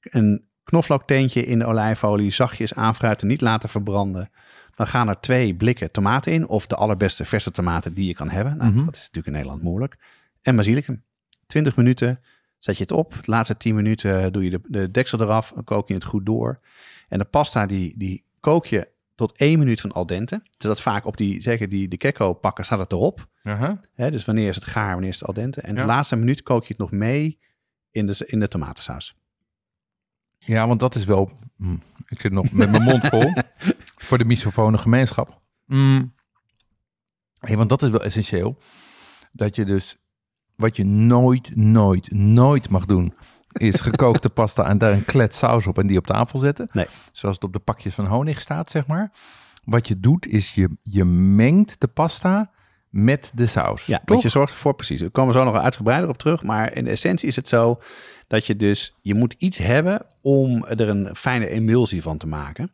een 0.00 0.48
knoflookteentje 0.64 1.44
in 1.44 1.58
de 1.58 1.66
olijfolie, 1.66 2.30
zachtjes 2.30 2.74
aanfruiten, 2.74 3.26
niet 3.26 3.40
laten 3.40 3.68
verbranden. 3.68 4.30
Dan 4.78 4.86
gaan 4.86 5.08
er 5.08 5.20
twee 5.20 5.54
blikken 5.54 5.90
tomaten 5.90 6.32
in, 6.32 6.48
of 6.48 6.66
de 6.66 6.74
allerbeste 6.76 7.24
verse 7.24 7.50
tomaten 7.50 7.94
die 7.94 8.06
je 8.06 8.14
kan 8.14 8.28
hebben. 8.30 8.56
Nou, 8.56 8.70
Mhm. 8.72 8.84
Dat 8.84 8.94
is 8.94 9.00
natuurlijk 9.00 9.26
in 9.26 9.32
Nederland 9.32 9.62
moeilijk. 9.62 9.96
En 10.42 10.56
basilicum. 10.56 11.02
20 11.46 11.76
minuten 11.76 12.20
zet 12.58 12.76
je 12.76 12.82
het 12.82 12.92
op. 12.92 13.12
De 13.12 13.30
laatste 13.30 13.56
10 13.56 13.74
minuten 13.74 14.32
doe 14.32 14.44
je 14.44 14.50
de, 14.50 14.60
de 14.64 14.90
deksel 14.90 15.20
eraf, 15.20 15.52
dan 15.54 15.64
kook 15.64 15.88
je 15.88 15.94
het 15.94 16.04
goed 16.04 16.26
door. 16.26 16.60
En 17.08 17.18
de 17.18 17.24
pasta 17.24 17.66
die, 17.66 17.94
die 17.96 18.24
kook 18.40 18.66
je 18.66 18.88
tot 19.14 19.32
1 19.36 19.58
minuut 19.58 19.80
van 19.80 19.92
al 19.92 20.06
dente. 20.06 20.42
Zodat 20.58 20.80
vaak 20.82 21.04
op 21.06 21.16
die, 21.16 21.40
zeker 21.40 21.68
die 21.68 21.88
de 21.88 21.96
kekko 21.96 22.32
pakken, 22.32 22.64
staat 22.64 22.78
het 22.78 22.92
erop. 22.92 23.28
Hè, 23.94 24.10
dus 24.10 24.24
wanneer 24.24 24.48
is 24.48 24.54
het 24.54 24.64
gaar, 24.64 24.90
wanneer 24.92 25.08
is 25.10 25.18
het 25.18 25.28
al 25.28 25.34
dente. 25.34 25.60
En 25.60 25.74
Ja. 25.74 25.80
de 25.80 25.86
laatste 25.86 26.16
minuut 26.16 26.42
kook 26.42 26.62
je 26.62 26.68
het 26.68 26.78
nog 26.78 26.90
mee 26.90 27.38
in 27.90 28.06
de, 28.06 28.22
in 28.26 28.40
de 28.40 28.48
tomatensaus. 28.48 29.16
Ja, 30.38 30.66
want 30.66 30.80
dat 30.80 30.94
is 30.94 31.04
wel... 31.04 31.30
mm, 31.56 31.82
ik 32.08 32.20
zit 32.20 32.32
nog 32.32 32.52
met 32.52 32.70
mijn 32.70 32.82
mond 32.82 33.06
vol. 33.06 33.32
voor 34.08 34.18
de 34.18 34.24
misofone 34.24 34.78
gemeenschap. 34.78 35.40
Mm. 35.66 36.14
Hey, 37.38 37.56
want 37.56 37.68
dat 37.68 37.82
is 37.82 37.90
wel 37.90 38.02
essentieel. 38.02 38.58
Dat 39.32 39.56
je 39.56 39.64
dus... 39.64 39.96
Wat 40.56 40.76
je 40.76 40.84
nooit, 40.84 41.56
nooit, 41.56 42.12
nooit 42.12 42.68
mag 42.68 42.86
doen... 42.86 43.14
is 43.52 43.80
gekookte 43.90 44.28
pasta 44.28 44.66
en 44.66 44.78
daar 44.78 44.92
een 44.92 45.04
klet 45.04 45.34
saus 45.34 45.66
op 45.66 45.78
en 45.78 45.86
die 45.86 45.98
op 45.98 46.06
tafel 46.06 46.38
zetten. 46.38 46.68
Nee. 46.72 46.86
Zoals 47.12 47.34
het 47.34 47.44
op 47.44 47.52
de 47.52 47.58
pakjes 47.58 47.94
van 47.94 48.06
honig 48.06 48.40
staat, 48.40 48.70
zeg 48.70 48.86
maar. 48.86 49.12
Wat 49.64 49.88
je 49.88 50.00
doet, 50.00 50.26
is 50.26 50.54
je, 50.54 50.76
je 50.82 51.04
mengt 51.04 51.80
de 51.80 51.88
pasta 51.88 52.50
met 52.88 53.30
de 53.34 53.46
saus. 53.46 53.86
Ja, 53.86 53.96
toch? 53.96 54.06
want 54.06 54.22
je 54.22 54.28
zorgt 54.28 54.52
ervoor 54.52 54.74
precies. 54.74 55.00
We 55.00 55.10
komen 55.10 55.34
zo 55.34 55.44
nog 55.44 55.56
uitgebreider 55.56 56.08
op 56.08 56.18
terug. 56.18 56.42
Maar 56.42 56.76
in 56.76 56.84
de 56.84 56.90
essentie 56.90 57.28
is 57.28 57.36
het 57.36 57.48
zo 57.48 57.80
dat 58.26 58.46
je 58.46 58.56
dus... 58.56 58.94
Je 59.00 59.14
moet 59.14 59.34
iets 59.38 59.58
hebben 59.58 60.06
om 60.20 60.64
er 60.64 60.88
een 60.88 61.16
fijne 61.16 61.48
emulsie 61.48 62.02
van 62.02 62.18
te 62.18 62.26
maken. 62.26 62.72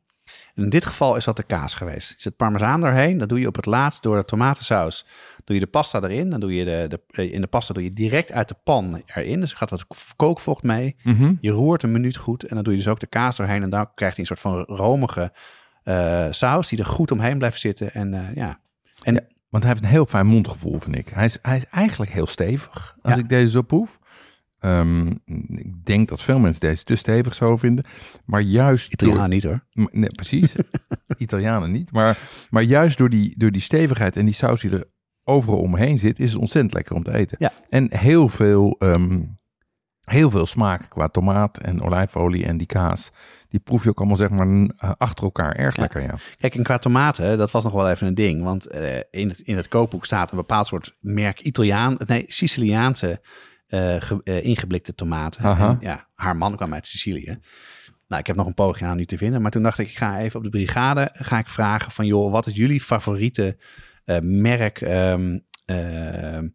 In 0.55 0.69
dit 0.69 0.85
geval 0.87 1.17
is 1.17 1.25
dat 1.25 1.37
de 1.37 1.43
kaas 1.43 1.75
geweest. 1.75 2.15
Is 2.19 2.25
het 2.25 2.37
parmezaan 2.37 2.81
doorheen. 2.81 3.19
Dat 3.19 3.29
doe 3.29 3.41
je 3.41 3.47
op 3.47 3.57
het 3.57 3.67
laatst 3.67 4.03
door 4.03 4.17
de 4.17 4.25
tomatensaus. 4.25 5.07
Doe 5.45 5.57
je 5.57 5.63
de 5.63 5.71
pasta 5.71 6.03
erin. 6.03 6.31
Dan 6.31 6.41
doe 6.41 6.55
je 6.55 6.65
de, 6.65 7.01
de, 7.07 7.31
in 7.31 7.41
de 7.41 7.47
pasta 7.47 7.75
doe 7.75 7.83
je 7.83 7.91
direct 7.91 8.33
uit 8.33 8.49
de 8.49 8.57
pan 8.65 9.03
erin. 9.07 9.41
Dus 9.41 9.51
er 9.51 9.57
gaat 9.57 9.71
wat 9.71 9.87
kookvocht 10.17 10.63
mee. 10.63 10.97
Mhm. 11.03 11.33
Je 11.41 11.51
roert 11.51 11.83
een 11.83 11.93
minuut 11.93 12.17
goed. 12.17 12.43
En 12.43 12.55
dan 12.55 12.65
doe 12.65 12.73
je 12.73 12.79
dus 12.79 12.89
ook 12.89 13.01
de 13.01 13.07
kaas 13.07 13.37
doorheen. 13.37 13.63
En 13.63 13.71
dan 13.71 13.95
krijg 13.95 14.15
je 14.15 14.21
een 14.21 14.27
soort 14.27 14.41
van 14.41 14.63
romige 14.63 15.33
eh, 15.83 16.27
saus 16.31 16.69
die 16.69 16.79
er 16.79 16.87
goed 16.87 17.11
omheen 17.11 17.39
blijft 17.39 17.61
zitten. 17.61 17.93
En 17.95 18.15
eh, 18.15 18.35
ja... 18.35 18.59
En 19.03 19.15
Ja. 19.15 19.21
Want 19.49 19.67
hij 19.67 19.73
heeft 19.75 19.85
een 19.85 19.93
heel 19.93 20.07
fijn 20.07 20.27
mondgevoel, 20.27 20.81
vind 20.81 20.97
ik. 20.97 21.09
Hij 21.09 21.25
is, 21.25 21.39
hij 21.43 21.57
is 21.57 21.67
eigenlijk 21.71 22.11
heel 22.11 22.27
stevig, 22.27 22.97
als 23.03 23.15
Ja. 23.15 23.21
ik 23.21 23.29
deze 23.29 23.51
zo 23.51 23.63
proef. 23.63 23.99
Ehm, 24.65 25.07
ik 25.55 25.85
denk 25.85 26.09
dat 26.09 26.23
veel 26.23 26.39
mensen 26.39 26.61
deze 26.61 26.85
te 26.85 26.95
stevig 26.97 27.35
zouden 27.35 27.59
vinden. 27.59 27.85
Maar 28.25 28.41
juist 28.41 28.93
Italiaan 28.93 29.31
niet 29.31 29.43
hoor. 29.43 29.65
Nee, 29.73 30.11
precies. 30.11 30.55
Italianen 31.17 31.73
niet. 31.73 31.93
Maar, 31.93 32.19
maar 32.51 32.63
juist 32.63 32.99
door 32.99 33.11
die, 33.11 33.35
door 33.37 33.51
die 33.51 33.61
stevigheid 33.61 34.17
en 34.17 34.25
die 34.25 34.35
saus 34.35 34.61
die 34.61 34.71
er 34.71 34.85
overal 35.25 35.59
omheen 35.59 35.99
zit... 35.99 36.19
is 36.19 36.33
het 36.33 36.41
ontzettend 36.41 36.75
lekker 36.75 36.95
om 36.95 37.03
te 37.03 37.15
eten. 37.15 37.37
Ja. 37.41 37.53
En 37.69 37.97
heel 37.97 38.29
veel, 38.29 38.77
ehm, 38.79 39.21
heel 40.01 40.31
veel 40.31 40.47
smaak 40.47 40.91
qua 40.91 41.07
tomaat 41.07 41.59
en 41.59 41.83
olijfolie 41.83 42.45
en 42.45 42.57
die 42.57 42.67
kaas... 42.67 43.11
die 43.49 43.61
proef 43.61 43.83
je 43.83 43.89
ook 43.89 43.99
allemaal 43.99 44.17
zeg 44.17 44.31
maar 44.31 44.47
eh, 44.77 44.91
achter 44.99 45.25
elkaar. 45.25 45.57
Erg 45.57 45.77
Ja. 45.77 45.83
lekker, 45.83 46.03
ja. 46.03 46.15
Kijk, 46.37 46.55
en 46.55 46.63
qua 46.63 46.79
tomaten, 46.79 47.39
dat 47.39 47.51
was 47.51 47.65
nog 47.65 47.73
wel 47.73 47.91
even 47.91 48.07
een 48.07 48.15
ding. 48.15 48.43
Want 48.43 48.67
eh, 48.67 48.97
in, 49.11 49.29
het, 49.29 49.41
in 49.41 49.57
het 49.57 49.69
kookboek 49.69 50.05
staat 50.05 50.31
een 50.31 50.37
bepaald 50.37 50.67
soort 50.67 50.97
merk 51.01 51.41
Italiaan, 51.41 51.97
nee, 52.07 52.25
Siciliaanse 52.27 53.21
ge- 54.03 54.21
eh, 54.25 54.45
ingeblikte 54.45 54.95
tomaten. 54.95 55.45
En, 55.71 55.77
ja, 55.81 56.09
haar 56.15 56.37
man 56.37 56.57
kwam 56.57 56.75
uit 56.75 56.87
Sicilië. 56.87 57.39
Nou, 58.09 58.21
ik 58.21 58.27
heb 58.27 58.37
nog 58.37 58.47
een 58.47 58.55
poging 58.55 58.91
om 58.91 58.97
die 58.97 59.07
te 59.07 59.19
vinden. 59.19 59.43
Maar 59.43 59.51
toen 59.51 59.63
dacht 59.63 59.79
ik, 59.79 59.89
ik 59.89 59.97
ga 59.97 60.19
even 60.19 60.37
op 60.39 60.45
de 60.45 60.51
brigade 60.51 61.09
ga 61.13 61.39
ik 61.39 61.49
vragen 61.49 61.93
van... 61.93 62.07
joh, 62.07 62.33
wat 62.33 62.47
is 62.47 62.55
jullie 62.57 62.81
favoriete 62.81 63.57
eh, 64.05 64.19
merk 64.23 64.81
ehm, 64.81 65.39
ehm, 65.65 66.49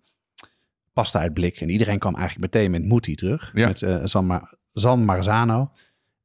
pasta 0.93 1.19
uit 1.19 1.33
blik? 1.33 1.61
En 1.61 1.69
iedereen 1.69 1.99
kwam 1.99 2.15
eigenlijk 2.15 2.53
meteen 2.53 2.71
met 2.71 2.85
Mutti 2.85 3.15
terug. 3.15 3.51
Ja. 3.53 3.67
Met 3.67 3.81
eh, 3.81 3.99
San, 4.03 4.25
Mar- 4.25 4.53
San 4.69 5.05
Marzano. 5.05 5.71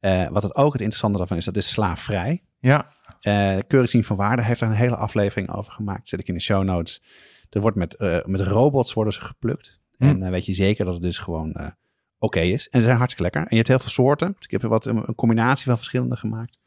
Eh, 0.01 0.29
wat 0.29 0.43
het 0.43 0.55
ook 0.55 0.73
het 0.73 0.81
interessante 0.81 1.19
daarvan 1.19 1.37
is, 1.37 1.45
dat 1.45 1.57
is 1.57 1.71
slaafvrij. 1.73 2.43
Ja, 2.61 2.89
Eh 3.21 3.57
Keurig 3.69 3.91
zien 3.91 4.05
van 4.05 4.17
Waarde 4.17 4.43
heeft 4.43 4.61
er 4.61 4.67
een 4.69 4.75
hele 4.75 4.97
aflevering 4.97 5.51
over 5.51 5.73
gemaakt. 5.73 6.09
Zet 6.09 6.21
ik 6.21 6.29
in 6.29 6.35
de 6.35 6.41
show 6.41 6.65
notes. 6.65 7.03
Er 7.51 7.61
wordt 7.61 7.77
met, 7.77 7.95
eh, 7.95 8.19
met 8.25 8.41
robots 8.41 8.93
worden 8.93 9.13
ze 9.13 9.21
geplukt. 9.21 9.81
Hm. 9.99 10.05
En 10.05 10.21
dan 10.21 10.31
weet 10.31 10.47
je 10.47 10.53
zeker 10.55 10.85
dat 10.85 10.95
het 10.95 11.03
dus 11.03 11.19
gewoon 11.19 11.53
eh, 11.53 11.67
oké 12.19 12.41
is. 12.41 12.69
En 12.69 12.81
ze 12.81 12.87
zijn 12.87 12.99
hartstikke 12.99 13.23
lekker. 13.23 13.41
En 13.41 13.49
je 13.51 13.57
hebt 13.57 13.69
heel 13.69 13.79
veel 13.79 13.89
soorten. 14.05 14.33
Dus 14.37 14.45
ik 14.45 14.51
heb 14.51 14.63
er 14.63 14.69
wat 14.69 14.85
een, 14.85 14.97
een 15.09 15.15
combinatie 15.15 15.65
van 15.65 15.77
verschillende 15.77 16.17
gemaakt. 16.17 16.59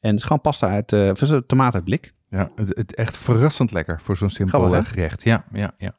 En 0.00 0.10
het 0.10 0.18
is 0.18 0.22
gewoon 0.22 0.40
pasta 0.40 0.68
uit, 0.68 0.92
eh 0.92 1.08
of 1.10 1.20
het 1.20 1.48
tomaat 1.48 1.74
uit 1.74 1.84
blik. 1.84 2.14
Ja, 2.28 2.50
het, 2.54 2.68
het 2.68 2.94
echt 2.94 3.16
verrassend 3.16 3.72
lekker 3.72 4.00
voor 4.00 4.16
zo'n 4.16 4.30
simpel 4.30 4.74
eh, 4.76 4.84
gerecht. 4.84 5.24
Ja, 5.24 5.44
ja, 5.52 5.74
ja. 5.76 5.98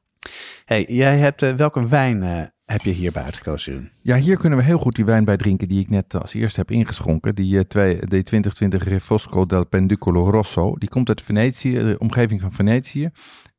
Hey, 0.65 0.83
jij 0.87 1.17
hebt, 1.17 1.55
welke 1.55 1.87
wijn 1.87 2.51
heb 2.65 2.81
je 2.81 2.91
hierbij 2.91 3.23
uitgekozen? 3.23 3.91
Ja, 4.01 4.15
hier 4.15 4.37
kunnen 4.37 4.57
we 4.59 4.63
heel 4.65 4.77
goed 4.77 4.95
die 4.95 5.05
wijn 5.05 5.25
bij 5.25 5.37
drinken 5.37 5.67
die 5.67 5.79
ik 5.79 5.89
net 5.89 6.21
als 6.21 6.33
eerste 6.33 6.59
heb 6.59 6.71
ingeschonken. 6.71 7.35
Die, 7.35 7.57
eh, 7.57 7.63
twee, 7.63 7.95
de 7.95 8.23
2020 8.23 8.83
Refosco 8.83 9.45
del 9.45 9.65
Penducolo 9.65 10.29
Rosso. 10.29 10.75
Die 10.77 10.89
komt 10.89 11.09
uit 11.09 11.21
Venetië, 11.21 11.73
de 11.73 11.95
omgeving 11.99 12.41
van 12.41 12.53
Venetië. 12.53 13.09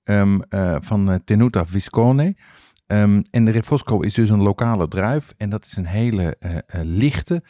ehm, 0.04 0.40
eh, 0.48 0.76
van 0.80 1.20
Tenuta 1.24 1.66
Viscone. 1.66 2.36
Ehm, 2.86 3.22
en 3.30 3.44
de 3.44 3.50
Refosco 3.50 4.00
is 4.00 4.14
dus 4.14 4.30
een 4.30 4.42
lokale 4.42 4.88
druif. 4.88 5.34
En 5.36 5.50
dat 5.50 5.64
is 5.64 5.76
een 5.76 5.86
hele 5.86 6.36
eh, 6.38 6.56
eh, 6.56 6.62
lichte, 6.82 7.42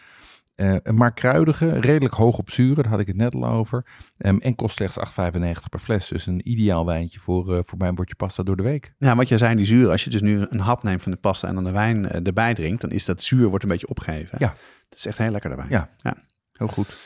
Eh, 0.55 0.77
maar 0.93 1.13
kruidige, 1.13 1.81
redelijk 1.81 2.15
hoog 2.15 2.39
op 2.39 2.51
zuren, 2.51 2.83
daar 2.83 2.93
had 2.93 3.01
ik 3.01 3.07
het 3.07 3.17
net 3.17 3.35
al 3.35 3.47
over. 3.47 3.87
Ehm, 4.17 4.37
en 4.39 4.55
kost 4.55 4.77
slechts 4.77 4.99
8,95 4.99 5.69
per 5.69 5.79
fles. 5.81 6.09
Dus 6.09 6.27
een 6.27 6.51
ideaal 6.51 6.87
wijntje 6.87 7.21
voor, 7.21 7.57
eh, 7.57 7.61
voor 7.65 7.79
mijn 7.79 7.95
bordje 7.95 8.15
pasta 8.15 8.43
door 8.43 8.57
de 8.57 8.63
week. 8.63 8.93
Ja, 8.99 9.17
wat 9.17 9.29
jij 9.29 9.39
zei, 9.39 9.55
die 9.55 9.67
zuur. 9.67 9.91
Als 9.91 10.05
je 10.05 10.11
dus 10.11 10.21
nu 10.21 10.47
een 10.49 10.61
hap 10.61 10.83
neemt 10.83 11.03
van 11.03 11.13
de 11.13 11.19
pasta 11.19 11.49
en 11.49 11.55
dan 11.55 11.65
de 11.65 11.73
wijn 11.73 12.11
erbij 12.11 12.55
drinkt, 12.55 12.81
dan 12.81 12.91
is 12.91 13.05
dat 13.05 13.23
zuur 13.23 13.49
wordt 13.49 13.65
een 13.65 13.71
beetje 13.71 13.89
opgeheven. 13.89 14.39
Ja. 14.41 14.55
Dat 14.89 14.99
is 14.99 15.07
echt 15.07 15.19
heel 15.19 15.31
lekker 15.31 15.51
daarbij. 15.51 15.69
Ja. 15.71 15.89
ja. 15.99 16.17
Heel 16.53 16.69
goed. 16.69 16.97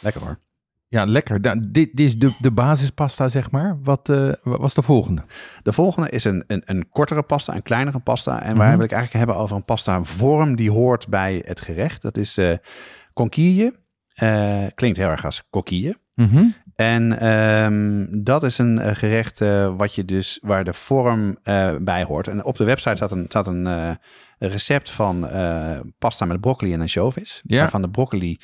Lekker 0.00 0.22
hoor. 0.22 0.38
Ja, 0.90 1.04
lekker. 1.04 1.40
Dit, 1.42 1.72
dit 1.72 2.00
is 2.00 2.18
de, 2.18 2.36
de 2.40 2.50
basispasta, 2.50 3.28
zeg 3.28 3.50
maar. 3.50 3.78
Wat 3.82 4.08
eh, 4.08 4.32
was 4.42 4.74
de 4.74 4.82
volgende? 4.82 5.22
De 5.62 5.72
volgende 5.72 6.10
is 6.10 6.24
een, 6.24 6.44
een, 6.46 6.62
een 6.64 6.88
kortere 6.88 7.22
pasta, 7.22 7.54
een 7.54 7.62
kleinere 7.62 7.98
pasta. 7.98 8.42
En 8.42 8.56
waar 8.56 8.66
Mhm. 8.68 8.76
wil 8.76 8.84
ik 8.84 8.92
eigenlijk 8.92 9.24
hebben 9.24 9.42
over 9.44 9.56
een 9.56 9.64
pasta 9.64 10.04
vorm 10.04 10.56
die 10.56 10.70
hoort 10.70 11.08
bij 11.08 11.42
het 11.46 11.60
gerecht. 11.60 12.02
Dat 12.02 12.16
is 12.16 12.36
eh 12.36 12.52
conquille. 13.14 13.74
Eh, 14.08 14.64
klinkt 14.74 14.98
heel 14.98 15.08
erg 15.08 15.24
als 15.24 15.42
coquille. 15.50 15.98
En 16.74 17.18
ehm, 17.18 18.06
dat 18.22 18.42
is 18.42 18.58
een 18.58 18.96
gerecht 18.96 19.38
wat 19.76 19.94
je 19.94 20.04
dus, 20.04 20.38
waar 20.42 20.64
de 20.64 20.72
vorm 20.72 21.38
bij 21.80 22.04
hoort. 22.04 22.28
En 22.28 22.44
op 22.44 22.56
de 22.56 22.64
website 22.64 22.96
staat 22.96 23.10
een, 23.12 23.24
staat 23.28 23.46
een 23.46 23.98
recept 24.38 24.90
van 24.90 25.28
pasta 25.98 26.24
met 26.24 26.40
broccoli 26.40 26.72
en 26.72 26.80
ansjovis. 26.80 27.42
Ja. 27.46 27.58
Waarvan 27.60 27.82
de 27.82 27.90
broccoli 27.90 28.38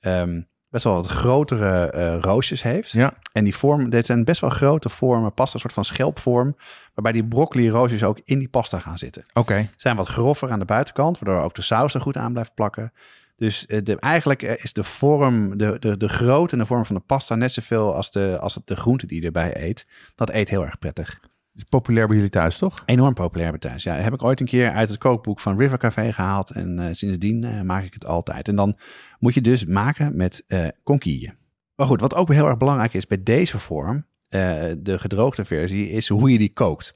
ehm, 0.00 0.40
best 0.74 0.86
wel 0.86 0.94
wat 0.94 1.06
grotere 1.06 1.90
eh, 1.90 2.18
roosjes 2.20 2.62
heeft. 2.62 2.90
Ja. 2.90 3.14
En 3.32 3.44
die 3.44 3.56
vorm, 3.56 3.90
dit 3.90 4.06
zijn 4.06 4.24
best 4.24 4.40
wel 4.40 4.50
grote 4.50 4.88
vormen, 4.88 5.34
pasta, 5.34 5.54
een 5.54 5.60
soort 5.60 5.72
van 5.72 5.84
schelpvorm. 5.84 6.56
Waarbij 6.94 7.12
die 7.12 7.24
broccoli 7.24 7.70
roosjes 7.70 8.04
ook 8.04 8.20
in 8.24 8.38
die 8.38 8.48
pasta 8.48 8.78
gaan 8.78 8.98
zitten. 8.98 9.24
Oké. 9.32 9.68
Zijn 9.76 9.96
wat 9.96 10.08
grover 10.08 10.50
aan 10.50 10.58
de 10.58 10.64
buitenkant, 10.64 11.18
waardoor 11.18 11.42
ook 11.42 11.54
de 11.54 11.62
saus 11.62 11.94
er 11.94 12.00
goed 12.00 12.16
aan 12.16 12.32
blijft 12.32 12.54
plakken. 12.54 12.92
Dus 13.36 13.66
eh, 13.66 13.84
de, 13.84 13.98
eigenlijk 13.98 14.42
eh, 14.42 14.64
is 14.64 14.72
de 14.72 14.84
vorm, 14.84 15.58
de, 15.58 15.76
de, 15.78 15.96
de 15.96 16.08
grootte 16.08 16.52
en 16.52 16.60
de 16.60 16.66
vorm 16.66 16.86
van 16.86 16.96
de 16.96 17.02
pasta 17.06 17.34
net 17.34 17.52
zoveel 17.52 17.94
als, 17.94 18.10
de, 18.10 18.38
als 18.40 18.54
het 18.54 18.66
de 18.66 18.76
groente 18.76 19.06
die 19.06 19.20
je 19.20 19.26
erbij 19.26 19.62
eet. 19.62 19.86
Dat 20.14 20.30
eet 20.30 20.48
heel 20.48 20.64
erg 20.64 20.78
prettig. 20.78 21.20
Is 21.54 21.62
populair 21.62 22.06
bij 22.06 22.16
jullie 22.16 22.30
thuis, 22.30 22.58
toch? 22.58 22.82
Enorm 22.86 23.14
populair 23.14 23.50
bij 23.50 23.58
thuis. 23.58 23.82
Ja, 23.82 23.94
heb 23.94 24.12
ik 24.12 24.22
ooit 24.22 24.40
een 24.40 24.46
keer 24.46 24.70
uit 24.70 24.88
het 24.88 24.98
kookboek 24.98 25.40
van 25.40 25.58
River 25.58 25.78
Café 25.78 26.12
gehaald. 26.12 26.50
En 26.50 26.78
eh, 26.78 26.94
sindsdien 26.94 27.44
eh, 27.44 27.60
maak 27.60 27.84
ik 27.84 27.94
het 27.94 28.06
altijd. 28.06 28.48
En 28.48 28.56
dan 28.56 28.76
moet 29.18 29.34
je 29.34 29.40
dus 29.40 29.64
maken 29.64 30.16
met 30.16 30.44
eh 30.46 30.68
conquille. 30.84 31.34
Maar 31.74 31.86
goed, 31.86 32.00
wat 32.00 32.14
ook 32.14 32.32
heel 32.32 32.46
erg 32.46 32.56
belangrijk 32.56 32.94
is 32.94 33.06
bij 33.06 33.22
deze 33.22 33.58
vorm, 33.58 34.06
de 34.28 34.96
gedroogde 34.98 35.44
versie, 35.44 35.90
is 35.90 36.08
hoe 36.08 36.32
je 36.32 36.38
die 36.38 36.52
kookt. 36.52 36.92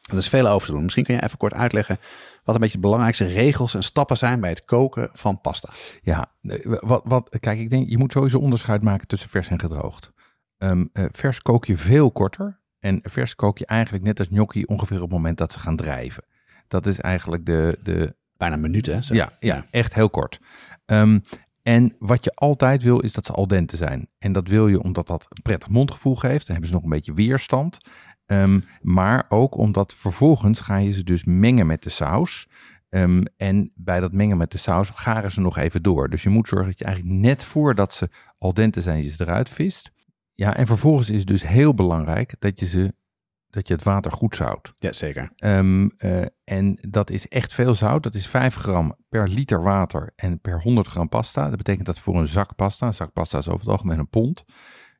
Dat 0.00 0.18
is 0.18 0.28
veel 0.28 0.46
over 0.46 0.66
te 0.66 0.72
doen. 0.72 0.82
Misschien 0.82 1.04
kun 1.04 1.14
je 1.14 1.22
even 1.22 1.38
kort 1.38 1.54
uitleggen 1.54 1.98
wat 2.44 2.54
een 2.54 2.60
beetje 2.60 2.76
de 2.76 2.82
belangrijkste 2.82 3.26
regels 3.26 3.74
en 3.74 3.82
stappen 3.82 4.16
zijn 4.16 4.40
bij 4.40 4.50
het 4.50 4.64
koken 4.64 5.10
van 5.12 5.40
pasta. 5.40 5.68
Ja, 6.02 6.32
wat, 6.80 7.02
wat, 7.04 7.36
kijk, 7.40 7.58
ik 7.58 7.70
denk, 7.70 7.88
je 7.88 7.98
moet 7.98 8.12
sowieso 8.12 8.38
onderscheid 8.38 8.82
maken 8.82 9.06
tussen 9.06 9.28
vers 9.30 9.48
en 9.48 9.60
gedroogd. 9.60 10.12
Ehm, 10.58 10.84
eh, 10.92 11.04
vers 11.10 11.42
kook 11.42 11.64
je 11.64 11.78
veel 11.78 12.10
korter. 12.10 12.60
En 12.82 13.00
vers 13.02 13.34
kook 13.34 13.58
je 13.58 13.66
eigenlijk 13.66 14.04
net 14.04 14.18
als 14.18 14.28
gnocchi 14.28 14.64
ongeveer 14.64 14.96
op 14.96 15.02
het 15.02 15.12
moment 15.12 15.38
dat 15.38 15.52
ze 15.52 15.58
gaan 15.58 15.76
drijven. 15.76 16.24
Dat 16.68 16.86
is 16.86 17.00
eigenlijk 17.00 17.46
de, 17.46 17.78
de 17.82 18.14
Bijna 18.36 18.56
minuten. 18.56 18.94
hè, 18.94 19.02
zo. 19.02 19.14
ja, 19.14 19.32
ja, 19.40 19.64
echt 19.70 19.94
heel 19.94 20.10
kort. 20.10 20.40
Ehm, 20.84 21.18
en 21.62 21.96
wat 21.98 22.24
je 22.24 22.34
altijd 22.34 22.82
wil, 22.82 23.00
is 23.00 23.12
dat 23.12 23.26
ze 23.26 23.32
al 23.32 23.46
dente 23.46 23.76
zijn. 23.76 24.08
En 24.18 24.32
dat 24.32 24.48
wil 24.48 24.68
je 24.68 24.82
omdat 24.82 25.06
dat 25.06 25.26
een 25.28 25.42
prettig 25.42 25.68
mondgevoel 25.68 26.16
geeft. 26.16 26.46
Dan 26.46 26.50
hebben 26.50 26.66
ze 26.66 26.74
nog 26.74 26.82
een 26.82 26.90
beetje 26.90 27.14
weerstand. 27.14 27.78
Ehm, 28.26 28.60
maar 28.80 29.24
ook 29.28 29.56
omdat 29.56 29.94
vervolgens 29.94 30.60
ga 30.60 30.76
je 30.76 30.90
ze 30.90 31.04
dus 31.04 31.24
mengen 31.24 31.66
met 31.66 31.82
de 31.82 31.90
saus. 31.90 32.48
Ehm, 32.88 33.22
en 33.36 33.72
bij 33.74 34.00
dat 34.00 34.12
mengen 34.12 34.36
met 34.36 34.50
de 34.50 34.58
saus 34.58 34.90
garen 34.94 35.32
ze 35.32 35.40
nog 35.40 35.56
even 35.56 35.82
door. 35.82 36.10
Dus 36.10 36.22
je 36.22 36.28
moet 36.28 36.48
zorgen 36.48 36.68
dat 36.68 36.78
je 36.78 36.84
eigenlijk 36.84 37.16
net 37.16 37.44
voordat 37.44 37.94
ze 37.94 38.08
al 38.38 38.54
dente 38.54 38.82
zijn, 38.82 39.02
je 39.02 39.08
ze 39.08 39.22
eruit 39.22 39.48
vist. 39.50 39.91
Ja, 40.34 40.56
en 40.56 40.66
vervolgens 40.66 41.10
is 41.10 41.18
het 41.18 41.26
dus 41.26 41.46
heel 41.46 41.74
belangrijk 41.74 42.34
dat 42.38 42.60
je, 42.60 42.66
ze, 42.66 42.94
dat 43.50 43.68
je 43.68 43.74
het 43.74 43.82
water 43.82 44.12
goed 44.12 44.36
zout. 44.36 44.72
ja, 44.76 44.92
zeker. 44.92 45.32
Ehm, 45.36 45.88
eh, 45.96 46.24
en 46.44 46.78
dat 46.88 47.10
is 47.10 47.28
echt 47.28 47.54
veel 47.54 47.74
zout. 47.74 48.02
Dat 48.02 48.14
is 48.14 48.26
5 48.26 48.54
gram 48.54 48.96
per 49.08 49.28
liter 49.28 49.62
water 49.62 50.12
en 50.16 50.40
per 50.40 50.62
100 50.62 50.86
gram 50.86 51.08
pasta. 51.08 51.48
Dat 51.48 51.56
betekent 51.56 51.86
dat 51.86 51.98
voor 51.98 52.18
een 52.18 52.26
zak 52.26 52.54
pasta, 52.54 52.86
een 52.86 52.94
zak 52.94 53.12
pasta 53.12 53.38
is 53.38 53.48
over 53.48 53.60
het 53.60 53.68
algemeen 53.68 53.98
een 53.98 54.08
pond, 54.08 54.44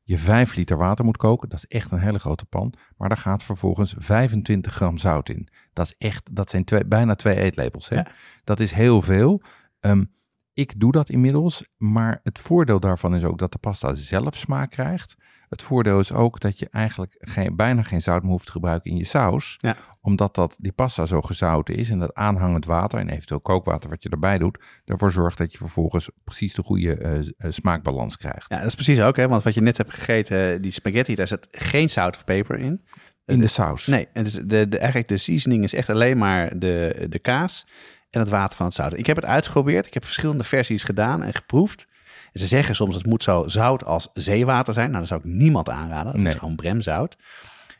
je 0.03 0.19
5 0.19 0.55
liter 0.55 0.77
water 0.77 1.05
moet 1.05 1.17
koken. 1.17 1.49
Dat 1.49 1.59
is 1.59 1.67
echt 1.67 1.91
een 1.91 1.99
hele 1.99 2.19
grote 2.19 2.45
pan. 2.45 2.75
Maar 2.97 3.09
daar 3.09 3.19
gaat 3.19 3.43
vervolgens 3.43 3.95
25 3.99 4.75
gram 4.75 4.99
zout 4.99 5.29
in. 5.29 5.49
Dat 5.73 5.87
is 5.87 5.95
echt, 5.99 6.29
dat 6.33 6.51
zijn 6.51 6.65
twee, 6.65 6.85
bijna 6.85 7.15
twee 7.15 7.37
eetlepels. 7.37 7.89
Hè? 7.89 7.97
Ja. 7.97 8.07
Dat 8.45 8.61
is 8.61 8.73
heel 8.73 9.03
veel. 9.03 9.43
Ehm, 9.81 10.05
ik 10.53 10.81
doe 10.81 10.93
dat 10.93 11.09
inmiddels, 11.09 11.65
maar 11.77 12.21
het 12.23 12.39
voordeel 12.39 12.81
daarvan 12.81 13.15
is 13.15 13.25
ook 13.25 13.39
dat 13.39 13.53
de 13.53 13.59
pasta 13.59 13.95
zelf 13.95 14.37
smaak 14.37 14.71
krijgt. 14.71 15.17
Het 15.53 15.63
voordeel 15.63 15.99
is 15.99 16.13
ook 16.13 16.41
dat 16.41 16.59
je 16.59 16.69
eigenlijk 16.71 17.17
geen, 17.19 17.57
bijna 17.57 17.83
geen 17.83 18.03
zout 18.03 18.23
meer 18.23 18.31
hoeft 18.31 18.47
te 18.47 18.53
gebruiken 18.53 18.91
in 18.91 18.97
je 18.97 19.05
saus. 19.05 19.59
Ja. 19.61 19.77
Omdat 20.01 20.35
dat, 20.35 20.57
die 20.61 20.73
pasta 20.73 21.07
zo 21.07 21.21
gezouten 21.21 21.75
is 21.75 21.91
en 21.91 21.99
dat 21.99 22.15
aanhangend 22.15 22.65
water 22.65 22.99
en 22.99 23.09
eventueel 23.09 23.41
kookwater 23.41 23.91
wat 23.91 24.03
je 24.03 24.09
erbij 24.09 24.39
doet, 24.39 24.59
ervoor 24.85 25.13
zorgt 25.13 25.39
dat 25.39 25.53
je 25.53 25.59
vervolgens 25.59 26.11
precies 26.25 26.55
de 26.55 26.63
goede 26.63 26.97
eh, 26.97 27.19
eh, 27.19 27.25
smaakbalans 27.49 28.17
krijgt. 28.17 28.45
Ja, 28.49 28.57
dat 28.57 28.67
is 28.67 28.75
precies 28.75 29.01
ook. 29.01 29.17
Hè, 29.17 29.29
want 29.29 29.43
wat 29.43 29.55
je 29.55 29.61
net 29.61 29.77
hebt 29.77 29.93
gegeten, 29.93 30.63
die 30.63 30.73
spaghetti, 30.73 31.15
daar 31.15 31.29
zit 31.29 31.47
geen 31.51 31.91
zout 31.91 32.17
of 32.17 32.25
peper 32.25 32.59
in. 32.59 32.85
In 33.27 33.39
de 33.39 33.47
saus. 33.47 33.87
Nee, 33.87 34.09
het 34.13 34.27
is 34.27 34.33
de, 34.33 34.69
de, 34.69 34.79
eigenlijk 34.79 35.09
de 35.09 35.17
seasoning 35.17 35.65
is 35.65 35.75
echt 35.75 35.91
alleen 35.91 36.19
maar 36.19 36.59
de, 36.59 37.07
de 37.09 37.19
kaas 37.19 37.67
en 38.11 38.21
het 38.21 38.29
water 38.29 38.57
van 38.57 38.67
het 38.67 38.75
zout. 38.75 38.99
Ik 38.99 39.07
heb 39.07 39.17
het 39.17 39.25
uitgeprobeerd. 39.25 39.87
Ik 39.87 39.95
heb 39.95 40.05
verschillende 40.05 40.45
versies 40.45 40.85
gedaan 40.85 41.23
en 41.23 41.35
geproefd. 41.35 41.87
En 42.33 42.41
ze 42.41 42.47
zeggen 42.47 42.75
soms 42.75 42.95
het 42.95 43.07
moet 43.07 43.23
zo 43.23 43.45
zout 43.49 43.85
als 43.85 44.09
zeewater 44.15 44.75
zijn. 44.75 44.87
Nou, 44.87 44.99
dat 44.99 45.09
zou 45.09 45.21
ik 45.21 45.27
niemand 45.27 45.69
aanraden. 45.69 46.13
Het 46.13 46.21
Nee. 46.21 46.33
is 46.33 46.39
gewoon 46.39 46.57
bremzout. 46.57 47.17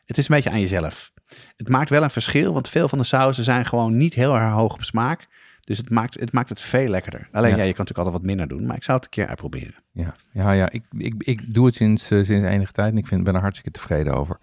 Het 0.05 0.19
is 0.19 0.29
een 0.29 0.35
beetje 0.35 0.51
aan 0.51 0.61
jezelf. 0.61 1.11
Het 1.57 1.69
maakt 1.69 1.91
wel 1.91 2.03
een 2.03 2.11
verschil, 2.11 2.53
want 2.53 2.69
veel 2.69 2.89
van 2.89 2.99
de 2.99 3.05
sauzen 3.05 3.45
zijn 3.45 3.65
gewoon 3.67 3.97
niet 3.97 4.15
heel 4.15 4.35
erg 4.37 4.53
hoog 4.53 4.75
op 4.75 4.83
smaak. 4.83 5.29
Dus 5.61 5.79
het 5.79 5.91
maakt 5.91 6.21
het, 6.21 6.33
maakt 6.33 6.49
het 6.49 6.61
veel 6.61 6.89
lekkerder. 6.89 7.29
Alleen 7.33 7.51
Ja. 7.51 7.57
ja. 7.57 7.63
je 7.63 7.73
kan 7.75 7.85
natuurlijk 7.85 7.99
altijd 7.99 8.15
wat 8.15 8.23
minder 8.37 8.49
doen, 8.49 8.67
maar 8.67 8.77
ik 8.77 8.83
zou 8.85 8.97
het 8.97 9.07
een 9.07 9.13
keer 9.13 9.27
uitproberen. 9.27 9.75
Ja, 9.93 10.15
ja, 10.33 10.53
ja. 10.53 10.71
Ik, 10.71 10.83
ik, 10.99 11.15
ik 11.19 11.55
doe 11.55 11.67
het 11.67 11.75
sinds, 11.75 12.11
eh, 12.11 12.25
sinds 12.25 12.49
enige 12.49 12.73
tijd 12.73 12.93
en 12.93 12.99
ik 12.99 13.07
vind, 13.07 13.25
ben 13.25 13.35
er 13.35 13.41
hartstikke 13.41 13.71
tevreden 13.79 14.15
over. 14.15 14.39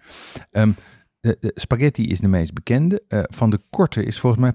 Ehm, 0.50 0.72
de, 1.20 1.36
de 1.40 1.52
spaghetti 1.54 2.06
is 2.06 2.18
de 2.20 2.28
meest 2.28 2.52
bekende. 2.54 3.02
Eh, 3.08 3.22
van 3.24 3.50
de 3.50 3.60
korte 3.70 4.04
is 4.04 4.18
volgens 4.20 4.42
mij 4.42 4.52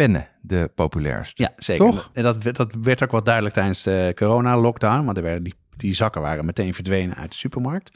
penne 0.00 0.26
de 0.40 0.70
populairst. 0.74 1.38
Ja, 1.38 1.52
zeker. 1.56 1.86
Toch? 1.86 2.10
En 2.12 2.22
dat, 2.22 2.42
werd- 2.42 2.56
dat 2.56 2.74
werd 2.82 3.02
ook 3.02 3.10
wel 3.10 3.22
duidelijk 3.22 3.54
tijdens 3.54 3.82
de 3.82 4.12
corona-lockdown. 4.16 5.04
Want 5.04 5.16
er 5.16 5.22
werden 5.22 5.42
die, 5.42 5.54
die 5.76 5.94
zakken 5.94 6.20
waren 6.20 6.44
meteen 6.44 6.74
verdwenen 6.74 7.16
uit 7.16 7.30
de 7.30 7.36
supermarkt. 7.36 7.90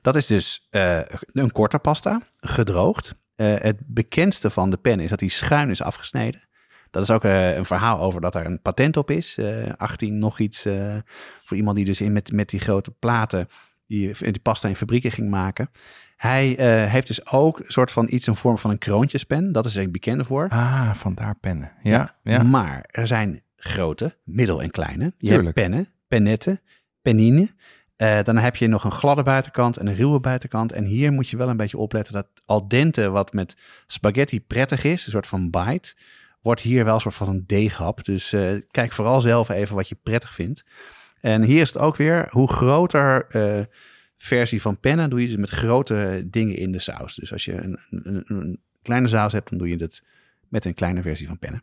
Dat 0.00 0.16
is 0.16 0.26
dus 0.26 0.66
eh, 0.70 1.00
een 1.32 1.52
korte 1.52 1.78
pasta, 1.78 2.22
gedroogd. 2.40 3.14
Eh, 3.36 3.54
het 3.54 3.76
bekendste 3.86 4.50
van 4.50 4.70
de 4.70 4.76
pen 4.76 5.00
is 5.00 5.10
dat 5.10 5.18
die 5.18 5.30
schuin 5.30 5.70
is 5.70 5.82
afgesneden. 5.82 6.40
Dat 6.90 7.02
is 7.02 7.10
ook 7.10 7.24
eh, 7.24 7.56
een 7.56 7.64
verhaal 7.64 8.00
over 8.00 8.20
dat 8.20 8.34
er 8.34 8.46
een 8.46 8.62
patent 8.62 8.96
op 8.96 9.10
is. 9.10 9.38
eh 9.38 9.72
18 9.76 10.18
nog 10.18 10.38
iets 10.38 10.64
eh, 10.64 10.96
voor 11.44 11.56
iemand 11.56 11.76
die 11.76 11.84
dus 11.84 12.00
in 12.00 12.12
met, 12.12 12.32
met 12.32 12.48
die 12.48 12.60
grote 12.60 12.90
platen 12.90 13.48
die, 13.86 14.14
die 14.18 14.40
pasta 14.42 14.68
in 14.68 14.76
fabrieken 14.76 15.10
ging 15.10 15.30
maken. 15.30 15.70
Hij 16.18 16.56
eh, 16.56 16.90
heeft 16.90 17.06
dus 17.06 17.26
ook 17.30 17.58
een 17.58 17.64
soort 17.66 17.92
van 17.92 18.06
iets 18.10 18.26
in 18.26 18.34
vorm 18.34 18.58
van 18.58 18.70
een 18.70 18.78
kroontjespen. 18.78 19.52
Dat 19.52 19.66
is 19.66 19.76
er 19.76 19.90
bekend 19.90 20.26
voor. 20.26 20.48
Ah, 20.48 20.94
vandaar 20.94 21.34
pennen. 21.40 21.72
Ja, 21.82 22.16
ja. 22.22 22.42
Maar 22.42 22.84
er 22.90 23.06
zijn 23.06 23.42
grote, 23.56 24.16
middel 24.24 24.62
en 24.62 24.70
kleine. 24.70 25.04
Je 25.04 25.12
Tuurlijk. 25.18 25.44
hebt 25.44 25.54
pennen, 25.54 25.88
pennetten, 26.08 26.60
pennine. 27.02 27.48
Eh, 27.96 28.22
dan 28.22 28.36
heb 28.36 28.56
je 28.56 28.66
nog 28.66 28.84
een 28.84 28.92
gladde 28.92 29.22
buitenkant 29.22 29.76
en 29.76 29.86
een 29.86 29.94
ruwe 29.94 30.20
buitenkant. 30.20 30.72
En 30.72 30.84
hier 30.84 31.12
moet 31.12 31.28
je 31.28 31.36
wel 31.36 31.48
een 31.48 31.56
beetje 31.56 31.78
opletten 31.78 32.14
dat 32.14 32.26
al 32.46 32.68
dente, 32.68 33.08
wat 33.10 33.32
met 33.32 33.56
spaghetti 33.86 34.40
prettig 34.40 34.84
is, 34.84 35.06
een 35.06 35.12
soort 35.12 35.26
van 35.26 35.50
bite, 35.50 35.94
wordt 36.40 36.60
hier 36.60 36.84
wel 36.84 36.94
een 36.94 37.00
soort 37.00 37.14
van 37.14 37.28
een 37.28 37.44
deeghap. 37.46 38.04
Dus 38.04 38.32
eh, 38.32 38.42
kijk 38.70 38.92
vooral 38.92 39.20
zelf 39.20 39.48
even 39.48 39.76
wat 39.76 39.88
je 39.88 39.98
prettig 40.02 40.34
vindt. 40.34 40.64
En 41.20 41.42
hier 41.42 41.60
is 41.60 41.68
het 41.68 41.82
ook 41.82 41.96
weer, 41.96 42.26
hoe 42.30 42.48
groter 42.48 43.26
versie 44.18 44.62
van 44.62 44.78
pennen, 44.80 45.10
doe 45.10 45.20
je 45.20 45.26
dus 45.26 45.36
met 45.36 45.50
grote 45.50 46.26
dingen 46.30 46.56
in 46.56 46.72
de 46.72 46.78
saus. 46.78 47.14
Dus 47.14 47.32
als 47.32 47.44
je 47.44 47.52
een, 47.62 47.78
een, 47.90 48.24
een 48.26 48.60
kleine 48.82 49.08
saus 49.08 49.32
hebt, 49.32 49.50
dan 49.50 49.58
doe 49.58 49.68
je 49.68 49.76
het 49.76 50.04
met 50.48 50.64
een 50.64 50.74
kleine 50.74 51.02
versie 51.02 51.26
van 51.26 51.38
pennen. 51.38 51.62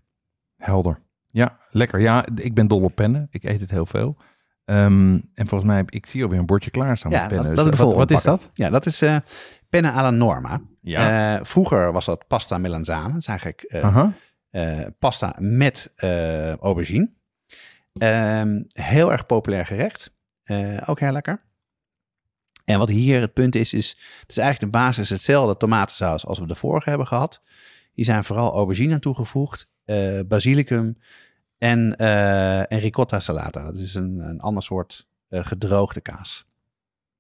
Helder. 0.58 1.00
Ja, 1.32 1.58
lekker. 1.72 2.00
Ja, 2.00 2.26
ik 2.36 2.54
ben 2.54 2.68
dol 2.68 2.82
op 2.82 2.96
pennen. 2.96 3.28
Ik 3.32 3.44
eet 3.44 3.60
het 3.60 3.70
heel 3.70 3.86
veel. 3.86 4.18
Ehm, 4.66 5.14
en 5.34 5.48
volgens 5.48 5.64
mij, 5.70 5.84
ik 5.86 6.06
zie 6.06 6.24
alweer 6.24 6.40
een 6.40 6.46
bordje 6.46 6.72
klaarstaan 6.72 7.12
Ja, 7.12 7.20
met 7.20 7.28
pennen. 7.28 7.46
dat- 7.48 7.56
dat 7.56 7.66
Dus 7.66 7.74
is 7.74 7.80
de 7.80 7.86
wat, 7.86 7.96
wat 7.96 8.12
is 8.12 8.24
dat? 8.24 8.50
Ja, 8.54 8.70
dat 8.70 8.86
is 8.86 9.02
eh 9.02 9.18
penne 9.70 9.92
alla 9.92 10.10
norma. 10.10 10.62
Ja. 10.82 11.36
Eh, 11.38 11.46
vroeger 11.46 11.92
was 11.92 12.06
dat 12.06 12.28
pasta 12.28 12.58
melanzane. 12.58 13.08
Dat 13.08 13.18
is 13.22 13.28
eigenlijk 13.28 13.62
eh, 13.64 14.06
eh, 14.50 14.88
pasta 15.00 15.36
met 15.40 15.94
eh, 15.96 16.56
aubergine. 16.56 17.10
Ehm, 17.94 18.64
heel 18.70 19.12
erg 19.12 19.26
populair 19.26 19.66
gerecht. 19.66 20.14
Eh, 20.44 20.78
ook 20.86 21.00
heel 21.00 21.12
lekker. 21.12 21.42
En 22.66 22.80
wat 22.80 22.90
hier 22.90 23.22
het 23.22 23.34
punt 23.34 23.56
is, 23.56 23.74
is 23.74 23.90
het 24.20 24.30
is 24.30 24.38
eigenlijk 24.38 24.72
de 24.72 24.80
basis 24.80 25.10
hetzelfde 25.10 25.58
tomatensaus 25.58 26.26
als 26.26 26.40
we 26.40 26.48
de 26.48 26.56
vorige 26.56 26.90
hebben 26.90 27.08
gehad. 27.08 27.42
Hier 27.94 28.06
zijn 28.06 28.24
vooral 28.24 28.54
aubergine 28.54 28.94
aan 28.94 29.00
toegevoegd, 29.00 29.70
eh, 29.86 30.20
basilicum 30.28 30.98
En, 31.58 31.96
eh, 31.96 32.72
en 32.72 32.80
ricotta 32.80 33.20
salata. 33.20 33.64
Dat 33.64 33.78
is 33.78 33.96
een, 33.96 34.20
een 34.20 34.40
ander 34.40 34.64
soort 34.64 35.08
eh, 35.28 35.46
gedroogde 35.46 36.02
kaas. 36.02 36.46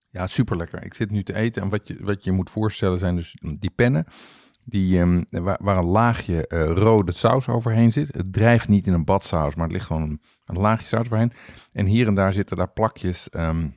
Ja, 0.09 0.27
super 0.27 0.57
lekker. 0.57 0.83
Ik 0.83 0.93
zit 0.93 1.11
nu 1.11 1.23
te 1.23 1.35
eten 1.35 1.61
en 1.61 1.69
wat 1.69 1.87
je, 1.87 1.97
wat 1.99 2.23
je 2.23 2.31
moet 2.31 2.49
voorstellen 2.49 2.97
zijn 2.97 3.15
dus 3.15 3.37
die 3.57 3.71
pennen. 3.75 4.05
Die, 4.63 4.99
ehm, 4.99 5.23
waar, 5.29 5.77
een 5.77 5.85
laagje 5.85 6.45
rode 6.73 7.11
saus 7.11 7.47
overheen 7.47 7.91
zit. 7.91 8.13
Het 8.13 8.33
drijft 8.33 8.67
niet 8.67 8.87
in 8.87 8.93
een 8.93 9.05
badsaus, 9.05 9.55
maar 9.55 9.63
het 9.63 9.73
ligt 9.73 9.85
gewoon 9.85 10.01
een, 10.01 10.21
een 10.45 10.61
laagje 10.61 10.85
saus 10.85 11.05
overheen. 11.05 11.33
En 11.71 11.85
hier 11.85 12.07
en 12.07 12.15
daar 12.15 12.33
zitten 12.33 12.57
daar 12.57 12.71
plakjes 12.71 13.29
ehm, 13.29 13.67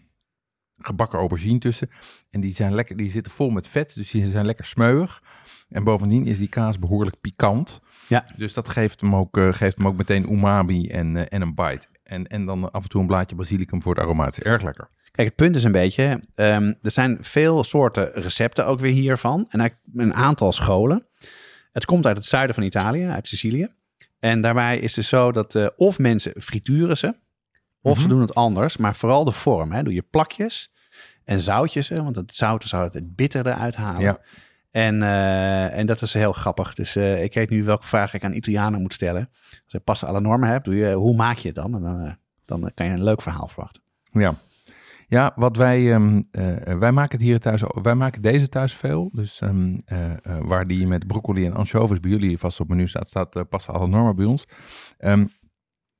gebakken 0.78 1.18
aubergine 1.18 1.58
tussen. 1.58 1.90
En 2.30 2.40
die, 2.40 2.54
zijn 2.54 2.74
lekker, 2.74 2.96
die 2.96 3.10
zitten 3.10 3.32
vol 3.32 3.50
met 3.50 3.68
vet, 3.68 3.94
dus 3.94 4.10
die 4.10 4.26
zijn 4.26 4.46
lekker 4.46 4.64
smeuig. 4.64 5.22
En 5.68 5.84
bovendien 5.84 6.26
is 6.26 6.38
die 6.38 6.48
kaas 6.48 6.78
behoorlijk 6.78 7.20
pikant. 7.20 7.80
Ja. 8.08 8.24
Dus 8.36 8.52
dat 8.52 8.68
geeft 8.68 9.00
hem 9.00 9.14
ook, 9.14 9.36
eh, 9.36 9.52
geeft 9.52 9.76
hem 9.76 9.86
ook 9.86 9.96
meteen 9.96 10.32
umami 10.32 10.88
en, 10.88 11.16
eh, 11.16 11.24
en 11.28 11.42
een 11.42 11.54
bite. 11.54 11.86
En, 12.02 12.26
en 12.26 12.44
dan 12.44 12.70
af 12.70 12.82
en 12.82 12.88
toe 12.88 13.00
een 13.00 13.06
blaadje 13.06 13.36
basilicum 13.36 13.82
voor 13.82 13.94
het 13.94 14.04
aromaat. 14.04 14.36
Erg 14.36 14.62
lekker. 14.62 14.88
Kijk, 15.10 15.28
het 15.28 15.36
punt 15.36 15.56
is 15.56 15.64
een 15.64 15.72
beetje, 15.72 16.22
ehm, 16.34 16.72
er 16.82 16.90
zijn 16.90 17.18
veel 17.20 17.64
soorten 17.64 18.12
recepten 18.12 18.66
ook 18.66 18.80
weer 18.80 18.92
hiervan. 18.92 19.46
En 19.48 19.72
een 19.94 20.14
aantal 20.14 20.52
scholen. 20.52 21.06
Het 21.72 21.84
komt 21.84 22.06
uit 22.06 22.16
het 22.16 22.26
zuiden 22.26 22.54
van 22.54 22.64
Italië, 22.64 23.04
uit 23.04 23.26
Sicilië. 23.26 23.68
En 24.18 24.40
daarbij 24.40 24.78
is 24.78 24.96
het 24.96 25.04
zo 25.04 25.32
dat 25.32 25.54
eh, 25.54 25.66
of 25.76 25.98
mensen 25.98 26.32
frituren 26.42 26.96
ze, 26.96 27.14
of 27.82 27.94
ze 27.96 28.00
Mhm. 28.00 28.08
doen 28.08 28.20
het 28.20 28.34
anders. 28.34 28.76
Maar 28.76 28.96
vooral 28.96 29.24
de 29.24 29.32
vorm. 29.32 29.72
Hè. 29.72 29.82
Doe 29.82 29.94
je 29.94 30.02
plakjes 30.02 30.72
en 31.24 31.40
zoutjes 31.40 31.88
want 31.88 32.16
het 32.16 32.34
zout 32.34 32.62
zou 32.64 32.84
het, 32.84 32.94
het 32.94 33.16
bittere 33.16 33.54
uithalen. 33.54 34.00
Ja. 34.00 34.18
En, 34.70 35.02
eh, 35.02 35.78
en 35.78 35.86
dat 35.86 36.02
is 36.02 36.14
heel 36.14 36.32
grappig. 36.32 36.74
Dus 36.74 36.96
eh, 36.96 37.22
ik 37.22 37.34
weet 37.34 37.50
nu 37.50 37.64
welke 37.64 37.86
vraag 37.86 38.14
ik 38.14 38.24
aan 38.24 38.32
Italianen 38.34 38.80
moet 38.80 38.92
stellen. 38.92 39.28
Als 39.50 39.62
je 39.66 39.78
pasta 39.80 40.06
alla 40.06 40.18
norma 40.18 40.46
hebt, 40.46 40.64
doe 40.64 40.74
je, 40.76 40.92
hoe 40.92 41.16
maak 41.16 41.36
je 41.36 41.46
het 41.46 41.56
dan? 41.56 41.74
En 41.74 41.82
dan, 41.82 42.00
eh, 42.00 42.12
dan 42.44 42.70
kan 42.74 42.86
je 42.86 42.92
een 42.92 43.02
leuk 43.04 43.22
verhaal 43.22 43.48
verwachten. 43.48 43.82
Ja. 44.12 44.34
Ja, 45.10 45.32
wat 45.36 45.56
wij, 45.56 45.92
ehm, 45.92 46.22
eh, 46.30 46.78
wij 46.78 46.92
maken 46.92 47.18
het 47.18 47.26
hier 47.26 47.40
thuis, 47.40 47.62
wij 47.82 47.94
maken 47.94 48.22
deze 48.22 48.48
thuis 48.48 48.74
veel. 48.74 49.10
Dus 49.12 49.40
ehm, 49.40 49.76
eh, 49.84 50.10
eh, 50.12 50.16
waar 50.42 50.66
die 50.66 50.86
met 50.86 51.06
broccoli 51.06 51.46
en 51.46 51.54
anchovies 51.54 52.00
bij 52.00 52.10
jullie 52.10 52.38
vast 52.38 52.60
op 52.60 52.68
menu 52.68 52.88
staat, 52.88 53.08
staat 53.08 53.48
pasta 53.48 53.72
alla 53.72 53.86
norma 53.86 54.14
bij 54.14 54.24
ons. 54.26 54.44
Ehm, 54.98 55.26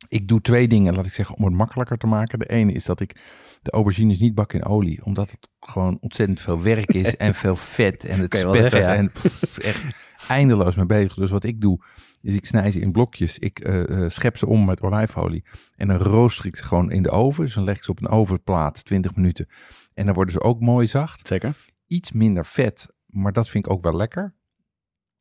ik 0.09 0.28
doe 0.28 0.40
twee 0.40 0.68
dingen, 0.68 0.94
laat 0.94 1.06
ik 1.06 1.12
zeggen, 1.12 1.36
om 1.36 1.44
het 1.44 1.54
makkelijker 1.54 1.98
te 1.98 2.06
maken. 2.06 2.38
De 2.38 2.48
ene 2.48 2.72
is 2.72 2.84
dat 2.84 3.00
ik 3.00 3.20
de 3.62 3.70
aubergines 3.70 4.18
niet 4.18 4.34
bak 4.34 4.52
in 4.52 4.64
olie, 4.64 5.04
omdat 5.04 5.30
het 5.30 5.48
gewoon 5.61 5.98
ontzettend 6.00 6.40
veel 6.40 6.62
werk 6.62 6.92
is 6.92 7.16
en 7.16 7.34
veel 7.34 7.56
vet 7.56 8.04
en 8.04 8.20
het 8.20 8.28
Kan 8.28 8.40
je 8.40 8.46
wel 8.46 8.54
spetter 8.54 8.78
zeggen, 8.78 8.96
ja. 8.96 9.02
en 9.02 9.11
pff, 9.12 9.59
echt 9.59 9.84
eindeloos 10.28 10.76
mee 10.76 10.86
bezig. 10.86 11.14
Dus 11.14 11.30
wat 11.30 11.44
ik 11.44 11.61
doe, 11.61 11.84
is 12.22 12.34
ik 12.34 12.46
snij 12.46 12.70
ze 12.70 12.80
in 12.80 12.92
blokjes, 12.92 13.38
ik 13.38 13.59
eh, 13.59 14.04
eh, 14.04 14.11
schep 14.11 14.36
ze 14.36 14.46
om 14.46 14.64
met 14.64 14.82
olijfolie 14.82 15.44
en 15.74 15.88
dan 15.88 15.96
rooster 15.96 16.46
ik 16.46 16.56
ze 16.56 16.64
gewoon 16.64 16.90
in 16.90 17.02
de 17.02 17.11
oven. 17.11 17.44
Dus 17.44 17.54
dan 17.54 17.64
leg 17.64 17.76
ik 17.76 17.84
ze 17.84 17.90
op 17.90 18.00
een 18.00 18.09
ovenplaat, 18.09 18.84
20 18.84 19.14
minuten. 19.14 19.48
En 19.94 20.04
dan 20.04 20.14
worden 20.14 20.32
ze 20.32 20.40
ook 20.40 20.61
mooi 20.61 20.86
zacht. 20.86 21.26
Zeker. 21.26 21.56
Iets 21.86 22.12
minder 22.12 22.46
vet, 22.46 22.92
maar 23.06 23.32
dat 23.32 23.48
vind 23.48 23.66
ik 23.66 23.72
ook 23.72 23.82
wel 23.82 23.96
lekker. 23.96 24.34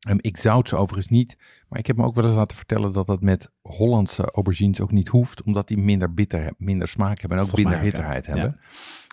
Ehm, 0.08 0.18
ik 0.22 0.38
zout 0.38 0.70
ze 0.70 0.76
overigens 0.76 1.08
niet, 1.08 1.38
maar 1.70 1.80
ik 1.80 1.88
heb 1.88 1.98
me 1.98 2.04
ook 2.04 2.16
wel 2.16 2.26
eens 2.26 2.34
laten 2.34 2.58
vertellen 2.58 2.94
dat 2.94 3.08
dat 3.08 3.22
met 3.22 3.52
Hollandse 3.62 4.32
aubergines 4.32 4.82
ook 4.82 4.92
niet 4.92 5.08
hoeft, 5.08 5.44
omdat 5.44 5.68
die 5.68 5.78
minder 5.78 6.14
bitter, 6.14 6.54
minder 6.58 6.88
smaak 6.88 7.20
hebben 7.20 7.38
en 7.38 7.44
ook 7.44 7.50
Volgens 7.50 7.70
minder 7.70 7.84
mij 7.84 7.86
ja. 7.86 7.92
bitterheid 7.92 8.26
hebben. 8.26 8.60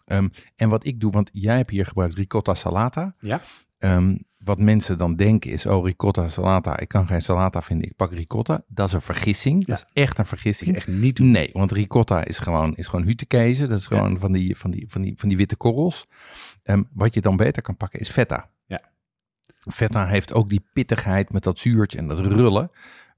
Ehm, 0.04 0.28
en 0.56 0.68
wat 0.68 0.86
ik 0.86 1.00
doe, 1.00 1.12
want 1.12 1.30
jij 1.32 1.56
hebt 1.56 1.70
hier 1.70 1.86
gebruikt 1.86 2.14
ricotta 2.14 2.54
salata. 2.54 3.14
Ja. 3.20 3.40
Ehm, 3.78 4.16
wat 4.38 4.58
mensen 4.58 4.98
dan 4.98 5.16
denken 5.16 5.50
is, 5.50 5.66
oh 5.66 5.84
ricotta 5.84 6.28
salata, 6.28 6.78
ik 6.78 6.88
kan 6.88 7.06
geen 7.06 7.22
salata 7.22 7.62
vinden, 7.62 7.88
ik 7.88 7.96
pak 7.96 8.12
ricotta. 8.12 8.64
Dat 8.68 8.86
is 8.88 8.92
een 8.92 9.00
vergissing, 9.00 9.66
dat 9.66 9.76
is 9.76 10.02
echt 10.02 10.18
een 10.18 10.26
vergissing. 10.26 10.76
Echt 10.76 10.88
niet 10.88 11.16
doen. 11.16 11.30
Nee, 11.30 11.50
want 11.52 11.72
ricotta 11.72 12.24
is 12.24 12.38
gewoon, 12.38 12.74
is 12.76 12.86
gewoon 12.86 13.04
hutekezen. 13.04 13.68
Dat 13.68 13.78
is 13.78 13.86
gewoon 13.86 14.18
van, 14.18 14.32
die, 14.32 14.56
van, 14.56 14.70
die, 14.70 14.84
van, 14.88 15.02
die, 15.02 15.14
van 15.16 15.28
die 15.28 15.38
witte 15.38 15.56
korrels. 15.56 16.08
Wat 16.92 17.14
je 17.14 17.20
dan 17.20 17.36
beter 17.36 17.62
kan 17.62 17.76
pakken 17.76 18.00
is 18.00 18.10
feta. 18.10 18.50
Feta 19.70 20.06
heeft 20.06 20.34
ook 20.34 20.48
die 20.48 20.64
pittigheid 20.72 21.32
met 21.32 21.42
dat 21.42 21.58
zuurtje 21.58 21.98
en 21.98 22.08
dat 22.08 22.18
rullen. 22.18 22.70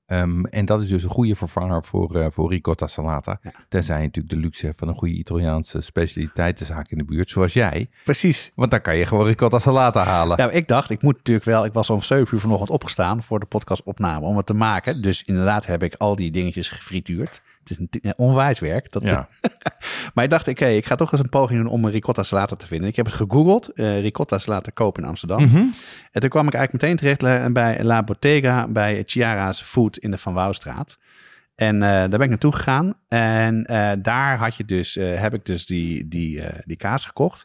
Ehm, 0.07 0.45
en 0.45 0.65
dat 0.65 0.83
is 0.83 0.89
dus 0.89 1.03
een 1.03 1.11
goede 1.11 1.37
vervanger 1.37 1.85
voor, 1.85 2.15
eh, 2.15 2.27
voor 2.31 2.51
ricotta 2.51 2.87
salata. 2.87 3.39
Ja. 3.43 3.51
Tenzij 3.69 3.97
je 3.97 4.05
natuurlijk 4.05 4.35
de 4.35 4.41
luxe 4.41 4.67
hebt 4.67 4.79
van 4.79 4.89
een 4.89 4.95
goede 4.95 5.15
Italiaanse 5.15 5.81
specialiteitenzaak 5.81 6.91
in 6.91 6.99
de 6.99 7.05
buurt, 7.05 7.31
zoals 7.31 7.53
jij. 7.53 7.89
Precies. 8.05 8.53
Want 8.55 8.71
dan 8.71 8.81
kan 8.81 8.97
je 8.97 9.07
gewoon 9.07 9.27
ricotta 9.27 9.59
salata 9.59 10.05
halen. 10.05 10.37
Ja, 10.37 10.45
maar 10.45 10.55
ik 10.55 10.69
dacht, 10.69 10.91
ik 10.91 11.03
moet 11.03 11.17
natuurlijk 11.17 11.47
wel. 11.47 11.65
Ik 11.65 11.73
was 11.73 11.91
om 11.91 12.03
7 12.03 12.35
uur 12.35 12.41
vanochtend 12.41 12.71
opgestaan 12.71 13.23
voor 13.23 13.41
de 13.41 13.47
podcastopname 13.47 14.27
om 14.27 14.37
het 14.37 14.47
te 14.47 14.55
maken. 14.55 15.03
Dus 15.03 15.23
inderdaad 15.23 15.67
heb 15.67 15.83
ik 15.83 15.95
al 15.95 16.17
die 16.17 16.31
dingetjes 16.31 16.69
gefrituurd. 16.69 17.43
Het 17.69 17.79
is 17.79 17.79
een 17.79 18.13
t- 18.13 18.17
onwijs 18.17 18.59
werk. 18.59 18.93
Dat, 18.93 19.07
Ja. 19.07 19.29
maar 20.15 20.25
ik 20.25 20.31
dacht, 20.31 20.49
oké, 20.49 20.67
ik 20.67 20.87
ga 20.87 20.95
toch 20.95 21.13
eens 21.13 21.21
een 21.21 21.29
poging 21.29 21.63
doen 21.63 21.71
om 21.73 21.85
een 21.85 21.91
ricotta 21.91 22.23
salata 22.23 22.57
te 22.57 22.67
vinden. 22.67 22.89
Ik 22.89 22.97
heb 22.97 23.07
het 23.07 23.15
gegoogeld, 23.15 23.69
eh, 23.73 24.01
ricotta 24.01 24.39
salata 24.39 24.71
kopen 24.75 25.03
in 25.03 25.09
Amsterdam. 25.09 25.43
Mhm. 25.43 25.57
En 26.13 26.21
toen 26.21 26.31
kwam 26.31 26.47
ik 26.47 26.55
eigenlijk 26.55 26.83
meteen 26.83 27.17
terecht 27.19 27.53
bij 27.53 27.83
La 27.85 28.03
Bottega, 28.03 28.67
bij 28.69 29.03
Chiara's 29.07 29.63
Food 29.63 29.97
in 29.97 30.11
de 30.11 30.19
Van 30.19 30.35
Wouwstraat. 30.35 30.99
En 31.55 31.75
eh, 31.83 31.89
daar 31.89 32.09
ben 32.09 32.21
ik 32.23 32.29
naartoe 32.29 32.53
gegaan. 32.53 32.95
En 33.09 33.65
eh, 33.65 33.93
daar 34.03 34.39
had 34.39 34.57
je 34.57 34.65
dus, 34.65 34.97
eh, 34.97 35.21
heb 35.21 35.35
ik 35.35 35.45
dus 35.45 35.67
die, 35.67 36.09
die, 36.09 36.43
eh, 36.43 36.59
die 36.65 36.77
kaas 36.77 37.05
gekocht. 37.07 37.45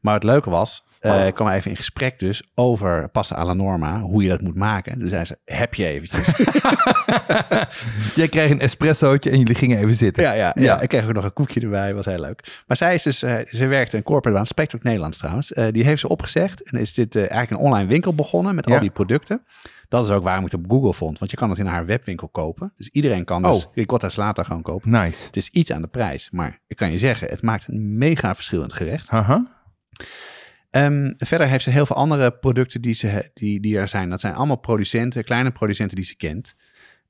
Maar 0.00 0.14
het 0.14 0.22
leuke 0.24 0.50
was, 0.50 0.84
eh, 1.06 1.26
ik 1.26 1.34
kwam 1.34 1.48
even 1.48 1.70
in 1.70 1.76
gesprek 1.76 2.18
dus 2.18 2.42
over 2.54 3.08
pasta 3.08 3.34
alla 3.34 3.52
norma, 3.54 4.00
hoe 4.00 4.22
je 4.22 4.28
dat 4.28 4.40
moet 4.40 4.54
maken. 4.56 4.98
Dus 4.98 5.10
zei 5.10 5.24
ze, 5.24 5.38
heb 5.44 5.74
je 5.74 5.86
eventjes? 5.86 6.32
Jij 8.14 8.28
kreeg 8.28 8.50
een 8.50 8.60
espressootje 8.60 9.30
en 9.30 9.38
jullie 9.38 9.54
gingen 9.54 9.78
even 9.78 9.94
zitten. 9.94 10.22
ja, 10.22 10.32
ja, 10.32 10.52
ja, 10.54 10.62
Ja. 10.62 10.80
ik 10.80 10.88
kreeg 10.88 11.04
ook 11.06 11.12
nog 11.12 11.24
een 11.24 11.32
koekje 11.32 11.60
erbij, 11.60 11.94
was 11.94 12.04
heel 12.04 12.18
leuk. 12.20 12.62
Maar 12.66 12.76
zij 12.76 12.94
is 12.94 13.02
dus, 13.02 13.22
eh, 13.22 13.36
ze 13.46 13.66
werkte 13.66 13.96
een 13.96 14.02
corporate 14.02 14.36
baan, 14.38 14.46
spreekt 14.46 14.74
ook 14.74 14.82
Nederlands 14.82 15.18
trouwens. 15.18 15.52
Eh, 15.52 15.66
die 15.72 15.84
heeft 15.84 16.00
ze 16.00 16.08
opgezegd 16.08 16.70
en 16.70 16.78
is 16.78 16.94
dit 16.94 17.14
eh, 17.14 17.20
eigenlijk 17.30 17.50
een 17.50 17.66
online 17.66 17.88
winkel 17.88 18.14
begonnen 18.14 18.54
met 18.54 18.66
al 18.66 18.80
die 18.80 18.90
producten. 18.90 19.44
Dat 19.88 20.04
is 20.04 20.10
ook 20.10 20.22
waarom 20.22 20.44
ik 20.44 20.50
het 20.52 20.60
op 20.64 20.70
Google 20.70 20.92
vond, 20.94 21.18
want 21.18 21.30
je 21.30 21.36
kan 21.36 21.50
het 21.50 21.58
in 21.58 21.66
haar 21.66 21.86
webwinkel 21.86 22.28
kopen. 22.28 22.72
Dus 22.76 22.88
iedereen 22.88 23.24
kan 23.24 23.42
dus 23.42 23.64
Oh. 23.66 23.72
ricotta 23.74 24.08
salata 24.08 24.42
gewoon 24.42 24.62
kopen. 24.62 24.90
Nice. 24.90 25.26
Het 25.26 25.36
is 25.36 25.48
iets 25.48 25.72
aan 25.72 25.80
de 25.82 25.88
prijs, 25.88 26.28
maar 26.30 26.60
ik 26.66 26.76
kan 26.76 26.90
je 26.90 26.98
zeggen, 26.98 27.28
het 27.28 27.42
maakt 27.42 27.68
een 27.68 27.98
mega 27.98 28.34
verschil 28.34 28.58
in 28.58 28.64
het 28.64 28.72
gerecht. 28.72 29.08
Haha. 29.08 29.46
Ehm, 30.70 31.12
verder 31.16 31.48
heeft 31.48 31.64
ze 31.64 31.70
heel 31.70 31.86
veel 31.86 31.96
andere 31.96 32.30
producten 32.30 32.80
die, 32.80 32.94
ze, 32.94 33.30
die, 33.34 33.60
die 33.60 33.78
er 33.78 33.88
zijn. 33.88 34.10
Dat 34.10 34.20
zijn 34.20 34.34
allemaal 34.34 34.56
producenten, 34.56 35.24
kleine 35.24 35.50
producenten 35.50 35.96
die 35.96 36.04
ze 36.04 36.16
kent. 36.16 36.54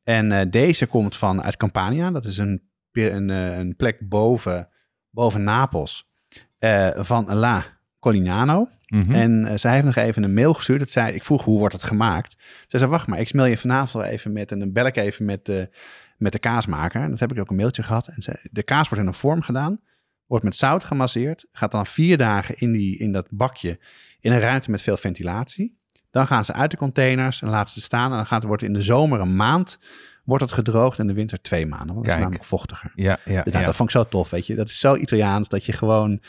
En 0.04 0.32
eh, 0.32 0.46
deze 0.50 0.86
komt 0.86 1.16
van 1.16 1.42
uit 1.42 1.56
Campania. 1.56 2.10
Dat 2.10 2.24
is 2.24 2.38
een, 2.38 2.62
een, 2.92 3.30
eh, 3.30 3.58
een 3.58 3.76
plek 3.76 4.08
boven, 4.08 4.68
boven 5.10 5.44
Napels 5.44 6.10
eh, 6.58 6.88
van 6.94 7.34
La 7.34 7.64
Colignano. 8.00 8.68
Mhm. 8.86 9.12
En 9.12 9.58
zij 9.58 9.72
heeft 9.72 9.84
nog 9.84 9.96
even 9.96 10.22
een 10.22 10.34
mail 10.34 10.54
gestuurd. 10.54 10.78
Dat 10.78 10.90
zei, 10.90 11.14
ik 11.14 11.24
vroeg 11.24 11.44
hoe 11.44 11.58
wordt 11.58 11.74
het 11.74 11.84
gemaakt. 11.84 12.36
Ze 12.66 12.78
zei, 12.78 12.90
wacht 12.90 13.06
maar, 13.06 13.20
ik 13.20 13.34
mail 13.34 13.48
je 13.48 13.58
vanavond 13.58 14.04
even 14.04 14.32
met 14.32 14.52
en 14.52 14.58
dan 14.58 14.72
bel 14.72 14.86
ik 14.86 14.96
even 14.96 15.24
met 15.24 15.44
de, 15.44 15.68
met 16.16 16.32
de 16.32 16.38
kaasmaker. 16.38 17.02
En 17.02 17.10
dat 17.10 17.20
heb 17.20 17.32
ik 17.32 17.38
ook 17.38 17.50
een 17.50 17.56
mailtje 17.56 17.82
gehad. 17.82 18.06
En 18.06 18.22
zei, 18.22 18.36
de 18.50 18.62
kaas 18.62 18.88
wordt 18.88 19.02
in 19.02 19.08
een 19.08 19.14
vorm 19.14 19.42
gedaan, 19.42 19.80
wordt 20.26 20.44
met 20.44 20.56
zout 20.56 20.84
gemasseerd, 20.84 21.46
gaat 21.50 21.70
dan 21.70 21.86
vier 21.86 22.18
dagen 22.18 22.56
in, 22.58 22.72
die, 22.72 22.98
in 22.98 23.12
dat 23.12 23.26
bakje 23.30 23.78
in 24.20 24.32
een 24.32 24.40
ruimte 24.40 24.70
met 24.70 24.82
veel 24.82 24.96
ventilatie. 24.96 25.78
Dan 26.10 26.26
gaan 26.26 26.44
ze 26.44 26.52
uit 26.52 26.70
de 26.70 26.76
containers 26.76 27.42
en 27.42 27.48
laten 27.48 27.74
ze 27.74 27.80
staan. 27.80 28.10
En 28.10 28.16
dan 28.16 28.26
gaat, 28.26 28.44
wordt 28.44 28.62
in 28.62 28.72
de 28.72 28.82
zomer 28.82 29.20
een 29.20 29.36
maand 29.36 29.78
wordt 30.24 30.42
het 30.42 30.52
gedroogd 30.52 30.98
en 30.98 31.02
in 31.02 31.08
de 31.08 31.14
winter 31.14 31.40
twee 31.40 31.66
maanden. 31.66 31.94
Want 31.94 32.04
dat 32.06 32.14
is 32.14 32.20
namelijk 32.20 32.44
vochtiger. 32.44 32.92
Ja, 32.94 33.18
ja, 33.24 33.42
Dus 33.42 33.52
nou, 33.52 33.58
ja. 33.58 33.64
dat 33.64 33.76
vond 33.76 33.88
ik 33.88 33.96
zo 33.96 34.04
tof, 34.04 34.30
weet 34.30 34.46
je. 34.46 34.54
Dat 34.54 34.68
is 34.68 34.80
zo 34.80 34.94
Italiaans 34.96 35.48
dat 35.48 35.64
je 35.64 35.72
gewoon... 35.72 36.20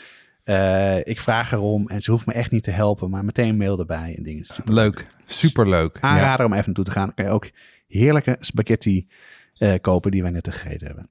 eh, 0.44 1.06
ik 1.06 1.20
vraag 1.20 1.52
erom 1.52 1.88
en 1.88 2.02
ze 2.02 2.10
hoeft 2.10 2.26
me 2.26 2.32
echt 2.32 2.50
niet 2.50 2.62
te 2.62 2.70
helpen, 2.70 3.10
maar 3.10 3.24
meteen 3.24 3.48
een 3.48 3.56
mail 3.56 3.78
erbij 3.78 4.14
en 4.16 4.22
dingen. 4.22 4.44
Super 4.44 4.74
Leuk. 4.74 5.06
Superleuk. 5.26 5.94
Ja. 5.94 6.08
Aanrader 6.08 6.46
om 6.46 6.52
even 6.52 6.64
naartoe 6.64 6.84
te 6.84 6.90
gaan. 6.90 7.04
Dan 7.04 7.14
kan 7.14 7.24
je 7.24 7.30
ook 7.30 7.50
heerlijke 7.86 8.36
spaghetti 8.38 9.08
eh, 9.54 9.74
kopen 9.80 10.10
die 10.10 10.22
wij 10.22 10.30
net 10.30 10.48
gegeten 10.50 10.86
hebben. 10.86 11.10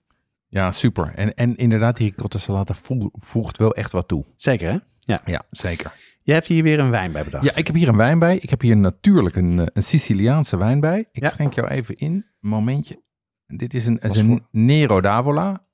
Ja, 0.57 0.71
super. 0.71 1.11
En, 1.15 1.33
en 1.35 1.55
inderdaad, 1.55 1.97
die 1.97 2.09
ricotta 2.09 2.37
salata 2.39 2.73
voegt 3.13 3.57
wel 3.57 3.73
echt 3.75 3.91
wat 3.91 4.07
toe. 4.07 4.25
Zeker, 4.35 4.71
hè? 4.71 4.77
Ja. 4.99 5.21
Ja, 5.25 5.41
zeker. 5.51 5.93
Je 6.21 6.33
hebt 6.33 6.47
hier 6.47 6.63
weer 6.63 6.79
een 6.79 6.89
wijn 6.89 7.11
bij 7.11 7.23
bedacht. 7.23 7.43
Ja, 7.45 7.55
ik 7.55 7.67
heb 7.67 7.75
hier 7.75 7.87
een 7.87 7.97
wijn 7.97 8.19
bij. 8.19 8.37
Ik 8.37 8.49
heb 8.49 8.61
hier 8.61 8.77
natuurlijk 8.77 9.35
een, 9.35 9.59
eh, 9.59 9.65
een 9.73 9.83
Siciliaanse 9.83 10.57
wijn 10.57 10.79
bij. 10.79 11.07
Ik 11.11 11.23
Ja. 11.23 11.29
schenk 11.29 11.53
jou 11.53 11.67
even 11.67 11.95
in. 11.95 12.25
Momentje. 12.39 13.01
Dit 13.47 13.73
is 13.73 13.85
een, 13.85 13.99
is 13.99 14.17
een? 14.17 14.45
Nero 14.51 15.01
d'Avola. 15.01 15.65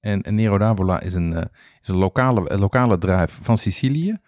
En 0.00 0.28
een 0.28 0.34
Nero 0.34 0.58
d'Avola 0.58 1.00
is 1.00 1.14
een, 1.14 1.32
eh, 1.34 1.44
is 1.82 1.88
een 1.88 1.96
lokale, 1.96 2.50
een 2.50 2.58
lokale 2.58 2.98
druif 2.98 3.38
van 3.42 3.58
Sicilië. 3.58 4.18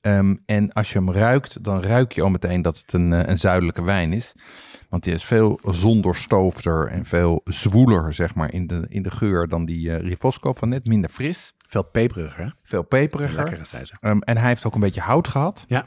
Ehm, 0.00 0.34
en 0.46 0.72
als 0.72 0.92
je 0.92 0.98
hem 0.98 1.12
ruikt, 1.12 1.64
dan 1.64 1.82
ruik 1.82 2.12
je 2.12 2.22
al 2.22 2.30
meteen 2.30 2.62
dat 2.62 2.78
het 2.78 2.92
een, 2.92 3.12
eh, 3.12 3.28
een 3.28 3.38
zuidelijke 3.38 3.82
wijn 3.82 4.12
is. 4.12 4.34
Want 4.88 5.04
die 5.04 5.12
is 5.14 5.24
veel 5.24 5.60
zondoorstoofder 5.62 6.86
en 6.86 7.04
veel 7.04 7.40
zwoeler, 7.44 8.14
zeg 8.14 8.34
maar, 8.34 8.52
in 8.52 8.66
de, 8.66 8.86
in 8.88 9.02
de 9.02 9.10
geur 9.10 9.48
dan 9.48 9.64
die 9.64 9.92
eh 9.92 10.00
Rifosco 10.00 10.52
van 10.52 10.68
net. 10.68 10.86
Minder 10.86 11.10
fris, 11.10 11.54
Veel 11.68 11.84
peperiger, 11.84 12.54
veel 12.62 12.82
peperiger. 12.82 13.44
Lekker, 13.44 13.66
zei 13.66 13.84
ze. 13.84 13.94
Ehm, 14.00 14.18
en 14.18 14.36
hij 14.36 14.48
heeft 14.48 14.66
ook 14.66 14.74
een 14.74 14.80
beetje 14.80 15.00
hout 15.00 15.28
gehad. 15.28 15.64
Ja. 15.68 15.86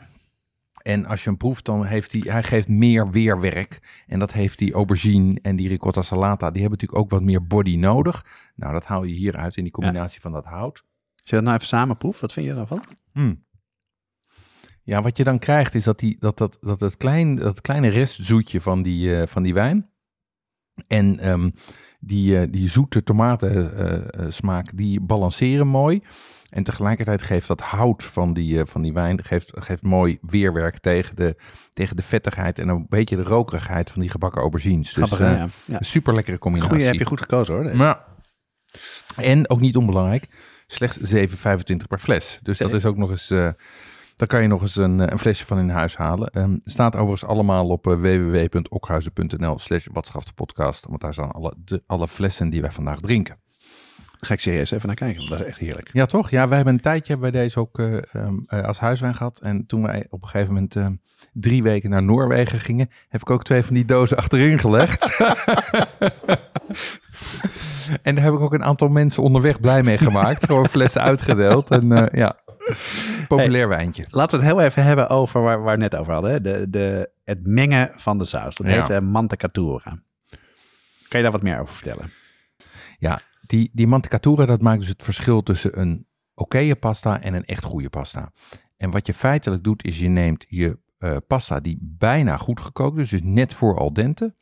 En 0.82 1.06
als 1.06 1.24
je 1.24 1.30
hem 1.30 1.38
proeft, 1.38 1.66
dan 1.66 1.86
heeft 1.86 2.12
hij, 2.12 2.22
hij 2.26 2.44
geeft 2.44 2.68
meer 2.68 3.10
weerwerk. 3.10 4.04
En 4.08 4.20
dat 4.20 4.34
heeft 4.34 4.58
die 4.58 4.74
aubergine 4.74 5.40
en 5.42 5.56
die 5.56 5.68
ricotta 5.68 6.02
salata. 6.02 6.52
Die 6.52 6.62
hebben 6.62 6.80
natuurlijk 6.80 7.02
ook 7.02 7.10
wat 7.10 7.22
meer 7.22 7.48
body 7.48 7.76
nodig. 7.76 8.26
Nou, 8.56 8.74
dat 8.74 8.86
haal 8.86 9.04
je 9.04 9.14
hieruit 9.14 9.58
in 9.58 9.64
die 9.64 9.72
combinatie 9.72 10.22
van 10.22 10.32
dat 10.32 10.46
hout. 10.46 10.84
Als 11.16 11.30
je 11.30 11.36
dat 11.36 11.44
nou 11.44 11.56
even 11.56 11.68
samen 11.68 11.98
proeft, 11.98 12.20
wat 12.20 12.34
vind 12.34 12.48
je 12.48 12.54
daarvan? 12.54 12.84
Hmm. 13.12 13.44
Ja, 14.84 15.02
wat 15.02 15.18
je 15.18 15.24
dan 15.24 15.40
krijgt 15.40 15.76
is 15.76 15.84
dat, 15.84 16.00
die, 16.00 16.18
dat, 16.20 16.38
dat, 16.38 16.58
dat, 16.62 16.80
het 16.80 16.98
klein, 16.98 17.36
dat 17.36 17.62
kleine 17.62 17.88
restzoetje 17.88 18.62
van 18.62 18.82
die, 18.82 19.16
eh, 19.16 19.28
van 19.28 19.44
die 19.44 19.54
wijn 19.54 19.90
en 20.88 21.20
ehm, 21.20 21.50
die, 22.00 22.40
eh, 22.40 22.48
die 22.52 22.70
zoete 22.70 23.04
tomatensmaak, 23.04 24.66
uh, 24.72 24.78
die 24.78 25.02
balanceren 25.02 25.68
mooi. 25.68 26.02
En 26.50 26.64
tegelijkertijd 26.64 27.22
geeft 27.22 27.48
dat 27.48 27.62
hout 27.62 28.04
van 28.04 28.34
die, 28.34 28.66
van 28.66 28.82
die 28.82 28.94
wijn 28.94 29.24
geeft, 29.24 29.52
geeft 29.54 29.82
mooi 29.82 30.18
weerwerk 30.22 30.78
tegen 30.78 31.16
de, 31.16 31.36
tegen 31.74 31.96
de 31.96 32.04
vettigheid 32.04 32.60
en 32.60 32.68
een 32.68 32.86
beetje 32.90 33.16
de 33.16 33.24
rokerigheid 33.24 33.92
van 33.92 34.02
die 34.02 34.10
gebakken 34.10 34.42
aubergines. 34.42 34.94
Dus 34.94 35.04
Grappig, 35.04 35.20
ja. 35.20 35.50
Ja. 35.66 35.78
een 35.78 35.86
super 35.86 36.14
lekkere 36.14 36.38
combinatie. 36.38 36.74
Goeie, 36.74 36.90
heb 36.90 37.00
je 37.00 37.06
goed 37.06 37.22
gekozen 37.22 37.54
hoor. 37.54 37.64
Deze. 37.64 37.98
En 39.16 39.50
ook 39.50 39.60
niet 39.60 39.76
onbelangrijk, 39.76 40.28
slechts 40.68 41.14
7,25 41.14 41.88
per 41.88 42.00
fles. 42.00 42.40
Dus 42.44 42.58
dat 42.58 42.74
is 42.74 42.86
ook 42.86 42.98
nog 42.98 43.10
eens. 43.10 43.30
eh 43.30 43.50
daar 44.22 44.30
kan 44.30 44.42
je 44.42 44.48
nog 44.48 44.62
eens 44.62 44.76
een, 44.76 45.00
eh, 45.00 45.08
een 45.10 45.20
flesje 45.20 45.46
van 45.46 45.60
in 45.60 45.70
huis 45.70 45.98
halen. 45.98 46.30
Ehm, 46.30 46.58
staat 46.64 46.96
overigens 46.96 47.26
allemaal 47.26 47.68
op 47.68 47.88
uh, 47.88 47.94
www.okhuizen.nl 47.94 49.60
slash 49.60 49.84
de 49.84 50.34
podcast. 50.36 50.86
Want 50.90 51.02
daar 51.02 51.14
staan 51.14 51.32
alle, 51.32 51.54
de, 51.58 51.84
alle 51.88 52.08
flessen 52.08 52.50
die 52.50 52.62
wij 52.62 52.72
vandaag 52.72 53.00
drinken. 53.00 53.38
Ga 54.20 54.34
ik 54.34 54.40
serieus 54.40 54.72
even 54.72 54.88
naar 54.88 54.96
kijken, 54.96 55.18
want 55.18 55.30
dat 55.30 55.40
is 55.40 55.46
echt 55.46 55.58
heerlijk. 55.58 55.90
Ja, 55.94 56.06
toch? 56.06 56.30
Ja, 56.30 56.48
wij 56.48 56.56
hebben 56.56 56.74
een 56.74 56.82
tijdje 56.82 57.18
bij 57.18 57.32
deze 57.32 57.60
ook 57.60 57.80
eh, 57.80 57.94
um, 58.14 58.46
uh, 58.48 58.64
als 58.64 58.80
huiswijn 58.80 59.16
gehad. 59.16 59.40
En 59.40 59.66
toen 59.66 59.82
wij 59.82 60.06
op 60.10 60.22
een 60.22 60.28
gegeven 60.28 60.54
moment 60.54 60.76
uh, 60.76 60.88
drie 61.34 61.64
weken 61.64 61.90
naar 61.90 62.04
Noorwegen 62.04 62.60
gingen, 62.60 62.90
heb 63.10 63.22
ik 63.22 63.30
ook 63.30 63.44
twee 63.44 63.64
van 63.64 63.74
die 63.74 63.86
dozen 63.86 64.18
achterin 64.18 64.60
gelegd. 64.60 65.04
en 68.02 68.16
daar 68.16 68.24
heb 68.24 68.34
ik 68.34 68.40
ook 68.40 68.54
een 68.54 68.64
aantal 68.64 68.90
mensen 68.90 69.24
onderweg 69.24 69.60
blij 69.60 69.84
mee 69.84 69.98
gemaakt. 69.98 70.46
Gewoon 70.46 70.68
flessen 70.68 71.02
uitgedeeld. 71.02 71.72
En 71.72 72.10
ja, 72.12 72.36
populair 73.28 73.68
hey, 73.68 73.78
wijntje. 73.78 74.06
Laten 74.10 74.40
we 74.40 74.46
het 74.46 74.56
heel 74.56 74.66
even 74.66 74.84
hebben 74.84 75.10
over 75.10 75.42
waar, 75.42 75.62
waar 75.62 75.76
we 75.76 75.82
net 75.82 75.96
over 75.96 76.14
hadden. 76.14 76.32
Hè? 76.32 76.42
De, 76.42 76.70
de, 76.70 77.10
het 77.24 77.48
mengen 77.48 77.92
van 77.96 78.18
de 78.18 78.26
saus. 78.26 78.56
Dat 78.56 78.68
heet 78.68 78.88
ja. 78.88 79.02
uh, 79.02 79.08
mantecatura. 79.08 80.02
Kan 81.08 81.20
je 81.20 81.22
daar 81.22 81.32
wat 81.32 81.44
meer 81.44 81.60
over 81.60 81.74
vertellen? 81.74 82.12
Ja, 82.98 83.22
die, 83.46 83.70
die 83.74 83.88
mantecatura, 83.88 84.46
dat 84.46 84.62
maakt 84.62 84.80
dus 84.80 84.88
het 84.88 85.04
verschil 85.04 85.44
tussen 85.44 85.80
een 85.80 86.08
oké 86.34 86.76
pasta 86.76 87.22
en 87.22 87.34
een 87.34 87.46
echt 87.46 87.64
goede 87.64 87.90
pasta. 87.90 88.32
En 88.78 88.92
wat 88.92 89.08
je 89.08 89.14
feitelijk 89.14 89.64
doet, 89.64 89.84
is 89.84 90.00
je 90.00 90.08
neemt 90.08 90.46
je 90.50 90.80
uh, 91.00 91.18
pasta 91.28 91.60
die 91.60 91.78
bijna 91.82 92.38
goed 92.38 92.60
gekookt 92.60 92.98
is, 92.98 93.10
dus 93.10 93.22
net 93.24 93.54
voor 93.54 93.78
al 93.78 93.94
dente. 93.94 94.36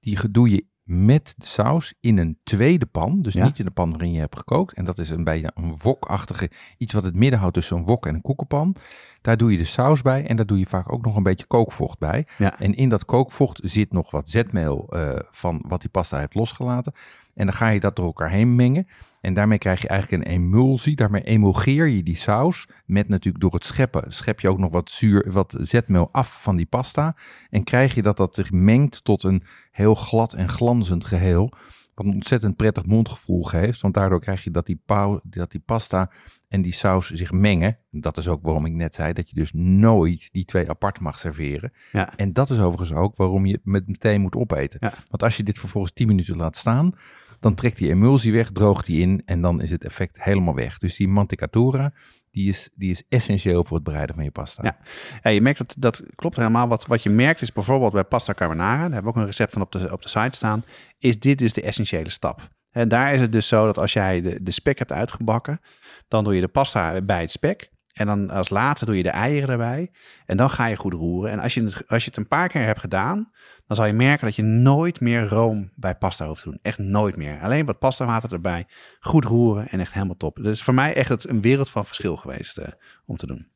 Die 0.00 0.30
doe 0.30 0.50
je 0.50 0.66
met 0.88 1.34
de 1.36 1.46
saus 1.46 1.94
in 2.00 2.18
een 2.18 2.38
tweede 2.44 2.86
pan. 2.86 3.22
Dus 3.22 3.32
ja. 3.32 3.44
niet 3.44 3.58
in 3.58 3.64
de 3.64 3.70
pan 3.70 3.90
waarin 3.90 4.12
je 4.12 4.18
hebt 4.18 4.36
gekookt. 4.36 4.74
En 4.74 4.84
dat 4.84 4.98
is 4.98 5.10
een 5.10 5.24
beetje 5.24 5.50
een 5.54 5.78
wokachtige, 5.82 6.50
iets 6.78 6.92
wat 6.92 7.04
het 7.04 7.14
midden 7.14 7.38
houdt 7.38 7.54
tussen 7.54 7.76
een 7.76 7.84
wok 7.84 8.06
en 8.06 8.14
een 8.14 8.22
koekenpan. 8.22 8.76
Daar 9.20 9.36
doe 9.36 9.52
je 9.52 9.58
de 9.58 9.64
saus 9.64 10.02
bij 10.02 10.26
en 10.26 10.36
daar 10.36 10.46
doe 10.46 10.58
je 10.58 10.66
vaak 10.66 10.92
ook 10.92 11.04
nog 11.04 11.16
een 11.16 11.22
beetje 11.22 11.46
kookvocht 11.46 11.98
bij. 11.98 12.26
Ja. 12.36 12.58
En 12.58 12.74
in 12.74 12.88
dat 12.88 13.04
kookvocht 13.04 13.60
zit 13.62 13.92
nog 13.92 14.10
wat 14.10 14.28
zetmeel 14.28 14.86
uh, 14.90 15.18
van 15.30 15.64
wat 15.66 15.80
die 15.80 15.90
pasta 15.90 16.18
heeft 16.18 16.34
losgelaten. 16.34 16.92
En 17.34 17.46
dan 17.46 17.54
ga 17.54 17.68
je 17.68 17.80
dat 17.80 17.96
door 17.96 18.06
elkaar 18.06 18.30
heen 18.30 18.54
mengen. 18.54 18.88
En 19.20 19.34
daarmee 19.34 19.58
krijg 19.58 19.82
je 19.82 19.88
eigenlijk 19.88 20.22
een 20.22 20.32
emulsie. 20.32 20.96
Daarmee 20.96 21.22
emulgeer 21.22 21.86
je 21.86 22.02
die 22.02 22.16
saus. 22.16 22.68
Met 22.84 23.08
natuurlijk 23.08 23.42
door 23.42 23.52
het 23.52 23.64
scheppen 23.64 24.12
schep 24.12 24.40
je 24.40 24.48
ook 24.48 24.58
nog 24.58 24.72
wat 24.72 24.90
zuur, 24.90 25.32
wat 25.32 25.56
zetmeel 25.60 26.08
af 26.12 26.42
van 26.42 26.56
die 26.56 26.66
pasta. 26.66 27.16
En 27.50 27.64
krijg 27.64 27.94
je 27.94 28.02
dat 28.02 28.16
dat 28.16 28.34
zich 28.34 28.50
mengt 28.50 29.04
tot 29.04 29.22
een 29.22 29.42
heel 29.70 29.94
glad 29.94 30.32
en 30.32 30.48
glanzend 30.48 31.04
geheel. 31.04 31.52
Wat 31.94 32.06
een 32.06 32.12
ontzettend 32.12 32.56
prettig 32.56 32.86
mondgevoel 32.86 33.42
geeft. 33.42 33.80
Want 33.80 33.94
daardoor 33.94 34.20
krijg 34.20 34.44
je 34.44 34.50
dat 34.50 34.66
die, 34.66 34.82
dat 35.22 35.50
die 35.50 35.62
pasta 35.64 36.10
en 36.48 36.62
die 36.62 36.72
saus 36.72 37.10
zich 37.10 37.32
mengen. 37.32 37.78
Dat 37.90 38.16
is 38.16 38.28
ook 38.28 38.42
waarom 38.42 38.66
ik 38.66 38.72
net 38.72 38.94
zei 38.94 39.12
dat 39.12 39.28
je 39.28 39.34
dus 39.34 39.52
nooit 39.54 40.32
die 40.32 40.44
twee 40.44 40.70
apart 40.70 41.00
mag 41.00 41.18
serveren. 41.18 41.72
Ja. 41.92 42.16
En 42.16 42.32
dat 42.32 42.50
is 42.50 42.58
overigens 42.58 42.98
ook 42.98 43.16
waarom 43.16 43.46
je 43.46 43.52
het 43.52 43.64
met 43.64 43.88
meteen 43.88 44.20
moet 44.20 44.36
opeten. 44.36 44.78
Ja. 44.82 44.92
Want 45.08 45.22
als 45.22 45.36
je 45.36 45.42
dit 45.42 45.58
vervolgens 45.58 45.92
10 45.92 46.06
minuten 46.06 46.36
laat 46.36 46.56
staan, 46.56 46.94
dan 47.40 47.54
trekt 47.54 47.78
die 47.78 47.88
emulsie 47.88 48.32
weg, 48.32 48.50
droogt 48.50 48.86
die 48.86 49.00
in 49.00 49.22
en 49.24 49.40
dan 49.40 49.60
is 49.60 49.70
het 49.70 49.84
effect 49.84 50.22
helemaal 50.22 50.54
weg. 50.54 50.78
Dus 50.78 50.96
die 50.96 51.08
mantecatura, 51.08 51.92
die 52.30 52.48
is, 52.48 52.68
die 52.74 52.90
is 52.90 53.02
essentieel 53.08 53.64
voor 53.64 53.76
het 53.76 53.84
bereiden 53.86 54.14
van 54.14 54.24
je 54.24 54.30
pasta. 54.30 54.62
Ja, 54.64 54.76
ja 55.22 55.30
je 55.30 55.40
merkt 55.40 55.58
dat, 55.58 55.74
dat 55.78 56.02
klopt 56.14 56.36
helemaal. 56.36 56.68
Wat, 56.68 56.86
wat 56.86 57.02
je 57.02 57.10
merkt 57.10 57.40
is 57.40 57.52
bijvoorbeeld 57.52 57.92
bij 57.92 58.04
pasta 58.04 58.34
carbonara, 58.34 58.82
daar 58.82 58.92
hebben 58.92 59.02
we 59.02 59.08
ook 59.08 59.16
een 59.16 59.26
recept 59.26 59.52
van 59.52 59.62
op 59.62 59.72
de, 59.72 59.92
op 59.92 60.02
de 60.02 60.08
site 60.08 60.36
staan, 60.36 60.64
is 60.98 61.20
dit 61.20 61.38
dus 61.38 61.52
de 61.52 61.62
essentiële 61.62 62.10
stap. 62.10 62.48
En 62.70 62.88
daar 62.88 63.14
is 63.14 63.20
het 63.20 63.32
dus 63.32 63.48
zo 63.48 63.64
dat 63.64 63.78
als 63.78 63.92
jij 63.92 64.20
de, 64.20 64.42
de 64.42 64.50
spek 64.50 64.78
hebt 64.78 64.92
uitgebakken, 64.92 65.60
dan 66.08 66.24
doe 66.24 66.34
je 66.34 66.40
de 66.40 66.48
pasta 66.48 67.00
bij 67.00 67.20
het 67.20 67.30
spek. 67.30 67.70
En 67.98 68.06
dan 68.06 68.30
als 68.30 68.48
laatste 68.48 68.84
doe 68.84 68.96
je 68.96 69.02
de 69.02 69.08
eieren 69.08 69.48
erbij. 69.48 69.90
En 70.26 70.36
dan 70.36 70.50
ga 70.50 70.66
je 70.66 70.76
goed 70.76 70.92
roeren. 70.92 71.30
En 71.30 71.38
als 71.38 71.54
je 71.54 71.62
het, 71.62 71.88
als 71.88 72.02
je 72.02 72.08
het 72.08 72.18
een 72.18 72.28
paar 72.28 72.48
keer 72.48 72.64
hebt 72.64 72.80
gedaan, 72.80 73.30
dan 73.66 73.76
zal 73.76 73.86
je 73.86 73.92
merken 73.92 74.26
dat 74.26 74.36
je 74.36 74.42
nooit 74.42 75.00
meer 75.00 75.28
room 75.28 75.70
bij 75.74 75.94
pasta 75.94 76.26
hoeft 76.26 76.42
te 76.42 76.48
doen. 76.48 76.58
Echt 76.62 76.78
nooit 76.78 77.16
meer. 77.16 77.40
Alleen 77.40 77.66
wat 77.66 77.78
pasta 77.78 78.06
water 78.06 78.32
erbij. 78.32 78.66
Goed 79.00 79.24
roeren 79.24 79.68
en 79.68 79.80
echt 79.80 79.92
helemaal 79.92 80.16
top. 80.16 80.38
Dus 80.42 80.62
voor 80.62 80.74
mij 80.74 80.94
echt 80.94 81.08
het, 81.08 81.28
een 81.28 81.40
wereld 81.40 81.70
van 81.70 81.86
verschil 81.86 82.16
geweest 82.16 82.58
uh, 82.58 82.64
om 83.06 83.16
te 83.16 83.26
doen. 83.26 83.48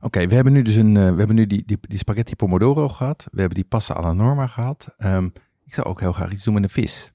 Oké, 0.00 0.26
we 0.26 0.34
hebben 0.34 0.52
nu 0.52 0.62
dus 0.62 0.74
een, 0.74 0.94
uh, 0.94 1.10
we 1.10 1.18
hebben 1.18 1.36
nu 1.36 1.46
die, 1.46 1.62
die, 1.64 1.78
die, 1.80 1.98
spaghetti 1.98 2.36
pomodoro 2.36 2.88
gehad. 2.88 3.26
We 3.30 3.38
hebben 3.38 3.58
die 3.58 3.68
pasta 3.68 3.94
alla 3.94 4.12
norma 4.12 4.46
gehad. 4.46 4.94
Um, 4.98 5.32
ik 5.64 5.74
zou 5.74 5.86
ook 5.86 6.00
heel 6.00 6.12
graag 6.12 6.30
iets 6.30 6.44
doen 6.44 6.54
met 6.54 6.62
een 6.62 6.70
vis. 6.70 7.12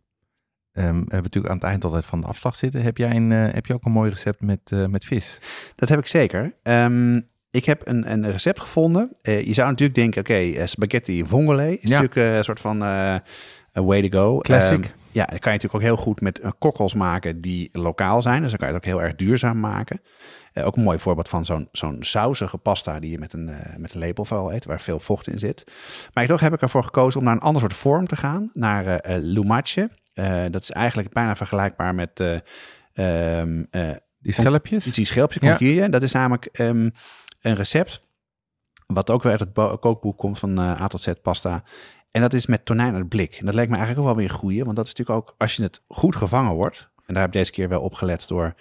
Um, 0.78 0.84
we 0.84 0.88
hebben 0.88 1.24
natuurlijk 1.24 1.54
aan 1.54 1.60
het 1.60 1.66
eind 1.66 1.84
altijd 1.84 2.06
van 2.06 2.22
de 2.22 2.28
afslag 2.28 2.56
zitten. 2.56 2.82
Heb 2.82 2.98
jij, 2.98 3.16
een, 3.16 3.32
uh, 3.32 3.54
heb 3.54 3.66
je 3.66 3.74
ook 3.74 3.86
een 3.86 3.92
mooi 3.92 4.10
recept 4.10 4.42
met, 4.42 4.72
uh, 4.74 4.86
met 4.86 5.06
vis? 5.06 5.40
Dat 5.76 5.90
heb 5.90 6.00
ik 6.00 6.08
zeker. 6.08 6.56
Um, 6.64 7.26
ik 7.52 7.66
heb 7.66 7.88
een, 7.88 8.12
een 8.12 8.32
recept 8.32 8.60
gevonden. 8.60 9.16
Uh, 9.22 9.46
je 9.46 9.54
zou 9.54 9.70
natuurlijk 9.70 9.98
denken, 9.98 10.22
oké, 10.22 10.32
okay, 10.32 10.68
spaghetti 10.68 11.26
vongole 11.26 11.80
is 11.80 11.90
ja. 11.90 12.02
natuurlijk 12.02 12.38
een 12.38 12.44
soort 12.44 12.60
van 12.60 12.80
way 13.74 14.10
to 14.10 14.20
go. 14.20 14.38
Classic. 14.38 14.78
Um, 14.78 14.92
ja, 15.12 15.26
dan 15.26 15.40
kan 15.40 15.52
je 15.52 15.58
natuurlijk 15.58 15.74
ook 15.74 15.82
heel 15.82 15.98
goed 15.98 16.22
met 16.22 16.42
kokkels 16.60 16.94
maken 16.94 17.42
die 17.42 17.70
lokaal 17.72 18.22
zijn. 18.22 18.42
Dus 18.42 18.50
dan 18.50 18.60
kan 18.60 18.68
je 18.68 18.74
het 18.74 18.84
ook 18.84 18.90
heel 18.92 19.02
erg 19.02 19.16
duurzaam 19.16 19.60
maken. 19.60 20.00
Uh, 20.54 20.66
ook 20.66 20.76
een 20.76 20.84
mooi 20.84 21.00
voorbeeld 21.00 21.30
van 21.30 21.46
zo'n 21.46 21.68
zo'n 21.72 21.98
sausige 22.00 22.58
pasta 22.58 23.00
die 23.00 23.12
je 23.12 23.20
met 23.20 23.34
een, 23.34 23.48
uh, 23.48 23.56
met 23.78 23.94
een 23.94 24.02
eet, 24.52 24.66
waar 24.66 24.82
veel 24.82 25.00
vocht 25.00 25.28
in 25.28 25.40
zit. 25.40 25.64
Maar 26.14 26.26
toch 26.26 26.40
heb 26.40 26.54
ik 26.54 26.62
ervoor 26.62 26.84
gekozen 26.84 27.20
om 27.20 27.26
naar 27.26 27.36
een 27.36 27.42
ander 27.42 27.62
soort 27.62 27.74
vorm 27.74 28.08
te 28.08 28.16
gaan, 28.16 28.50
naar 28.54 28.86
uh, 28.86 28.98
lumache. 29.22 29.90
Dat 30.50 30.62
is 30.62 30.72
eigenlijk 30.72 31.14
bijna 31.14 31.36
vergelijkbaar 31.36 31.96
met... 31.96 32.20
Um, 32.94 33.68
die 34.20 34.34
schelpjes? 34.34 34.84
Die 34.84 35.06
schelpjes, 35.06 35.60
ja. 35.60 35.88
Dat 35.88 36.02
is 36.02 36.12
namelijk 36.12 36.60
um, 36.60 36.92
een 37.42 37.56
recept, 37.56 38.02
wat 38.86 39.10
ook 39.10 39.24
weer 39.24 39.32
uit 39.32 39.40
het 39.40 39.80
kookboek 39.80 40.18
komt 40.18 40.40
van 40.40 40.60
A 40.60 40.88
tot 40.88 41.02
Z 41.02 41.12
pasta. 41.22 41.64
En 42.12 42.22
dat 42.22 42.34
is 42.34 42.46
met 42.46 42.66
tonijn 42.66 42.96
uit 42.96 43.10
blik. 43.10 43.36
En 43.36 43.46
dat 43.46 43.54
lijkt 43.54 43.72
me 43.72 43.78
eigenlijk 43.78 44.08
ook 44.08 44.16
wel 44.16 44.24
weer 44.24 44.34
een 44.34 44.40
goeie, 44.40 44.64
want 44.64 44.76
dat 44.76 44.86
is 44.86 44.94
natuurlijk 44.94 45.28
ook, 45.28 45.36
als 45.38 45.56
je 45.56 45.64
het 45.64 45.82
goed 45.88 46.16
gevangen 46.16 46.54
wordt, 46.54 46.90
en 47.06 47.14
daar 47.14 47.24
heb 47.24 47.34
ik 47.34 47.40
deze 47.40 47.52
keer 47.52 47.70
wel 47.70 47.82
op 47.82 47.94
gelet 47.94 48.28
door 48.28 48.56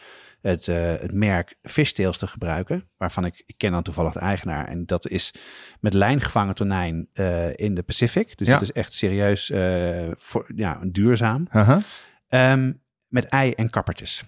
het, 0.45 0.67
uh, 0.67 0.77
het 0.77 1.13
merk 1.13 1.57
Fishtails 1.63 2.19
te 2.19 2.27
gebruiken, 2.27 2.91
waarvan 2.97 3.25
ik, 3.25 3.43
ik 3.47 3.59
ken 3.59 3.71
dan 3.71 3.83
toevallig 3.83 4.13
de 4.13 4.19
eigenaar. 4.19 4.67
En 4.67 4.87
dat 4.87 5.09
is 5.09 5.35
met 5.81 5.95
lijn 5.95 6.21
gevangen 6.21 6.55
tonijn 6.55 7.09
uh, 7.15 7.57
in 7.57 7.75
de 7.75 7.83
Pacific. 7.83 8.37
Dus 8.39 8.49
ja. 8.49 8.53
het 8.53 8.63
is 8.63 8.73
echt 8.73 8.93
serieus 8.93 9.51
uh, 9.51 10.11
voor, 10.17 10.51
ja, 10.55 10.81
duurzaam. 10.83 11.49
Uh 11.53 11.69
-huh. 11.69 12.53
um, 12.53 12.81
met 13.09 13.25
ei 13.25 13.53
en 13.53 13.71
kappertjes. 13.71 14.25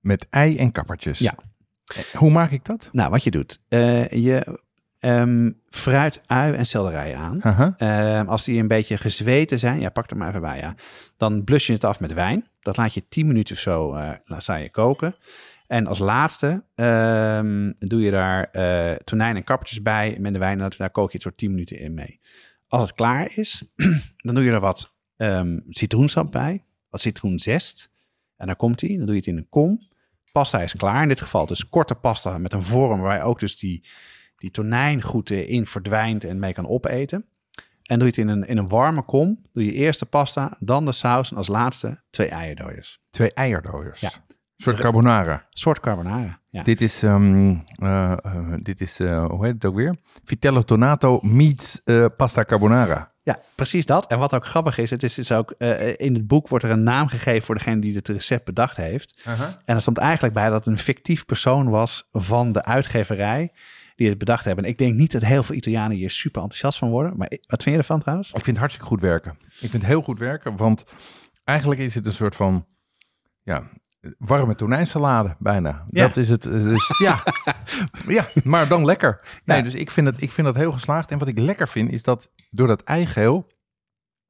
Met 0.00 0.26
ei 0.30 0.56
en 0.56 0.72
kappertjes? 0.72 1.18
Ja. 1.18 1.34
Hoe 2.12 2.30
maak 2.30 2.50
ik 2.50 2.64
dat? 2.64 2.88
Nou, 2.92 3.10
wat 3.10 3.24
je 3.24 3.30
doet, 3.30 3.60
je 3.68 4.60
um, 5.00 5.60
fruit, 5.70 6.20
ui 6.26 6.54
en 6.54 6.66
selderij 6.66 7.16
aan. 7.16 7.40
Uh 7.42 7.58
-huh. 7.58 8.18
um, 8.18 8.28
als 8.28 8.44
die 8.44 8.60
een 8.60 8.68
beetje 8.68 8.96
gezweten 8.96 9.58
zijn, 9.58 9.80
ja, 9.80 9.90
pak 9.90 10.10
er 10.10 10.16
maar 10.16 10.28
even 10.28 10.40
bij, 10.40 10.58
ja. 10.58 10.74
Dan 11.16 11.44
blus 11.44 11.66
je 11.66 11.72
het 11.72 11.84
af 11.84 12.00
met 12.00 12.12
wijn. 12.12 12.48
Dat 12.60 12.76
laat 12.76 12.94
je 12.94 13.08
10 13.08 13.26
minuten 13.26 13.54
of 13.54 13.60
zo 13.60 13.94
uh, 13.94 14.10
laat 14.24 14.44
je 14.44 14.70
koken. 14.70 15.14
En 15.66 15.86
als 15.86 15.98
laatste 15.98 16.64
um, 16.74 17.74
doe 17.78 18.00
je 18.00 18.10
daar 18.10 18.48
uh, 18.52 18.92
tonijn 18.92 19.36
en 19.36 19.44
kappertjes 19.44 19.82
bij 19.82 20.16
met 20.18 20.32
de 20.32 20.38
wijn. 20.38 20.60
En 20.60 20.70
daar 20.76 20.90
kook 20.90 21.06
je 21.06 21.12
het 21.12 21.22
soort 21.22 21.36
10 21.36 21.50
minuten 21.50 21.78
in 21.78 21.94
mee. 21.94 22.20
Als 22.68 22.82
het 22.82 22.94
klaar 22.94 23.30
is, 23.34 23.62
dan 24.26 24.34
doe 24.34 24.44
je 24.44 24.50
er 24.50 24.60
wat 24.60 24.94
um, 25.16 25.64
citroensap 25.68 26.32
bij, 26.32 26.64
wat 26.88 27.00
citroenzest. 27.00 27.90
En 28.36 28.46
dan 28.46 28.56
komt 28.56 28.78
die, 28.78 28.96
dan 28.96 29.06
doe 29.06 29.14
je 29.14 29.20
het 29.20 29.30
in 29.30 29.36
een 29.36 29.48
kom. 29.48 29.88
Pasta 30.32 30.62
is 30.62 30.76
klaar 30.76 31.02
in 31.02 31.08
dit 31.08 31.20
geval. 31.20 31.46
Dus 31.46 31.68
korte 31.68 31.94
pasta 31.94 32.38
met 32.38 32.52
een 32.52 32.62
vorm 32.62 33.00
waar 33.00 33.16
je 33.16 33.22
ook 33.22 33.40
dus 33.40 33.58
die, 33.58 33.84
die 34.40 34.50
tonijn 34.50 35.02
goed 35.02 35.30
in 35.30 35.66
verdwijnt 35.66 36.24
en 36.24 36.38
mee 36.38 36.52
kan 36.52 36.68
opeten. 36.68 37.24
En 37.82 37.98
doe 37.98 38.08
je 38.08 38.20
het 38.20 38.28
in 38.28 38.28
een, 38.28 38.46
in 38.46 38.56
een 38.56 38.68
warme 38.68 39.02
kom. 39.02 39.42
Doe 39.52 39.64
je 39.64 39.72
eerst 39.72 40.00
de 40.00 40.06
pasta, 40.06 40.56
dan 40.58 40.84
de 40.84 40.92
saus 40.92 41.30
en 41.30 41.36
als 41.36 41.48
laatste 41.48 42.02
twee 42.10 42.28
eierdooiers. 42.28 43.00
Twee 43.10 43.32
eierdooiers? 43.32 44.00
Ja. 44.00 44.10
soort 44.56 44.76
carbonara. 44.76 45.46
soort 45.50 45.80
carbonara. 45.80 46.38
Ja. 46.50 46.62
Dit 46.62 46.80
is, 46.80 47.02
ehm, 47.02 47.54
eh, 47.76 48.12
eh, 48.12 48.18
dit 48.56 48.80
is 48.80 49.00
eh, 49.00 49.26
hoe 49.26 49.44
heet 49.44 49.54
het 49.54 49.64
ook 49.64 49.74
weer? 49.74 49.96
Vitello 50.24 50.62
tonato 50.62 51.18
meets 51.22 51.80
pasta 52.16 52.44
carbonara. 52.44 53.12
ja, 53.22 53.38
precies 53.54 53.86
dat. 53.86 54.06
En 54.06 54.18
wat 54.18 54.34
ook 54.34 54.46
grappig 54.46 54.78
is, 54.78 54.90
het 54.90 55.02
is 55.02 55.14
dus 55.14 55.32
ook 55.32 55.50
in 55.96 56.14
het 56.14 56.26
boek 56.26 56.48
wordt 56.48 56.64
er 56.64 56.70
een 56.70 56.82
naam 56.82 57.08
gegeven 57.08 57.42
voor 57.42 57.54
degene 57.54 57.80
die 57.80 57.94
het 57.94 58.08
recept 58.08 58.44
bedacht 58.44 58.76
heeft. 58.76 59.22
En 59.64 59.74
er 59.74 59.80
stond 59.80 59.98
eigenlijk 59.98 60.34
bij 60.34 60.50
dat 60.50 60.64
het 60.64 60.66
een 60.66 60.78
fictief 60.78 61.24
persoon 61.24 61.68
was 61.68 62.08
van 62.12 62.52
de 62.52 62.64
uitgeverij 62.64 63.52
die 64.00 64.08
het 64.08 64.18
bedacht 64.18 64.44
hebben. 64.44 64.64
En 64.64 64.70
ik 64.70 64.78
denk 64.78 64.94
niet 64.94 65.12
dat 65.12 65.22
heel 65.24 65.42
veel 65.42 65.54
Italianen 65.54 65.96
hier 65.96 66.10
super 66.10 66.42
enthousiast 66.42 66.78
van 66.78 66.90
worden. 66.90 67.16
Maar 67.16 67.28
wat 67.46 67.62
vind 67.62 67.74
je 67.74 67.80
ervan 67.80 68.00
trouwens? 68.00 68.28
Ik 68.28 68.34
vind 68.34 68.46
het 68.46 68.56
hartstikke 68.58 68.88
goed 68.88 69.00
werken. 69.00 69.36
Ik 69.40 69.58
vind 69.58 69.72
het 69.72 69.86
heel 69.86 70.02
goed 70.02 70.18
werken, 70.18 70.56
want 70.56 70.84
eigenlijk 71.44 71.80
is 71.80 71.94
het 71.94 72.06
een 72.06 72.12
soort 72.12 72.36
van, 72.36 72.66
ja, 73.42 73.70
warme 74.18 74.54
tonijnsalade 74.54 75.36
bijna. 75.38 75.86
Ja. 75.90 76.06
Dat 76.06 76.16
is 76.16 76.28
het. 76.28 76.42
Dus, 76.42 76.94
ja. 76.98 77.22
ja, 78.08 78.26
maar 78.44 78.68
dan 78.68 78.84
lekker. 78.84 79.20
Nee, 79.44 79.56
Ja. 79.58 79.62
dus 79.62 79.74
ik 79.74 79.90
vind, 79.90 80.06
het, 80.06 80.22
ik 80.22 80.30
vind 80.30 80.46
dat 80.46 80.56
heel 80.56 80.72
geslaagd. 80.72 81.10
En 81.10 81.18
wat 81.18 81.28
ik 81.28 81.38
lekker 81.38 81.68
vind, 81.68 81.90
is 81.92 82.02
dat 82.02 82.30
door 82.50 82.66
dat 82.66 82.82
eigeel, 82.82 83.46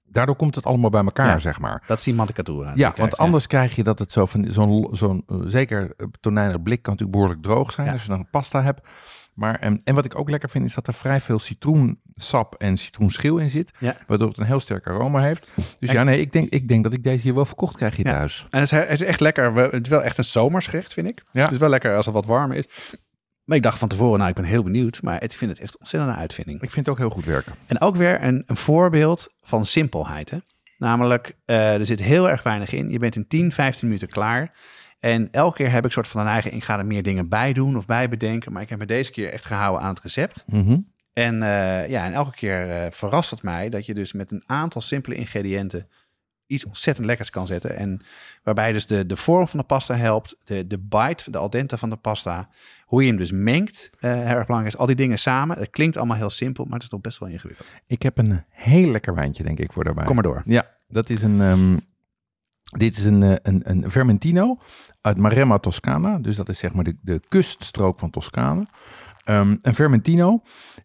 daardoor 0.02 0.36
komt 0.36 0.54
het 0.54 0.64
allemaal 0.66 0.90
bij 0.90 1.04
elkaar, 1.04 1.26
Ja. 1.26 1.38
zeg 1.38 1.60
maar. 1.60 1.82
Dat 1.86 1.98
is 1.98 2.04
die 2.04 2.14
mantecatura. 2.14 2.72
Ja, 2.74 2.92
want 2.96 3.16
anders 3.16 3.46
krijg 3.46 3.76
je 3.76 3.82
dat 3.84 3.98
het 3.98 4.12
zo 4.12 4.26
van 4.26 4.46
zo'n, 4.48 4.88
zo'n 4.92 5.22
eh, 5.26 5.36
zeker 5.46 5.94
eh, 5.96 6.06
tonijnig 6.20 6.62
blik 6.62 6.82
kan 6.82 6.92
natuurlijk 6.92 7.18
behoorlijk 7.18 7.42
droog 7.46 7.72
zijn 7.72 7.88
als 7.88 8.02
je 8.02 8.08
dan 8.08 8.30
pasta 8.30 8.62
hebt. 8.62 8.88
Maar, 9.34 9.54
en, 9.58 9.80
en 9.84 9.94
wat 9.94 10.04
ik 10.04 10.18
ook 10.18 10.30
lekker 10.30 10.48
vind 10.50 10.64
is 10.64 10.74
dat 10.74 10.86
er 10.86 10.94
vrij 10.94 11.20
veel 11.20 11.38
citroensap 11.38 12.54
en 12.54 12.76
citroenschil 12.76 13.38
in 13.38 13.50
zit, 13.50 13.72
Ja. 13.78 13.96
waardoor 14.06 14.28
het 14.28 14.38
een 14.38 14.44
heel 14.46 14.60
sterk 14.60 14.86
aroma 14.86 15.20
heeft. 15.22 15.48
Dus 15.78 15.88
En- 15.88 15.94
ja, 15.94 16.02
nee, 16.04 16.20
ik 16.20 16.32
denk, 16.32 16.48
ik 16.48 16.68
denk 16.68 16.82
dat 16.84 16.92
ik 16.92 17.02
deze 17.02 17.22
hier 17.22 17.34
wel 17.34 17.44
verkocht 17.44 17.76
krijg 17.76 17.96
hier 17.96 18.06
Ja. 18.06 18.12
thuis. 18.18 18.46
En 18.50 18.60
het 18.60 18.72
is, 18.72 18.78
het 18.78 18.90
is 19.00 19.02
echt 19.02 19.20
lekker. 19.20 19.54
Het 19.54 19.82
is 19.84 19.88
wel 19.88 20.02
echt 20.02 20.18
een 20.18 20.24
zomersgerecht, 20.24 20.92
vind 20.92 21.06
ik. 21.06 21.22
Ja. 21.32 21.42
Het 21.42 21.52
is 21.52 21.58
wel 21.58 21.68
lekker 21.68 21.94
als 21.96 22.04
het 22.06 22.14
wat 22.14 22.26
warmer 22.26 22.56
is. 22.56 22.64
Maar 23.44 23.56
ik 23.56 23.62
dacht 23.64 23.78
van 23.78 23.88
tevoren, 23.88 24.18
nou, 24.18 24.30
ik 24.30 24.36
ben 24.36 24.44
heel 24.44 24.62
benieuwd. 24.62 25.02
Maar 25.02 25.22
ik 25.22 25.32
vind 25.32 25.50
het 25.50 25.60
echt 25.60 25.78
ontzettend 25.78 26.12
een 26.12 26.18
uitvinding. 26.20 26.62
Ik 26.62 26.70
vind 26.70 26.86
het 26.86 26.94
ook 26.94 27.00
heel 27.00 27.10
goed 27.10 27.24
werken. 27.24 27.54
En 27.66 27.80
ook 27.80 27.96
weer 27.96 28.22
een, 28.22 28.42
een 28.46 28.56
voorbeeld 28.56 29.28
van 29.40 29.66
simpelheid. 29.66 30.30
Hè? 30.30 30.38
Namelijk, 30.78 31.32
eh, 31.44 31.74
er 31.74 31.86
zit 31.86 32.00
heel 32.02 32.30
erg 32.30 32.42
weinig 32.42 32.72
in. 32.72 32.90
Je 32.90 32.98
bent 32.98 33.16
in 33.16 33.26
10, 33.26 33.52
15 33.52 33.86
minuten 33.88 34.08
klaar. 34.08 34.54
En 35.00 35.28
elke 35.30 35.56
keer 35.56 35.70
heb 35.70 35.84
ik 35.84 35.92
soort 35.92 36.08
van 36.08 36.20
een 36.20 36.26
eigen... 36.26 36.54
Ik 36.54 36.64
ga 36.64 36.78
er 36.78 36.86
meer 36.86 37.02
dingen 37.02 37.28
bij 37.28 37.52
doen 37.52 37.76
of 37.76 37.86
bij 37.86 38.08
bedenken. 38.08 38.52
Maar 38.52 38.62
ik 38.62 38.68
heb 38.68 38.78
me 38.78 38.86
deze 38.86 39.10
keer 39.10 39.32
echt 39.32 39.46
gehouden 39.46 39.82
aan 39.82 39.94
het 39.94 40.02
recept. 40.02 40.44
Mhm. 40.46 40.78
En, 41.12 41.42
eh, 41.42 41.88
ja, 41.88 42.04
en 42.04 42.12
elke 42.12 42.36
keer 42.36 42.70
eh, 42.70 42.86
verrast 42.90 43.30
het 43.30 43.42
mij 43.42 43.68
dat 43.68 43.86
je 43.86 43.94
dus 43.94 44.12
met 44.12 44.30
een 44.30 44.42
aantal 44.46 44.80
simpele 44.80 45.14
ingrediënten 45.14 45.88
iets 46.46 46.64
ontzettend 46.64 47.06
lekkers 47.06 47.30
kan 47.30 47.46
zetten. 47.46 47.76
En 47.76 48.00
waarbij 48.42 48.72
dus 48.72 48.86
de, 48.86 49.06
de 49.06 49.16
vorm 49.16 49.48
van 49.48 49.58
de 49.58 49.64
pasta 49.64 49.94
helpt, 49.94 50.36
de, 50.44 50.66
de 50.66 50.78
bite, 50.78 51.30
de 51.30 51.38
al 51.38 51.50
dente 51.50 51.78
van 51.78 51.90
de 51.90 51.96
pasta, 51.96 52.48
hoe 52.84 53.02
je 53.02 53.08
hem 53.08 53.16
dus 53.16 53.30
mengt, 53.32 53.90
eh, 53.98 54.10
heel 54.10 54.36
erg 54.36 54.46
belangrijk 54.46 54.74
is. 54.74 54.76
Al 54.76 54.86
die 54.86 54.96
dingen 54.96 55.18
samen, 55.18 55.58
het 55.58 55.70
klinkt 55.70 55.96
allemaal 55.96 56.16
heel 56.16 56.30
simpel, 56.30 56.64
maar 56.64 56.74
het 56.74 56.82
is 56.82 56.88
toch 56.88 57.00
best 57.00 57.18
wel 57.18 57.28
ingewikkeld. 57.28 57.74
Ik 57.86 58.02
heb 58.02 58.18
een 58.18 58.44
heel 58.48 58.90
lekker 58.90 59.14
wijntje, 59.14 59.42
denk 59.42 59.58
ik, 59.58 59.72
voor 59.72 59.84
daarbij. 59.84 60.04
Kom 60.04 60.14
maar 60.14 60.24
door. 60.24 60.42
Ja, 60.44 60.70
dat 60.88 61.10
is 61.10 61.22
een. 61.22 61.40
ehm, 61.40 61.76
dit 62.78 62.96
is 62.96 63.04
een, 63.04 63.22
eh, 63.22 63.34
een, 63.42 63.60
een 63.70 63.90
Vermentino 63.90 64.58
uit 65.00 65.16
Maremma 65.16 65.58
Toscana. 65.58 66.18
Dus 66.18 66.36
dat 66.36 66.48
is 66.48 66.58
zeg 66.58 66.72
maar 66.72 66.84
de, 66.84 66.96
de 67.02 67.20
kuststrook 67.28 67.98
van 67.98 68.10
Toscane. 68.10 68.66
Ehm, 69.24 69.56
een 69.60 69.74
Vermentino. 69.74 70.42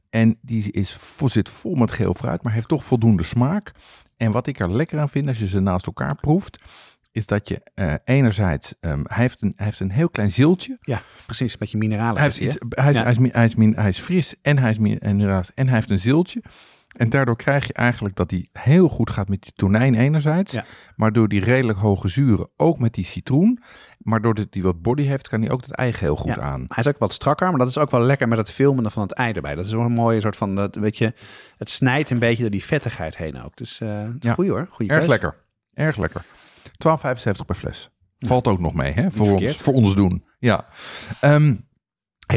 En 0.09 0.37
die 0.41 0.71
is, 0.71 0.97
zit 1.25 1.49
vol 1.49 1.75
met 1.75 1.91
geel 1.91 2.13
fruit, 2.13 2.43
maar 2.43 2.53
heeft 2.53 2.67
toch 2.67 2.83
voldoende 2.85 3.23
smaak. 3.23 3.71
En 4.17 4.31
wat 4.31 4.47
ik 4.47 4.59
er 4.59 4.71
lekker 4.75 4.99
aan 4.99 5.09
vind 5.09 5.27
als 5.27 5.39
je 5.39 5.47
ze 5.47 5.59
naast 5.59 5.85
elkaar 5.85 6.15
proeft, 6.15 6.59
is 7.11 7.25
dat 7.25 7.47
je 7.47 7.61
eh, 7.73 7.93
enerzijds, 8.03 8.73
ehm, 8.79 9.01
hij, 9.03 9.21
heeft 9.23 9.41
een, 9.41 9.53
hij 9.55 9.65
heeft 9.65 9.79
een 9.79 9.91
heel 9.91 10.09
klein 10.09 10.31
zieltje. 10.31 10.77
Ja, 10.81 11.01
precies, 11.25 11.51
een 11.51 11.59
beetje 11.59 11.77
mineralen. 11.77 12.13
Hij, 12.15 12.23
heeft 12.23 12.35
zie 12.35 12.45
je. 12.45 12.51
iets, 12.51 12.59
hij, 12.69 12.89
is, 12.89 12.95
Ja. 12.97 13.01
hij, 13.03 13.11
is, 13.11 13.17
mi- 13.17 13.29
hij, 13.31 13.45
is, 13.45 13.55
min- 13.55 13.75
hij 13.75 13.89
is 13.89 13.99
fris 13.99 14.35
en 14.41 14.57
hij 14.57 14.69
is, 14.69 14.77
en 15.55 15.65
hij 15.67 15.75
heeft 15.75 15.89
een 15.89 15.99
zieltje. 15.99 16.41
En 16.95 17.09
daardoor 17.09 17.35
krijg 17.35 17.67
je 17.67 17.73
eigenlijk 17.73 18.15
dat 18.15 18.31
hij 18.31 18.47
heel 18.53 18.89
goed 18.89 19.09
gaat 19.09 19.29
met 19.29 19.41
die 19.43 19.51
tonijn 19.55 19.95
enerzijds. 19.95 20.51
Ja. 20.51 20.63
Maar 20.95 21.11
door 21.11 21.27
die 21.27 21.43
redelijk 21.43 21.79
hoge 21.79 22.07
zuren 22.07 22.49
ook 22.57 22.79
met 22.79 22.93
die 22.93 23.05
citroen. 23.05 23.59
Maar 23.97 24.21
doordat 24.21 24.47
hij 24.49 24.61
wat 24.61 24.81
body 24.81 25.03
heeft, 25.03 25.27
kan 25.27 25.41
hij 25.41 25.51
ook 25.51 25.61
het 25.61 25.71
eigen 25.71 25.99
heel 26.05 26.15
goed 26.15 26.35
Ja. 26.35 26.41
aan. 26.41 26.63
Hij 26.67 26.77
is 26.83 26.87
ook 26.87 26.97
wat 26.97 27.13
strakker, 27.13 27.49
maar 27.49 27.57
dat 27.59 27.67
is 27.67 27.77
ook 27.77 27.91
wel 27.91 28.01
lekker 28.01 28.27
met 28.27 28.37
het 28.37 28.51
filmen 28.51 28.91
van 28.91 29.01
het 29.01 29.11
ei 29.11 29.33
erbij. 29.33 29.55
Dat 29.55 29.65
is 29.65 29.71
wel 29.71 29.81
een 29.85 29.91
mooie 29.91 30.21
soort 30.21 30.35
van, 30.37 30.55
dat, 30.55 30.75
weet 30.75 30.97
je, 30.97 31.13
het 31.57 31.69
snijdt 31.69 32.09
een 32.09 32.19
beetje 32.19 32.41
door 32.41 32.51
die 32.51 32.63
vettigheid 32.65 33.17
heen 33.17 33.43
ook. 33.43 33.55
Dus 33.57 33.79
eh 33.81 34.03
Ja. 34.19 34.33
goeie 34.33 34.51
hoor, 34.51 34.67
goeie 34.69 34.91
Erg 34.91 35.07
lekker. 35.07 35.35
Erg 35.73 35.97
lekker. 35.97 36.25
12,75 36.77 37.45
per 37.45 37.55
fles. 37.55 37.89
Valt 38.19 38.47
ook 38.47 38.59
nog 38.59 38.73
mee, 38.73 38.91
hè? 38.93 39.11
Voor 39.11 39.31
ons, 39.31 39.55
voor 39.57 39.73
ons 39.73 39.95
doen. 39.95 40.25
Ja. 40.39 40.65
Ehm, 41.21 41.55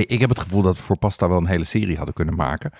ik 0.06 0.20
heb 0.20 0.28
het 0.28 0.40
gevoel 0.40 0.62
dat 0.62 0.76
we 0.76 0.82
voor 0.82 0.98
pasta 0.98 1.28
wel 1.28 1.38
een 1.38 1.46
hele 1.46 1.64
serie 1.64 1.96
hadden 1.96 2.14
kunnen 2.14 2.34
maken. 2.34 2.70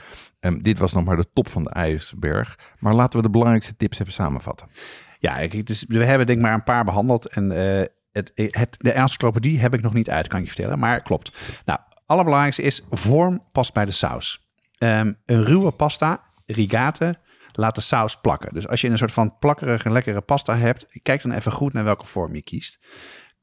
Ehm, 0.41 0.59
dit 0.59 0.79
was 0.79 0.93
nog 0.93 1.05
maar 1.05 1.17
de 1.17 1.33
top 1.33 1.49
van 1.49 1.63
de 1.63 1.71
ijsberg. 1.71 2.59
Maar 2.79 2.95
laten 2.95 3.19
we 3.19 3.25
de 3.25 3.31
belangrijkste 3.31 3.77
tips 3.77 3.99
even 3.99 4.13
samenvatten. 4.13 4.69
Ja, 5.19 5.49
we 5.89 6.05
hebben 6.05 6.27
denk 6.27 6.39
ik 6.39 6.45
maar 6.45 6.55
een 6.55 6.65
paar 6.65 6.85
behandeld. 6.85 7.27
En 7.27 7.53
eh, 7.53 7.87
het, 8.13 8.33
het, 8.35 8.77
de 8.79 8.93
encyclopedie 8.93 9.59
heb 9.59 9.75
ik 9.75 9.83
nog 9.83 9.93
niet 9.93 10.11
uit, 10.11 10.29
kan 10.29 10.41
je 10.41 10.47
vertellen. 10.47 10.79
Maar 10.79 11.03
klopt. 11.03 11.37
Nou, 11.65 11.79
allerbelangrijkste 12.07 12.63
is, 12.63 12.83
vorm 12.91 13.43
past 13.53 13.73
bij 13.73 13.85
de 13.85 13.93
saus. 13.93 14.47
Ehm, 14.79 15.13
een 15.25 15.45
ruwe 15.45 15.71
pasta, 15.71 16.21
rigate, 16.47 17.19
laat 17.53 17.75
de 17.75 17.81
saus 17.81 18.17
plakken. 18.21 18.55
Dus 18.55 18.69
als 18.69 18.81
je 18.81 18.89
een 18.89 18.99
soort 18.99 19.13
van 19.13 19.39
plakkerige, 19.39 19.91
lekkere 19.91 20.21
pasta 20.21 20.57
hebt, 20.57 20.87
kijk 21.03 21.23
dan 21.23 21.33
even 21.33 21.53
goed 21.53 21.73
naar 21.73 21.85
welke 21.85 22.07
vorm 22.07 22.35
je 22.35 22.43
kiest. 22.43 22.79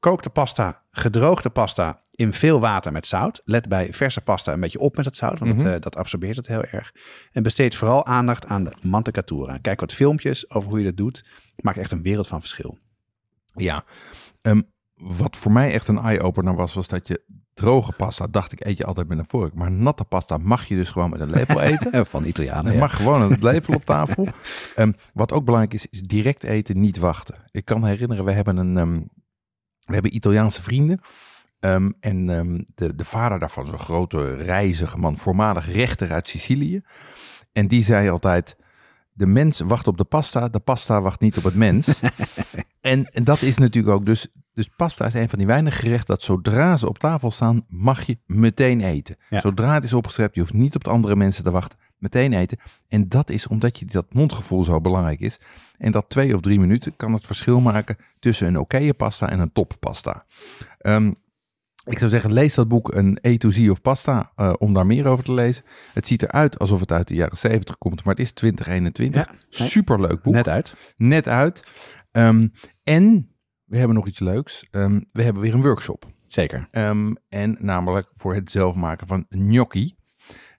Kook 0.06 0.22
de 0.22 0.30
pasta, 0.30 0.82
gedroogde 0.90 1.50
pasta, 1.50 2.00
in 2.10 2.32
veel 2.32 2.60
water 2.60 2.92
met 2.92 3.06
zout. 3.06 3.40
Let 3.44 3.68
bij 3.68 3.92
verse 3.92 4.20
pasta 4.20 4.52
een 4.52 4.60
beetje 4.60 4.78
op 4.78 4.96
met 4.96 5.04
het 5.04 5.16
zout, 5.16 5.38
want 5.38 5.54
Mhm. 5.54 5.64
het, 5.64 5.74
eh, 5.74 5.80
dat 5.80 5.96
absorbeert 5.96 6.36
het 6.36 6.46
heel 6.46 6.62
erg. 6.62 6.92
En 7.32 7.42
besteed 7.42 7.76
vooral 7.76 8.06
aandacht 8.06 8.46
aan 8.46 8.64
de 8.64 8.72
mantecatura. 8.82 9.58
Kijk 9.58 9.80
wat 9.80 9.92
filmpjes 9.92 10.50
over 10.50 10.68
hoe 10.68 10.78
je 10.78 10.84
dat 10.84 10.96
doet. 10.96 11.24
Maakt 11.56 11.78
echt 11.78 11.92
een 11.92 12.02
wereld 12.02 12.26
van 12.26 12.40
verschil. 12.40 12.78
Ja. 13.54 13.84
Ehm, 14.42 14.62
wat 14.94 15.36
voor 15.36 15.52
mij 15.52 15.72
echt 15.72 15.88
een 15.88 15.98
eye-opener 15.98 16.54
was, 16.54 16.74
was 16.74 16.88
dat 16.88 17.08
je 17.08 17.24
droge 17.54 17.92
pasta, 17.92 18.26
dacht 18.26 18.52
ik, 18.52 18.64
eet 18.64 18.76
je 18.76 18.84
altijd 18.84 19.08
met 19.08 19.18
een 19.18 19.28
vork. 19.28 19.54
Maar 19.54 19.70
natte 19.70 20.04
pasta 20.04 20.38
mag 20.38 20.64
je 20.64 20.74
dus 20.76 20.90
gewoon 20.90 21.10
met 21.10 21.20
een 21.20 21.30
lepel 21.30 21.60
eten. 21.70 22.06
Van 22.06 22.24
Italianen. 22.24 22.66
Je 22.66 22.72
ja. 22.72 22.78
mag 22.78 22.96
gewoon 22.96 23.22
een 23.22 23.38
lepel 23.40 23.74
op 23.74 23.84
tafel. 23.84 24.26
Ehm, 24.74 24.92
wat 25.12 25.32
ook 25.32 25.44
belangrijk 25.44 25.74
is, 25.74 25.86
is 25.86 26.02
direct 26.02 26.44
eten, 26.44 26.80
niet 26.80 26.98
wachten. 26.98 27.44
Ik 27.50 27.64
kan 27.64 27.84
herinneren, 27.84 28.24
we 28.24 28.32
hebben 28.32 28.56
een, 28.56 28.76
ehm, 28.76 29.00
we 29.86 29.92
hebben 29.92 30.14
Italiaanse 30.14 30.62
vrienden. 30.62 31.00
Ehm, 31.60 31.90
en 32.00 32.30
ehm, 32.30 32.62
de, 32.74 32.94
de 32.94 33.04
vader 33.04 33.38
daarvan, 33.38 33.66
zo'n 33.66 33.78
grote 33.78 34.34
reizige 34.34 34.98
man, 34.98 35.18
voormalig 35.18 35.72
rechter 35.72 36.12
uit 36.12 36.28
Sicilië. 36.28 36.82
En 37.52 37.68
die 37.68 37.82
zei 37.82 38.08
altijd, 38.08 38.56
de 39.12 39.26
mens 39.26 39.60
wacht 39.60 39.86
op 39.86 39.96
de 39.96 40.04
pasta, 40.04 40.48
de 40.48 40.58
pasta 40.58 41.00
wacht 41.00 41.20
niet 41.20 41.36
op 41.36 41.44
het 41.44 41.54
mens. 41.54 42.00
en, 42.80 43.04
en 43.04 43.24
dat 43.24 43.42
is 43.42 43.58
natuurlijk 43.58 43.94
ook, 43.94 44.04
dus, 44.04 44.26
dus 44.52 44.68
pasta 44.76 45.06
is 45.06 45.14
een 45.14 45.28
van 45.28 45.38
die 45.38 45.46
weinige 45.46 45.78
gerechten 45.78 46.06
dat 46.06 46.22
zodra 46.22 46.76
ze 46.76 46.88
op 46.88 46.98
tafel 46.98 47.30
staan, 47.30 47.64
mag 47.68 48.06
je 48.06 48.18
meteen 48.26 48.80
eten. 48.80 49.16
Ja. 49.30 49.40
Zodra 49.40 49.74
het 49.74 49.84
is 49.84 49.92
opgeschept, 49.92 50.34
je 50.34 50.40
hoeft 50.40 50.52
niet 50.52 50.74
op 50.74 50.84
de 50.84 50.90
andere 50.90 51.16
mensen 51.16 51.44
te 51.44 51.50
wachten, 51.50 51.78
meteen 51.98 52.32
eten. 52.32 52.58
En 52.88 53.08
dat 53.08 53.30
is 53.30 53.46
omdat 53.46 53.78
je 53.78 53.86
dat 53.86 54.14
mondgevoel 54.14 54.64
zo 54.64 54.80
belangrijk 54.80 55.20
is. 55.20 55.40
En 55.78 55.92
dat 55.92 56.08
twee 56.08 56.34
of 56.34 56.40
drie 56.40 56.60
minuten 56.60 56.96
kan 56.96 57.12
het 57.12 57.26
verschil 57.26 57.60
maken 57.60 57.96
tussen 58.18 58.46
een 58.46 58.58
oké 58.58 58.94
pasta 58.94 59.28
en 59.28 59.40
een 59.40 59.52
toppasta. 59.52 60.24
Ehm 60.78 61.10
ik 61.86 61.98
zou 61.98 62.10
zeggen, 62.10 62.32
lees 62.32 62.54
dat 62.54 62.68
boek 62.68 62.94
een 62.94 63.18
A 63.26 63.36
to 63.36 63.50
Z 63.50 63.68
of 63.68 63.80
Pasta 63.80 64.32
eh, 64.36 64.52
om 64.58 64.74
daar 64.74 64.86
meer 64.86 65.06
over 65.06 65.24
te 65.24 65.32
lezen. 65.32 65.64
Het 65.92 66.06
ziet 66.06 66.22
eruit 66.22 66.58
alsof 66.58 66.80
het 66.80 66.92
uit 66.92 67.08
de 67.08 67.14
jaren 67.14 67.36
70 67.36 67.78
komt, 67.78 68.04
maar 68.04 68.14
het 68.14 68.22
is 68.22 68.32
2021. 68.32 69.24
Ja, 69.24 69.32
nee. 69.32 69.68
Superleuk 69.68 70.22
boek. 70.22 70.34
Net 70.34 70.48
uit. 70.48 70.74
Net 70.96 71.28
uit. 71.28 71.64
Ehm, 72.12 72.48
en 72.82 73.30
we 73.64 73.76
hebben 73.76 73.96
nog 73.96 74.06
iets 74.06 74.18
leuks. 74.18 74.66
Ehm, 74.70 75.00
we 75.12 75.22
hebben 75.22 75.42
weer 75.42 75.54
een 75.54 75.62
workshop. 75.62 76.06
Zeker. 76.26 76.68
En 77.28 77.56
namelijk 77.60 78.08
voor 78.14 78.34
het 78.34 78.50
zelf 78.50 78.74
maken 78.74 79.06
van 79.06 79.26
gnocchi. 79.28 79.95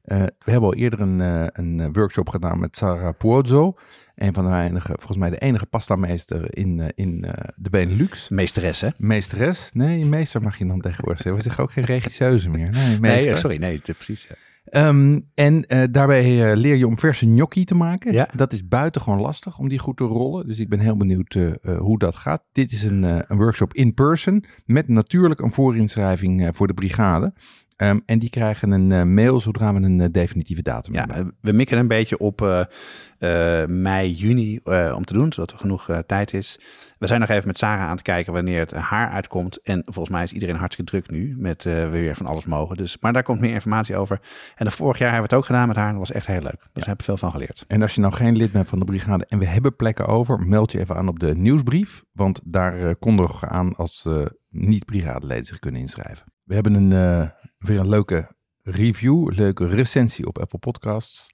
Eh, 0.07 0.19
we 0.19 0.51
hebben 0.51 0.69
al 0.69 0.75
eerder 0.75 0.99
een, 1.01 1.21
eh, 1.21 1.45
een 1.51 1.79
eh, 1.79 1.87
workshop 1.91 2.29
gedaan 2.29 2.59
met 2.59 2.77
Sarah 2.77 3.17
Puozzo. 3.17 3.77
Een 4.15 4.33
van 4.33 4.43
de 4.43 4.49
weinige, 4.49 4.87
volgens 4.87 5.17
mij 5.17 5.29
de 5.29 5.37
enige 5.37 5.65
pastameester 5.65 6.57
in, 6.57 6.91
in 6.95 7.21
de 7.55 7.69
Benelux. 7.69 8.29
Meesteres, 8.29 8.81
hè? 8.81 8.89
Meesteres? 8.97 9.69
Nee, 9.73 10.05
meester 10.05 10.41
mag 10.41 10.57
je 10.57 10.67
dan 10.67 10.81
tegenwoordig 10.81 11.21
zeggen. 11.21 11.35
We 11.35 11.43
zeggen 11.43 11.63
ook 11.63 11.71
geen 11.71 11.83
regisseuse 11.83 12.49
meer. 12.49 12.69
Nee, 12.69 12.99
meester. 12.99 13.31
Nee, 13.31 13.35
sorry. 13.35 13.57
Nee, 13.57 13.81
precies. 13.81 14.27
ja. 14.27 14.35
Ehm, 14.65 15.19
en 15.33 15.65
daarbij 15.91 16.55
leer 16.55 16.75
je 16.75 16.87
om 16.87 16.99
verse 16.99 17.25
gnocchi 17.25 17.65
te 17.65 17.75
maken. 17.75 18.13
Ja. 18.13 18.29
Dat 18.35 18.53
is 18.53 18.67
buitengewoon 18.67 19.21
lastig 19.21 19.59
om 19.59 19.67
die 19.67 19.79
goed 19.79 19.97
te 19.97 20.03
rollen. 20.03 20.47
Dus 20.47 20.59
ik 20.59 20.69
ben 20.69 20.79
heel 20.79 20.97
benieuwd 20.97 21.37
hoe 21.77 21.99
dat 21.99 22.15
gaat. 22.15 22.43
Dit 22.51 22.71
is 22.71 22.83
een, 22.83 23.03
een 23.03 23.37
workshop 23.37 23.73
in 23.73 23.93
person 23.93 24.43
met 24.65 24.87
natuurlijk 24.87 25.39
een 25.39 25.51
voorinschrijving 25.51 26.49
voor 26.53 26.67
de 26.67 26.73
brigade. 26.73 27.33
Ehm, 27.77 27.99
en 28.05 28.19
die 28.19 28.29
krijgen 28.29 28.71
een 28.71 28.91
eh, 28.91 29.03
mail 29.03 29.39
zodra 29.39 29.73
we 29.73 29.79
een 29.81 30.01
eh, 30.01 30.07
definitieve 30.11 30.61
datum 30.61 30.93
Ja, 30.93 31.05
hebben. 31.11 31.35
we 31.41 31.51
mikken 31.51 31.77
een 31.77 31.87
beetje 31.87 32.17
op 32.17 32.41
eh, 32.41 33.65
mei, 33.65 34.11
juni 34.11 34.59
om 34.95 35.05
te 35.05 35.13
doen, 35.13 35.33
zodat 35.33 35.51
er 35.51 35.57
genoeg 35.57 36.01
tijd 36.05 36.33
is. 36.33 36.59
We 36.97 37.07
zijn 37.07 37.19
nog 37.19 37.29
even 37.29 37.47
met 37.47 37.57
Sarah 37.57 37.83
aan 37.83 37.91
het 37.91 38.01
kijken 38.01 38.33
wanneer 38.33 38.59
het 38.59 38.71
haar 38.71 39.09
uitkomt. 39.09 39.61
En 39.61 39.81
volgens 39.85 40.09
mij 40.09 40.23
is 40.23 40.33
iedereen 40.33 40.55
hartstikke 40.55 40.91
druk 40.91 41.09
nu 41.11 41.35
met 41.37 41.63
weer 41.63 42.15
van 42.15 42.25
alles 42.25 42.45
mogen. 42.45 42.77
Dus, 42.77 42.97
maar 42.99 43.13
daar 43.13 43.23
komt 43.23 43.39
meer 43.39 43.53
informatie 43.53 43.95
over. 43.95 44.19
En 44.55 44.65
de 44.65 44.71
vorig 44.71 44.97
jaar 44.97 45.11
hebben 45.11 45.29
we 45.29 45.35
het 45.35 45.43
ook 45.43 45.49
gedaan 45.49 45.67
met 45.67 45.75
haar. 45.75 45.85
En 45.85 45.91
dat 45.91 46.07
was 46.07 46.11
echt 46.11 46.27
heel 46.27 46.41
leuk. 46.41 46.59
Dus 46.59 46.83
we 46.83 46.87
hebben 46.87 47.05
veel 47.05 47.17
van 47.17 47.31
geleerd. 47.31 47.65
En 47.67 47.81
als 47.81 47.95
je 47.95 48.01
nou 48.01 48.13
geen 48.13 48.35
lid 48.37 48.51
bent 48.51 48.67
van 48.67 48.79
de 48.79 48.85
brigade 48.85 49.25
en 49.25 49.39
we 49.39 49.45
hebben 49.45 49.75
plekken 49.75 50.05
over, 50.05 50.39
meld 50.39 50.71
je 50.71 50.79
even 50.79 50.95
aan 50.95 51.07
op 51.07 51.19
de 51.19 51.35
nieuwsbrief. 51.35 52.03
Want 52.11 52.41
daar 52.43 52.95
kondigen 52.95 53.39
we 53.39 53.47
aan 53.47 53.75
als 53.75 54.07
niet-brigadeleden 54.49 55.45
zich 55.45 55.59
kunnen 55.59 55.81
inschrijven. 55.81 56.25
We 56.43 56.53
hebben 56.53 56.73
een, 56.73 57.31
weer 57.57 57.79
een 57.79 57.89
leuke 57.89 58.35
review, 58.61 59.31
leuke 59.33 59.67
recensie 59.67 60.27
op 60.27 60.39
Apple 60.39 60.59
Podcasts. 60.59 61.27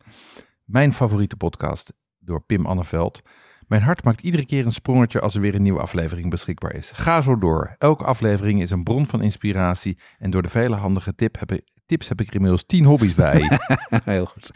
Mijn 0.64 0.94
favoriete 0.94 1.36
podcast 1.36 1.94
door 2.20 2.42
Pim 2.42 2.66
Anneveld. 2.66 3.22
Mijn 3.68 3.82
hart 3.82 4.04
maakt 4.04 4.22
iedere 4.22 4.46
keer 4.46 4.66
een 4.66 4.72
sprongetje 4.72 5.20
als 5.20 5.36
er 5.36 5.42
weer 5.42 5.56
een 5.56 5.62
nieuwe 5.62 5.80
aflevering 5.80 6.30
beschikbaar 6.30 6.74
is. 6.74 6.92
Ga 6.92 7.22
zo 7.22 7.38
door. 7.38 7.76
Elke 7.78 8.04
aflevering 8.04 8.62
is 8.62 8.72
een 8.72 8.84
bron 8.84 9.06
van 9.06 9.22
inspiratie. 9.22 9.98
En 10.18 10.30
door 10.30 10.42
de 10.42 10.50
vele 10.50 10.76
handige 10.76 11.16
tip 11.16 11.40
heb 11.40 11.52
tips 11.86 12.08
heb 12.08 12.22
ik 12.22 12.28
er 12.28 12.34
inmiddels 12.34 12.64
tien 12.66 12.86
hobby's 12.86 13.14
bij. 13.14 13.60
Heel 14.04 14.26
goed. 14.26 14.52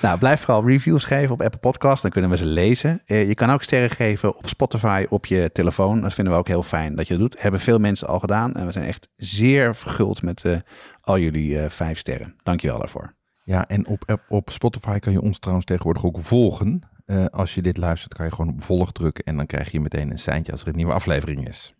Nou, 0.00 0.18
blijf 0.18 0.40
vooral 0.40 0.66
reviews 0.66 1.04
geven 1.04 1.30
op 1.30 1.42
Apple 1.42 1.60
Podcast. 1.60 2.02
Dan 2.02 2.10
kunnen 2.10 2.30
we 2.30 2.36
ze 2.36 2.46
lezen. 2.46 3.02
Eh, 3.04 3.28
je 3.28 3.34
kan 3.34 3.50
ook 3.50 3.62
sterren 3.62 3.90
geven 3.90 4.36
op 4.36 4.48
Spotify 4.48 5.06
op 5.08 5.26
je 5.26 5.50
telefoon. 5.52 6.00
Dat 6.00 6.14
vinden 6.14 6.32
we 6.32 6.38
ook 6.38 6.48
heel 6.48 6.62
fijn 6.62 6.96
dat 6.96 7.06
je 7.06 7.16
dat 7.16 7.22
doet. 7.22 7.42
Hebben 7.42 7.60
veel 7.60 7.78
mensen 7.78 8.08
al 8.08 8.18
gedaan. 8.18 8.54
En 8.54 8.66
we 8.66 8.72
zijn 8.72 8.84
echt 8.84 9.08
zeer 9.16 9.74
verguld 9.74 10.22
met 10.22 10.44
eh, 10.44 10.56
al 11.04 11.18
jullie 11.18 11.60
eh, 11.60 11.70
vijf 11.70 11.98
sterren. 11.98 12.36
Dankjewel 12.42 12.78
daarvoor. 12.78 13.14
Ja, 13.42 13.68
en 13.68 13.86
op, 13.86 14.20
op 14.28 14.50
Spotify 14.50 14.98
kan 14.98 15.12
je 15.12 15.20
ons 15.20 15.38
trouwens 15.38 15.66
tegenwoordig 15.66 16.04
ook 16.04 16.18
volgen. 16.20 16.88
Eh, 17.04 17.24
als 17.26 17.54
je 17.54 17.62
dit 17.62 17.76
luistert, 17.76 18.14
kan 18.14 18.26
je 18.26 18.32
gewoon 18.32 18.52
op 18.52 18.62
volg 18.62 18.92
drukken 18.92 19.24
en 19.24 19.36
dan 19.36 19.46
krijg 19.46 19.70
je 19.70 19.80
meteen 19.80 20.10
een 20.10 20.18
seintje 20.18 20.52
als 20.52 20.62
er 20.62 20.68
een 20.68 20.76
nieuwe 20.76 20.92
aflevering 20.92 21.48
is. 21.48 21.74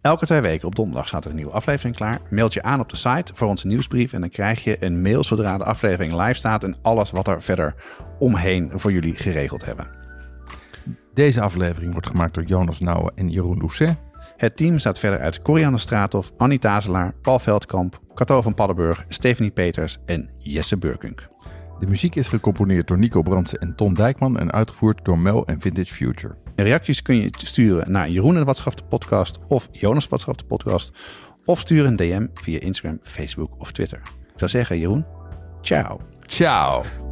Elke 0.00 0.26
twee 0.26 0.40
weken 0.40 0.66
op 0.66 0.74
donderdag 0.74 1.08
staat 1.08 1.24
er 1.24 1.30
een 1.30 1.36
nieuwe 1.36 1.52
aflevering 1.52 1.96
klaar. 1.96 2.20
Meld 2.30 2.52
je 2.52 2.62
aan 2.62 2.80
op 2.80 2.88
de 2.88 2.96
site 2.96 3.32
voor 3.34 3.48
onze 3.48 3.66
nieuwsbrief. 3.66 4.12
En 4.12 4.20
dan 4.20 4.30
krijg 4.30 4.64
je 4.64 4.84
een 4.84 5.02
mail 5.02 5.24
zodra 5.24 5.58
de 5.58 5.64
aflevering 5.64 6.12
live 6.12 6.34
staat. 6.34 6.64
En 6.64 6.76
alles 6.82 7.10
wat 7.10 7.26
er 7.26 7.42
verder 7.42 7.74
omheen 8.18 8.70
voor 8.74 8.92
jullie 8.92 9.14
geregeld 9.14 9.64
hebben. 9.64 9.86
Deze 11.14 11.40
aflevering 11.40 11.92
wordt 11.92 12.06
gemaakt 12.06 12.34
door 12.34 12.44
Jonas 12.44 12.80
Nouwen 12.80 13.12
en 13.16 13.28
Jeroen 13.28 13.58
Doucet. 13.58 13.96
Het 14.36 14.56
team 14.56 14.78
staat 14.78 14.98
verder 14.98 15.20
uit 15.20 15.42
Corianne 15.42 15.78
Straathof, 15.78 16.32
Annie 16.36 16.58
Tazelaar, 16.58 17.14
Paul 17.22 17.38
Veldkamp, 17.38 17.98
Cato 18.18 18.42
van 18.42 18.54
Paddenburg, 18.54 19.04
Stephanie 19.08 19.50
Peters 19.50 19.98
en 20.04 20.30
Jesse 20.38 20.76
Burkunk. 20.76 21.28
De 21.80 21.86
muziek 21.86 22.14
is 22.14 22.28
gecomponeerd 22.28 22.88
door 22.88 22.98
Nico 22.98 23.22
Brandsen 23.22 23.58
en 23.58 23.74
Ton 23.74 23.94
Dijkman 23.94 24.38
en 24.38 24.52
uitgevoerd 24.52 25.04
door 25.04 25.18
Mel 25.18 25.46
en 25.46 25.60
Vintage 25.60 25.94
Future. 25.94 26.34
En 26.54 26.64
reacties 26.64 27.02
kun 27.02 27.16
je 27.16 27.30
sturen 27.36 27.92
naar 27.92 28.10
Jeroen 28.10 28.36
en 28.36 28.44
Watschaf 28.44 28.74
de 28.74 28.84
podcast 28.84 29.38
of 29.48 29.68
Jonas 29.72 30.08
Watschaf 30.08 30.36
de 30.36 30.44
podcast. 30.44 30.92
Of 31.44 31.60
stuur 31.60 31.84
een 31.84 31.96
DM 31.96 32.26
via 32.34 32.60
Instagram, 32.60 32.98
Facebook 33.02 33.54
of 33.58 33.72
Twitter. 33.72 33.98
Ik 34.32 34.38
zou 34.38 34.50
zeggen, 34.50 34.78
Jeroen, 34.78 35.06
ciao. 35.62 36.00
Ciao! 36.26 37.07